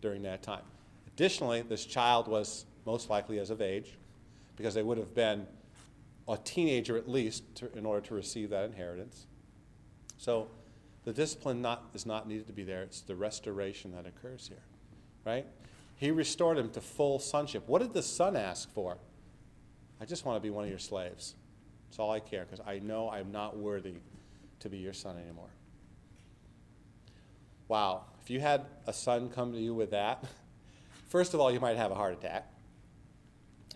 during 0.01 0.21
that 0.23 0.43
time. 0.43 0.63
Additionally, 1.07 1.61
this 1.61 1.86
child 1.86 2.28
was 2.28 2.65
most 2.86 3.09
likely 3.09 3.39
as 3.39 3.49
of 3.49 3.61
age, 3.61 3.97
because 4.55 4.73
they 4.73 4.84
would 4.84 4.97
have 4.97 5.13
been 5.13 5.45
a 6.28 6.38
teenager 6.38 6.97
at 6.97 7.07
least 7.07 7.43
to, 7.55 7.71
in 7.78 7.86
order 7.86 8.05
to 8.05 8.13
receive 8.13 8.49
that 8.49 8.65
inheritance. 8.65 9.28
So 10.17 10.47
the 11.05 11.13
discipline 11.13 11.61
not, 11.61 11.86
is 11.93 12.05
not 12.05 12.28
needed 12.28 12.47
to 12.47 12.53
be 12.53 12.63
there, 12.63 12.84
it's 12.84 13.01
the 13.01 13.15
restoration 13.15 13.93
that 13.95 14.05
occurs 14.05 14.47
here, 14.47 14.63
right? 15.25 15.45
He 15.95 16.11
restored 16.11 16.57
him 16.57 16.69
to 16.71 16.82
full 16.82 17.19
sonship. 17.19 17.63
What 17.67 17.82
did 17.82 17.93
the 17.93 18.03
son 18.03 18.36
ask 18.36 18.71
for? 18.73 18.97
I 20.00 20.06
just 20.06 20.26
want 20.26 20.38
to 20.38 20.41
be 20.41 20.50
one 20.50 20.64
of 20.64 20.70
your 20.70 20.80
slaves. 20.80 21.36
That's 21.88 22.00
all 22.00 22.12
I 22.12 22.20
care, 22.20 22.45
because 22.45 22.66
I 22.66 22.80
know 22.80 23.10
I'm 23.10 23.32
not 23.32 23.58
worthy 23.58 23.95
to 24.60 24.70
be 24.70 24.78
your 24.78 24.93
son 24.93 25.18
anymore. 25.18 25.50
Wow, 27.68 28.06
if 28.22 28.30
you 28.30 28.39
had 28.39 28.66
a 28.86 28.93
son 28.93 29.30
come 29.30 29.52
to 29.54 29.60
you 29.60 29.74
with 29.74 29.91
that, 29.91 30.24
first 31.10 31.34
of 31.34 31.39
all, 31.39 31.52
you 31.52 31.60
might 31.60 31.78
have 31.78 31.91
a 31.91 31.95
heart 31.95 32.14
attack, 32.14 32.45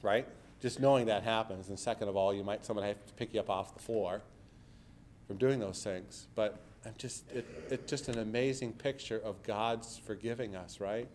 right? 0.01 0.27
Just 0.61 0.79
knowing 0.79 1.07
that 1.07 1.23
happens. 1.23 1.69
And 1.69 1.79
second 1.79 2.07
of 2.07 2.15
all, 2.15 2.33
you 2.33 2.43
might 2.43 2.63
somebody 2.63 2.89
have 2.89 3.05
to 3.05 3.13
pick 3.13 3.33
you 3.33 3.39
up 3.39 3.49
off 3.49 3.73
the 3.73 3.81
floor 3.81 4.21
from 5.27 5.37
doing 5.37 5.59
those 5.59 5.83
things. 5.83 6.27
But 6.35 6.59
I'm 6.85 6.93
just 6.97 7.29
it, 7.31 7.45
it's 7.69 7.89
just 7.89 8.09
an 8.09 8.19
amazing 8.19 8.73
picture 8.73 9.19
of 9.23 9.41
God's 9.43 9.99
forgiving 10.05 10.55
us, 10.55 10.79
right? 10.79 11.07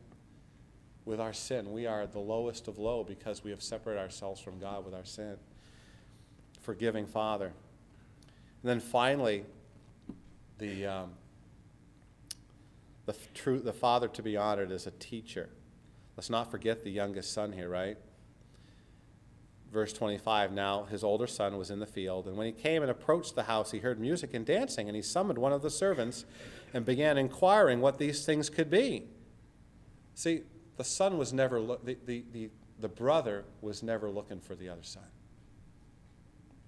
With 1.07 1.21
our 1.21 1.33
sin. 1.33 1.73
We 1.73 1.87
are 1.87 2.07
the 2.07 2.19
lowest 2.19 2.69
of 2.69 2.79
low 2.79 3.03
because 3.03 3.43
we 3.43 3.51
have 3.51 3.63
separated 3.63 4.01
ourselves 4.01 4.41
from 4.41 4.59
God 4.59 4.85
with 4.85 4.93
our 4.93 5.05
sin. 5.05 5.37
Forgiving 6.61 7.07
Father. 7.07 7.47
And 7.47 8.71
then 8.71 8.81
finally, 8.81 9.45
the, 10.59 10.87
um, 10.87 11.11
the, 13.07 13.15
true, 13.35 13.61
the 13.61 13.73
father 13.73 14.09
to 14.09 14.23
be 14.23 14.37
honored 14.37 14.73
as 14.73 14.87
a 14.87 14.91
teacher. 14.91 15.49
Let's 16.17 16.31
not 16.31 16.51
forget 16.51 16.83
the 16.83 16.91
youngest 16.91 17.33
son 17.33 17.53
here, 17.53 17.69
right? 17.69 17.97
Verse 19.73 19.93
25 19.93 20.53
Now 20.53 20.85
his 20.85 21.05
older 21.05 21.27
son 21.27 21.59
was 21.59 21.71
in 21.71 21.79
the 21.79 21.87
field, 21.87 22.27
and 22.27 22.37
when 22.37 22.47
he 22.47 22.53
came 22.53 22.83
and 22.83 22.91
approached 22.91 23.35
the 23.35 23.45
house, 23.45 23.71
he 23.71 23.79
heard 23.79 24.01
music 24.01 24.35
and 24.35 24.47
dancing, 24.47 24.89
and 24.89 24.97
he 24.97 25.03
summoned 25.03 25.39
one 25.39 25.53
of 25.53 25.63
the 25.63 25.71
servants 25.71 26.25
and 26.73 26.85
began 26.85 27.19
inquiring 27.19 27.81
what 27.81 27.99
these 27.99 28.25
things 28.25 28.49
could 28.49 28.71
be. 28.71 29.05
See, 30.15 30.43
the 30.77 30.85
son 30.85 31.19
was 31.19 31.33
never, 31.33 31.61
lo- 31.61 31.81
the, 31.83 31.97
the, 32.07 32.25
the, 32.33 32.51
the 32.81 32.89
brother 32.89 33.45
was 33.61 33.83
never 33.83 34.11
looking 34.11 34.41
for 34.41 34.55
the 34.55 34.69
other 34.69 34.83
son. 34.83 35.03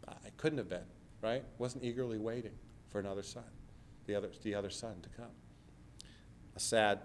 I 0.06 0.30
couldn't 0.36 0.58
have 0.58 0.68
been, 0.68 0.86
right? 1.22 1.44
Wasn't 1.58 1.84
eagerly 1.84 2.18
waiting 2.18 2.54
for 2.90 2.98
another 2.98 3.22
son 3.22 3.44
the 4.08 4.16
other, 4.16 4.30
the 4.42 4.56
other 4.56 4.70
son 4.70 4.96
to 5.02 5.08
come. 5.10 5.30
A 6.56 6.60
sad, 6.60 6.98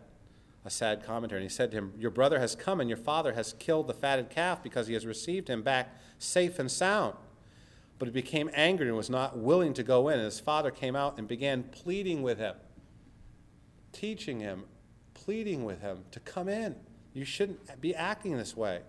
a 0.66 0.72
sad 0.72 1.06
commentary. 1.06 1.42
And 1.42 1.52
he 1.52 1.54
said 1.54 1.70
to 1.72 1.78
him, 1.78 1.94
Your 2.00 2.10
brother 2.10 2.40
has 2.40 2.56
come, 2.56 2.80
and 2.80 2.90
your 2.90 2.98
father 2.98 3.34
has 3.34 3.54
killed 3.60 3.86
the 3.86 3.94
fatted 3.94 4.32
calf 4.32 4.64
because 4.64 4.88
he 4.88 4.96
has 4.96 5.06
received 5.06 5.48
him 5.48 5.62
back 5.62 5.96
safe 6.18 6.58
and 6.58 6.72
sound. 6.72 7.16
But 8.00 8.08
he 8.08 8.12
became 8.12 8.50
angry 8.56 8.88
and 8.88 8.98
was 8.98 9.10
not 9.10 9.38
willing 9.38 9.74
to 9.76 9.84
go 9.84 10.08
in. 10.08 10.16
And 10.16 10.26
his 10.26 10.40
father 10.40 10.72
came 10.72 10.96
out 10.96 11.20
and 11.20 11.28
began 11.28 11.64
pleading 11.64 12.24
with 12.24 12.40
him, 12.40 12.56
teaching 13.92 14.40
him, 14.40 14.64
pleading 15.14 15.64
with 15.64 15.82
him 15.82 16.06
to 16.12 16.20
come 16.22 16.50
in. 16.50 16.76
You 17.14 17.26
shouldn't 17.26 17.80
be 17.80 17.94
acting 17.94 18.38
this 18.38 18.56
way. 18.56 18.82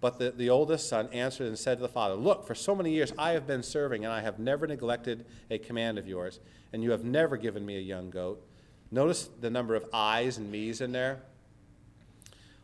But 0.00 0.18
the, 0.18 0.30
the 0.30 0.50
oldest 0.50 0.88
son 0.88 1.08
answered 1.12 1.46
and 1.46 1.58
said 1.58 1.78
to 1.78 1.82
the 1.82 1.88
father, 1.88 2.14
Look, 2.14 2.46
for 2.46 2.54
so 2.54 2.74
many 2.74 2.92
years 2.92 3.12
I 3.16 3.30
have 3.30 3.46
been 3.46 3.62
serving, 3.62 4.04
and 4.04 4.12
I 4.12 4.20
have 4.20 4.38
never 4.38 4.66
neglected 4.66 5.24
a 5.50 5.56
command 5.56 5.98
of 5.98 6.06
yours, 6.06 6.40
and 6.74 6.82
you 6.82 6.90
have 6.90 7.04
never 7.04 7.38
given 7.38 7.64
me 7.64 7.78
a 7.78 7.80
young 7.80 8.10
goat. 8.10 8.46
Notice 8.90 9.30
the 9.40 9.48
number 9.48 9.74
of 9.74 9.86
I's 9.94 10.36
and 10.36 10.52
me's 10.52 10.82
in 10.82 10.92
there. 10.92 11.22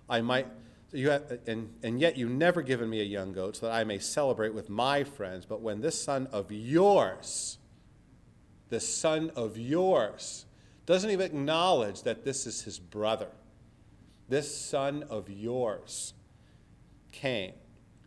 I 0.08 0.20
might, 0.20 0.48
you 0.92 1.10
have, 1.10 1.38
and, 1.46 1.72
and 1.82 1.98
yet 1.98 2.18
you've 2.18 2.30
never 2.30 2.60
given 2.60 2.90
me 2.90 3.00
a 3.00 3.04
young 3.04 3.32
goat 3.32 3.56
so 3.56 3.66
that 3.66 3.72
I 3.72 3.84
may 3.84 3.98
celebrate 3.98 4.52
with 4.52 4.68
my 4.68 5.04
friends. 5.04 5.46
But 5.46 5.62
when 5.62 5.80
this 5.80 5.98
son 5.98 6.26
of 6.32 6.52
yours, 6.52 7.56
this 8.68 8.86
son 8.86 9.30
of 9.34 9.56
yours, 9.56 10.44
doesn't 10.84 11.10
even 11.10 11.24
acknowledge 11.24 12.02
that 12.02 12.24
this 12.24 12.46
is 12.46 12.62
his 12.62 12.78
brother, 12.78 13.28
this 14.30 14.56
son 14.56 15.04
of 15.10 15.28
yours, 15.28 16.14
came, 17.12 17.52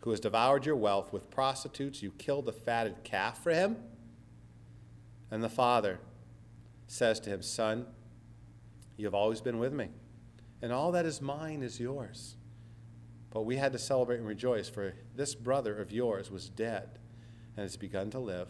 who 0.00 0.10
has 0.10 0.20
devoured 0.20 0.66
your 0.66 0.74
wealth 0.74 1.12
with 1.12 1.30
prostitutes, 1.30 2.02
you 2.02 2.10
killed 2.12 2.46
the 2.46 2.52
fatted 2.52 3.04
calf 3.04 3.42
for 3.42 3.52
him? 3.52 3.76
And 5.30 5.42
the 5.42 5.48
father 5.50 6.00
says 6.86 7.20
to 7.20 7.30
him, 7.30 7.42
Son, 7.42 7.86
you 8.96 9.04
have 9.04 9.14
always 9.14 9.40
been 9.40 9.58
with 9.58 9.72
me, 9.72 9.88
and 10.62 10.72
all 10.72 10.92
that 10.92 11.04
is 11.04 11.20
mine 11.20 11.62
is 11.62 11.78
yours. 11.78 12.36
But 13.30 13.42
we 13.42 13.56
had 13.56 13.72
to 13.72 13.78
celebrate 13.78 14.18
and 14.18 14.26
rejoice, 14.26 14.68
for 14.68 14.94
this 15.14 15.34
brother 15.34 15.78
of 15.78 15.92
yours 15.92 16.30
was 16.30 16.48
dead 16.48 16.98
and 17.56 17.64
has 17.64 17.76
begun 17.76 18.10
to 18.10 18.18
live, 18.18 18.48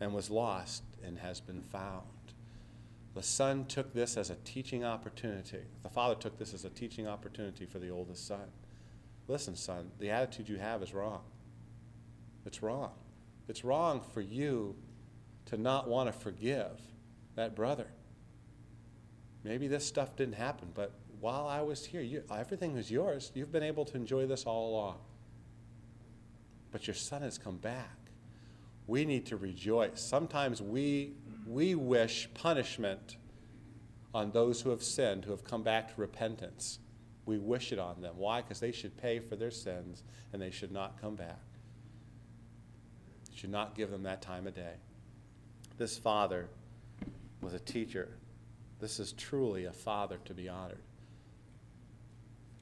and 0.00 0.12
was 0.12 0.28
lost 0.28 0.82
and 1.04 1.18
has 1.18 1.40
been 1.40 1.62
found. 1.62 2.06
The 3.14 3.22
son 3.22 3.64
took 3.66 3.92
this 3.92 4.16
as 4.16 4.30
a 4.30 4.36
teaching 4.36 4.84
opportunity. 4.84 5.62
The 5.82 5.88
father 5.88 6.14
took 6.14 6.38
this 6.38 6.54
as 6.54 6.64
a 6.64 6.70
teaching 6.70 7.08
opportunity 7.08 7.66
for 7.66 7.78
the 7.78 7.90
oldest 7.90 8.26
son. 8.26 8.44
Listen, 9.26 9.56
son, 9.56 9.90
the 9.98 10.10
attitude 10.10 10.48
you 10.48 10.56
have 10.56 10.82
is 10.82 10.94
wrong. 10.94 11.22
It's 12.46 12.62
wrong. 12.62 12.92
It's 13.48 13.64
wrong 13.64 14.00
for 14.00 14.20
you 14.20 14.76
to 15.46 15.56
not 15.56 15.88
want 15.88 16.08
to 16.08 16.12
forgive 16.12 16.80
that 17.34 17.56
brother. 17.56 17.86
Maybe 19.42 19.68
this 19.68 19.84
stuff 19.84 20.16
didn't 20.16 20.34
happen, 20.34 20.68
but 20.74 20.92
while 21.20 21.46
I 21.46 21.60
was 21.62 21.84
here, 21.84 22.00
you, 22.00 22.22
everything 22.34 22.74
was 22.74 22.90
yours. 22.90 23.30
You've 23.34 23.52
been 23.52 23.62
able 23.62 23.84
to 23.86 23.96
enjoy 23.96 24.26
this 24.26 24.44
all 24.44 24.70
along. 24.70 24.98
But 26.70 26.86
your 26.86 26.94
son 26.94 27.22
has 27.22 27.38
come 27.38 27.56
back. 27.56 27.96
We 28.86 29.04
need 29.04 29.26
to 29.26 29.36
rejoice. 29.36 30.00
Sometimes 30.00 30.62
we, 30.62 31.12
we 31.50 31.74
wish 31.74 32.28
punishment 32.32 33.16
on 34.14 34.30
those 34.30 34.60
who 34.60 34.70
have 34.70 34.82
sinned, 34.82 35.24
who 35.24 35.32
have 35.32 35.42
come 35.42 35.64
back 35.64 35.92
to 35.92 36.00
repentance. 36.00 36.78
We 37.26 37.38
wish 37.38 37.72
it 37.72 37.78
on 37.78 38.00
them. 38.00 38.14
Why? 38.16 38.40
Because 38.40 38.60
they 38.60 38.70
should 38.70 38.96
pay 38.96 39.18
for 39.18 39.34
their 39.34 39.50
sins 39.50 40.04
and 40.32 40.40
they 40.40 40.52
should 40.52 40.70
not 40.70 41.00
come 41.00 41.16
back. 41.16 41.40
Should 43.34 43.50
not 43.50 43.74
give 43.74 43.90
them 43.90 44.04
that 44.04 44.22
time 44.22 44.46
of 44.46 44.54
day. 44.54 44.74
This 45.76 45.98
father 45.98 46.48
was 47.40 47.52
a 47.52 47.58
teacher. 47.58 48.08
This 48.78 49.00
is 49.00 49.12
truly 49.12 49.64
a 49.64 49.72
father 49.72 50.18
to 50.26 50.34
be 50.34 50.48
honored. 50.48 50.82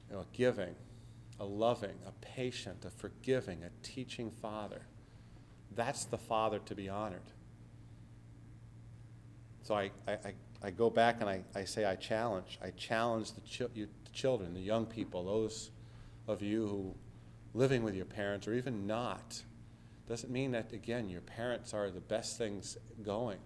you 0.09 0.15
know, 0.15 0.21
a 0.21 0.35
giving, 0.35 0.75
a 1.39 1.45
loving, 1.45 1.95
a 2.07 2.11
patient, 2.25 2.85
a 2.85 2.89
forgiving, 2.89 3.63
a 3.63 3.69
teaching 3.83 4.31
father. 4.31 4.81
That's 5.75 6.05
the 6.05 6.17
father 6.17 6.59
to 6.65 6.73
be 6.73 6.89
honored. 6.89 7.21
So 9.63 9.75
I, 9.75 9.91
I, 10.07 10.33
I 10.63 10.71
go 10.71 10.89
back 10.89 11.21
and 11.21 11.29
I, 11.29 11.41
I 11.55 11.63
say 11.63 11.85
I 11.85 11.95
challenge. 11.95 12.59
I 12.63 12.71
challenge 12.71 13.31
the, 13.33 13.69
you, 13.73 13.87
the 14.03 14.11
children, 14.11 14.53
the 14.53 14.61
young 14.61 14.85
people, 14.85 15.23
those 15.25 15.71
of 16.27 16.41
you 16.41 16.67
who 16.67 16.95
living 17.53 17.83
with 17.83 17.95
your 17.95 18.05
parents 18.05 18.47
or 18.47 18.53
even 18.53 18.87
not. 18.87 19.43
Doesn't 20.07 20.31
mean 20.31 20.51
that, 20.51 20.73
again, 20.73 21.09
your 21.09 21.21
parents 21.21 21.73
are 21.73 21.91
the 21.91 21.99
best 21.99 22.37
things 22.37 22.77
going 23.03 23.37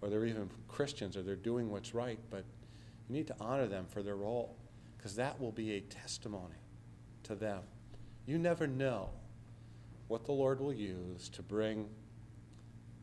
or 0.00 0.08
they're 0.08 0.26
even 0.26 0.48
Christians 0.68 1.16
or 1.16 1.22
they're 1.22 1.36
doing 1.36 1.70
what's 1.70 1.94
right, 1.94 2.18
but 2.30 2.44
you 3.08 3.14
need 3.14 3.26
to 3.26 3.36
honor 3.40 3.66
them 3.66 3.86
for 3.88 4.02
their 4.02 4.16
role 4.16 4.56
because 4.96 5.16
that 5.16 5.40
will 5.40 5.52
be 5.52 5.74
a 5.74 5.80
testimony 5.80 6.56
to 7.24 7.34
them. 7.34 7.60
You 8.26 8.38
never 8.38 8.66
know 8.66 9.10
what 10.08 10.24
the 10.24 10.32
Lord 10.32 10.60
will 10.60 10.72
use 10.72 11.28
to 11.30 11.42
bring 11.42 11.88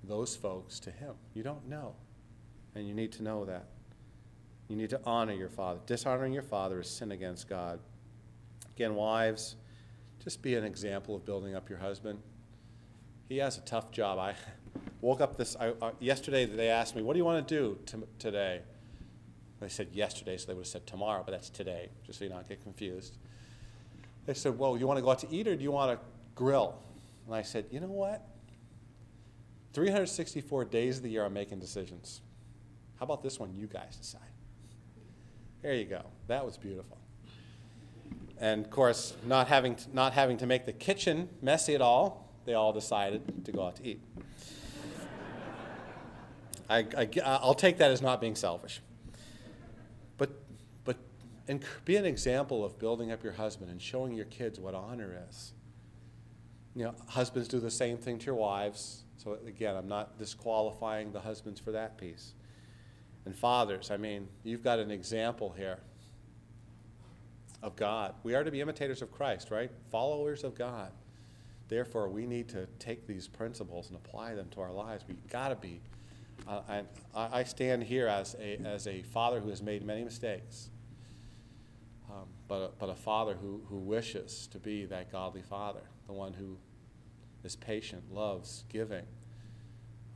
those 0.03 0.35
folks 0.35 0.79
to 0.81 0.91
Him. 0.91 1.15
You 1.33 1.43
don't 1.43 1.67
know. 1.67 1.95
And 2.75 2.87
you 2.87 2.93
need 2.93 3.11
to 3.13 3.23
know 3.23 3.45
that. 3.45 3.65
You 4.67 4.75
need 4.75 4.89
to 4.91 4.99
honor 5.05 5.33
your 5.33 5.49
father. 5.49 5.79
Dishonoring 5.85 6.33
your 6.33 6.43
father 6.43 6.79
is 6.79 6.89
sin 6.89 7.11
against 7.11 7.47
God. 7.47 7.79
Again, 8.75 8.95
wives, 8.95 9.55
just 10.23 10.41
be 10.41 10.55
an 10.55 10.63
example 10.63 11.15
of 11.15 11.25
building 11.25 11.55
up 11.55 11.69
your 11.69 11.79
husband. 11.79 12.19
He 13.29 13.37
has 13.37 13.57
a 13.57 13.61
tough 13.61 13.91
job. 13.91 14.17
I 14.17 14.35
woke 15.01 15.21
up 15.21 15.37
this 15.37 15.55
I, 15.59 15.69
uh, 15.81 15.91
yesterday. 15.99 16.45
They 16.45 16.69
asked 16.69 16.95
me, 16.95 17.01
"What 17.01 17.13
do 17.13 17.19
you 17.19 17.25
want 17.25 17.47
to 17.47 17.55
do 17.55 17.77
to, 17.87 18.07
today?" 18.19 18.61
They 19.59 19.69
said 19.69 19.89
yesterday, 19.93 20.37
so 20.37 20.47
they 20.47 20.53
would 20.53 20.61
have 20.61 20.67
said 20.67 20.87
tomorrow, 20.87 21.23
but 21.25 21.31
that's 21.31 21.49
today, 21.49 21.89
just 22.05 22.19
so 22.19 22.25
you 22.25 22.31
don't 22.31 22.47
get 22.47 22.61
confused. 22.63 23.17
They 24.25 24.33
said, 24.33 24.57
"Well, 24.57 24.77
you 24.77 24.87
want 24.87 24.97
to 24.97 25.03
go 25.03 25.11
out 25.11 25.19
to 25.19 25.31
eat, 25.31 25.47
or 25.47 25.55
do 25.55 25.63
you 25.63 25.71
want 25.71 25.99
to 25.99 26.05
grill?" 26.35 26.75
And 27.25 27.35
I 27.35 27.43
said, 27.43 27.65
"You 27.69 27.79
know 27.79 27.87
what? 27.87 28.27
364 29.73 30.65
days 30.65 30.97
of 30.97 31.03
the 31.03 31.09
year, 31.09 31.25
I'm 31.25 31.33
making 31.33 31.59
decisions. 31.59 32.21
How 33.03 33.05
about 33.05 33.21
this 33.21 33.37
one? 33.37 33.53
You 33.53 33.67
guys 33.67 33.97
decide." 33.97 34.21
There 35.61 35.73
you 35.73 35.83
go. 35.83 36.03
That 36.27 36.45
was 36.45 36.57
beautiful. 36.57 36.97
And 38.37 38.63
of 38.63 38.71
course, 38.71 39.13
not 39.25 39.49
having 39.49 39.75
to, 39.75 39.93
not 39.93 40.13
having 40.13 40.37
to 40.37 40.45
make 40.45 40.65
the 40.65 40.71
kitchen 40.71 41.27
messy 41.41 41.75
at 41.75 41.81
all, 41.81 42.29
they 42.45 42.53
all 42.53 42.71
decided 42.71 43.43
to 43.43 43.51
go 43.51 43.65
out 43.65 43.75
to 43.75 43.85
eat. 43.85 44.01
I, 46.69 46.85
will 47.43 47.55
take 47.55 47.77
that 47.79 47.91
as 47.91 48.01
not 48.01 48.21
being 48.21 48.35
selfish. 48.35 48.79
But, 50.17 50.29
but 50.85 50.95
and 51.49 51.61
be 51.83 51.97
an 51.97 52.05
example 52.05 52.63
of 52.63 52.79
building 52.79 53.11
up 53.11 53.21
your 53.21 53.33
husband 53.33 53.69
and 53.69 53.81
showing 53.81 54.13
your 54.13 54.27
kids 54.27 54.61
what 54.61 54.75
honor 54.75 55.25
is. 55.29 55.51
You 56.73 56.85
know, 56.85 56.95
husbands 57.09 57.49
do 57.49 57.59
the 57.59 57.69
same 57.69 57.97
thing 57.97 58.17
to 58.19 58.27
your 58.27 58.35
wives. 58.35 59.03
So 59.17 59.37
again, 59.45 59.75
I'm 59.75 59.89
not 59.89 60.17
disqualifying 60.17 61.11
the 61.11 61.19
husbands 61.19 61.59
for 61.59 61.73
that 61.73 61.97
piece. 61.97 62.33
And 63.25 63.35
fathers, 63.35 63.89
I 63.91 63.97
mean, 63.97 64.27
you've 64.43 64.63
got 64.63 64.79
an 64.79 64.91
example 64.91 65.53
here 65.57 65.79
of 67.61 67.75
God. 67.75 68.13
We 68.23 68.35
are 68.35 68.43
to 68.43 68.51
be 68.51 68.59
imitators 68.59 69.01
of 69.01 69.11
Christ, 69.11 69.49
right? 69.49 69.71
Followers 69.89 70.43
of 70.43 70.55
God. 70.55 70.91
Therefore, 71.69 72.09
we 72.09 72.25
need 72.25 72.49
to 72.49 72.67
take 72.77 73.07
these 73.07 73.27
principles 73.27 73.87
and 73.87 73.95
apply 73.95 74.35
them 74.35 74.49
to 74.51 74.61
our 74.61 74.71
lives. 74.71 75.05
We've 75.07 75.27
got 75.29 75.49
to 75.49 75.55
be. 75.55 75.79
Uh, 76.45 76.61
and 76.67 76.87
I 77.15 77.45
stand 77.45 77.83
here 77.83 78.07
as 78.07 78.35
a, 78.39 78.57
as 78.65 78.85
a 78.85 79.01
father 79.03 79.39
who 79.39 79.49
has 79.49 79.61
made 79.61 79.85
many 79.85 80.03
mistakes, 80.03 80.69
um, 82.11 82.27
but, 82.49 82.55
a, 82.55 82.69
but 82.79 82.89
a 82.89 82.95
father 82.95 83.35
who, 83.35 83.61
who 83.69 83.77
wishes 83.77 84.47
to 84.51 84.59
be 84.59 84.85
that 84.85 85.09
godly 85.09 85.41
father, 85.41 85.83
the 86.05 86.11
one 86.11 86.33
who 86.33 86.57
is 87.45 87.55
patient, 87.55 88.03
loves, 88.11 88.65
giving, 88.67 89.05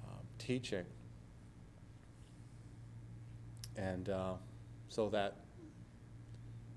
um, 0.04 0.20
teaching. 0.38 0.86
And 3.78 4.10
uh, 4.10 4.34
so 4.90 5.10
that 5.10 5.38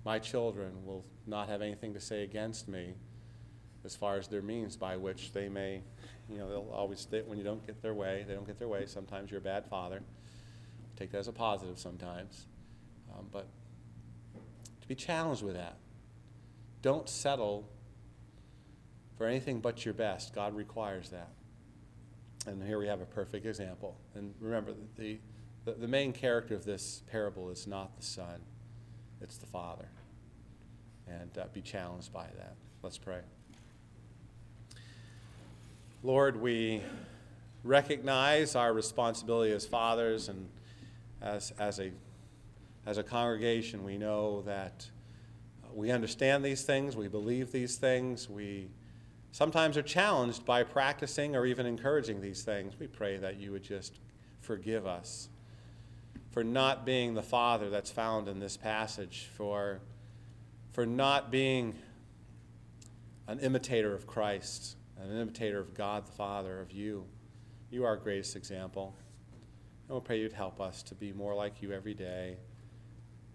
my 0.04 0.18
children 0.18 0.84
will 0.84 1.04
not 1.26 1.48
have 1.48 1.62
anything 1.62 1.94
to 1.94 2.00
say 2.00 2.22
against 2.22 2.68
me 2.68 2.94
as 3.84 3.96
far 3.96 4.16
as 4.16 4.28
their 4.28 4.42
means 4.42 4.76
by 4.76 4.96
which 4.96 5.32
they 5.32 5.48
may, 5.48 5.82
you 6.28 6.38
know, 6.38 6.48
they'll 6.48 6.70
always, 6.72 7.06
they, 7.06 7.22
when 7.22 7.38
you 7.38 7.44
don't 7.44 7.66
get 7.66 7.80
their 7.82 7.94
way, 7.94 8.24
they 8.28 8.34
don't 8.34 8.46
get 8.46 8.58
their 8.58 8.68
way. 8.68 8.84
Sometimes 8.86 9.30
you're 9.30 9.40
a 9.40 9.42
bad 9.42 9.66
father. 9.66 10.02
Take 10.96 11.12
that 11.12 11.18
as 11.18 11.28
a 11.28 11.32
positive 11.32 11.78
sometimes. 11.78 12.46
Um, 13.12 13.26
but 13.32 13.46
to 14.82 14.88
be 14.88 14.94
challenged 14.94 15.42
with 15.42 15.54
that. 15.54 15.76
Don't 16.82 17.08
settle 17.08 17.68
for 19.16 19.26
anything 19.26 19.60
but 19.60 19.84
your 19.84 19.94
best. 19.94 20.34
God 20.34 20.54
requires 20.54 21.10
that. 21.10 21.30
And 22.46 22.62
here 22.62 22.78
we 22.78 22.86
have 22.86 23.00
a 23.00 23.06
perfect 23.06 23.44
example. 23.44 23.98
And 24.14 24.34
remember, 24.40 24.72
the, 24.96 25.18
the, 25.64 25.72
the 25.72 25.88
main 25.88 26.12
character 26.12 26.54
of 26.54 26.64
this 26.64 27.02
parable 27.10 27.50
is 27.50 27.66
not 27.66 27.96
the 27.96 28.02
son, 28.02 28.40
it's 29.20 29.36
the 29.36 29.46
Father. 29.46 29.88
And 31.06 31.36
uh, 31.38 31.46
be 31.52 31.60
challenged 31.60 32.12
by 32.12 32.26
that. 32.36 32.54
Let's 32.82 32.98
pray. 32.98 33.20
Lord, 36.02 36.40
we 36.40 36.82
recognize 37.64 38.54
our 38.54 38.72
responsibility 38.72 39.52
as 39.52 39.66
fathers 39.66 40.28
and 40.28 40.48
as, 41.20 41.52
as, 41.58 41.78
a, 41.78 41.90
as 42.86 42.96
a 42.96 43.02
congregation. 43.02 43.84
We 43.84 43.98
know 43.98 44.42
that 44.42 44.88
we 45.74 45.90
understand 45.90 46.44
these 46.44 46.62
things, 46.62 46.96
we 46.96 47.08
believe 47.08 47.52
these 47.52 47.76
things, 47.76 48.30
we 48.30 48.70
sometimes 49.32 49.76
are 49.76 49.82
challenged 49.82 50.44
by 50.44 50.62
practicing 50.62 51.36
or 51.36 51.44
even 51.44 51.66
encouraging 51.66 52.20
these 52.20 52.42
things. 52.42 52.74
We 52.78 52.86
pray 52.86 53.18
that 53.18 53.36
you 53.38 53.52
would 53.52 53.62
just 53.62 53.98
forgive 54.40 54.86
us 54.86 55.28
for 56.30 56.44
not 56.44 56.86
being 56.86 57.14
the 57.14 57.22
Father 57.22 57.70
that's 57.70 57.90
found 57.90 58.28
in 58.28 58.38
this 58.38 58.56
passage, 58.56 59.28
for, 59.36 59.80
for 60.72 60.86
not 60.86 61.30
being 61.30 61.74
an 63.26 63.40
imitator 63.40 63.94
of 63.94 64.06
Christ, 64.06 64.76
an 65.00 65.16
imitator 65.16 65.58
of 65.58 65.74
God 65.74 66.06
the 66.06 66.12
Father, 66.12 66.60
of 66.60 66.72
you. 66.72 67.04
You 67.70 67.84
are 67.84 67.88
our 67.88 67.96
greatest 67.96 68.36
example. 68.36 68.94
And 69.82 69.90
we'll 69.90 70.00
pray 70.00 70.20
you'd 70.20 70.32
help 70.32 70.60
us 70.60 70.82
to 70.84 70.94
be 70.94 71.12
more 71.12 71.34
like 71.34 71.62
you 71.62 71.72
every 71.72 71.94
day. 71.94 72.36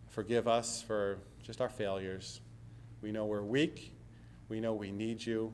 Forgive 0.08 0.48
us 0.48 0.82
for 0.82 1.18
just 1.44 1.60
our 1.60 1.70
failures. 1.70 2.40
We 3.02 3.12
know 3.12 3.26
we're 3.26 3.44
weak. 3.44 3.94
We 4.48 4.62
know 4.62 4.74
we 4.74 4.92
need 4.92 5.26
you. 5.26 5.54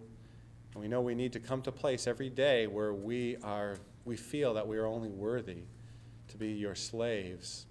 And 0.73 0.81
we 0.81 0.87
know 0.87 1.01
we 1.01 1.15
need 1.15 1.33
to 1.33 1.39
come 1.39 1.63
to 1.63 1.71
place 1.71 2.05
every 2.05 2.29
day 2.29 2.67
where 2.67 2.93
we 2.93 3.37
are 3.43 3.77
we 4.03 4.15
feel 4.15 4.55
that 4.55 4.67
we 4.67 4.77
are 4.77 4.87
only 4.87 5.09
worthy 5.09 5.63
to 6.31 6.37
be 6.37 6.49
your 6.49 6.75
slaves. 6.75 7.65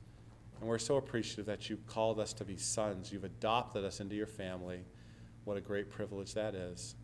And 0.61 0.69
we're 0.69 0.79
so 0.79 0.97
appreciative 0.97 1.47
that 1.47 1.71
you've 1.71 1.87
called 1.87 2.21
us 2.21 2.33
to 2.35 2.45
be 2.45 2.57
sons. 2.57 3.13
You've 3.13 3.25
adopted 3.25 3.85
us 3.85 4.01
into 4.01 4.15
your 4.15 4.27
family. 4.27 4.85
What 5.45 5.57
a 5.57 5.61
great 5.61 5.91
privilege 5.91 6.35
that 6.35 6.55
is. 6.55 6.95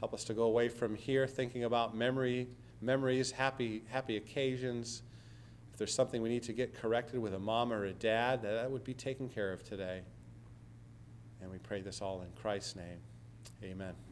Help 0.00 0.14
us 0.14 0.24
to 0.24 0.34
go 0.34 0.44
away 0.44 0.68
from 0.68 0.94
here 0.94 1.26
thinking 1.26 1.64
about 1.64 1.96
memory, 1.96 2.48
memories, 2.80 3.30
happy, 3.30 3.84
happy 3.88 4.16
occasions. 4.16 5.02
If 5.72 5.78
there's 5.78 5.94
something 5.94 6.20
we 6.20 6.28
need 6.28 6.42
to 6.44 6.52
get 6.52 6.74
corrected 6.74 7.20
with 7.20 7.34
a 7.34 7.38
mom 7.38 7.72
or 7.72 7.84
a 7.84 7.92
dad, 7.92 8.42
that, 8.42 8.52
that 8.52 8.70
would 8.70 8.84
be 8.84 8.94
taken 8.94 9.28
care 9.28 9.52
of 9.52 9.62
today. 9.62 10.02
And 11.40 11.50
we 11.50 11.58
pray 11.58 11.80
this 11.80 12.00
all 12.02 12.22
in 12.22 12.28
Christ's 12.40 12.76
name. 12.76 12.98
Amen. 13.62 14.09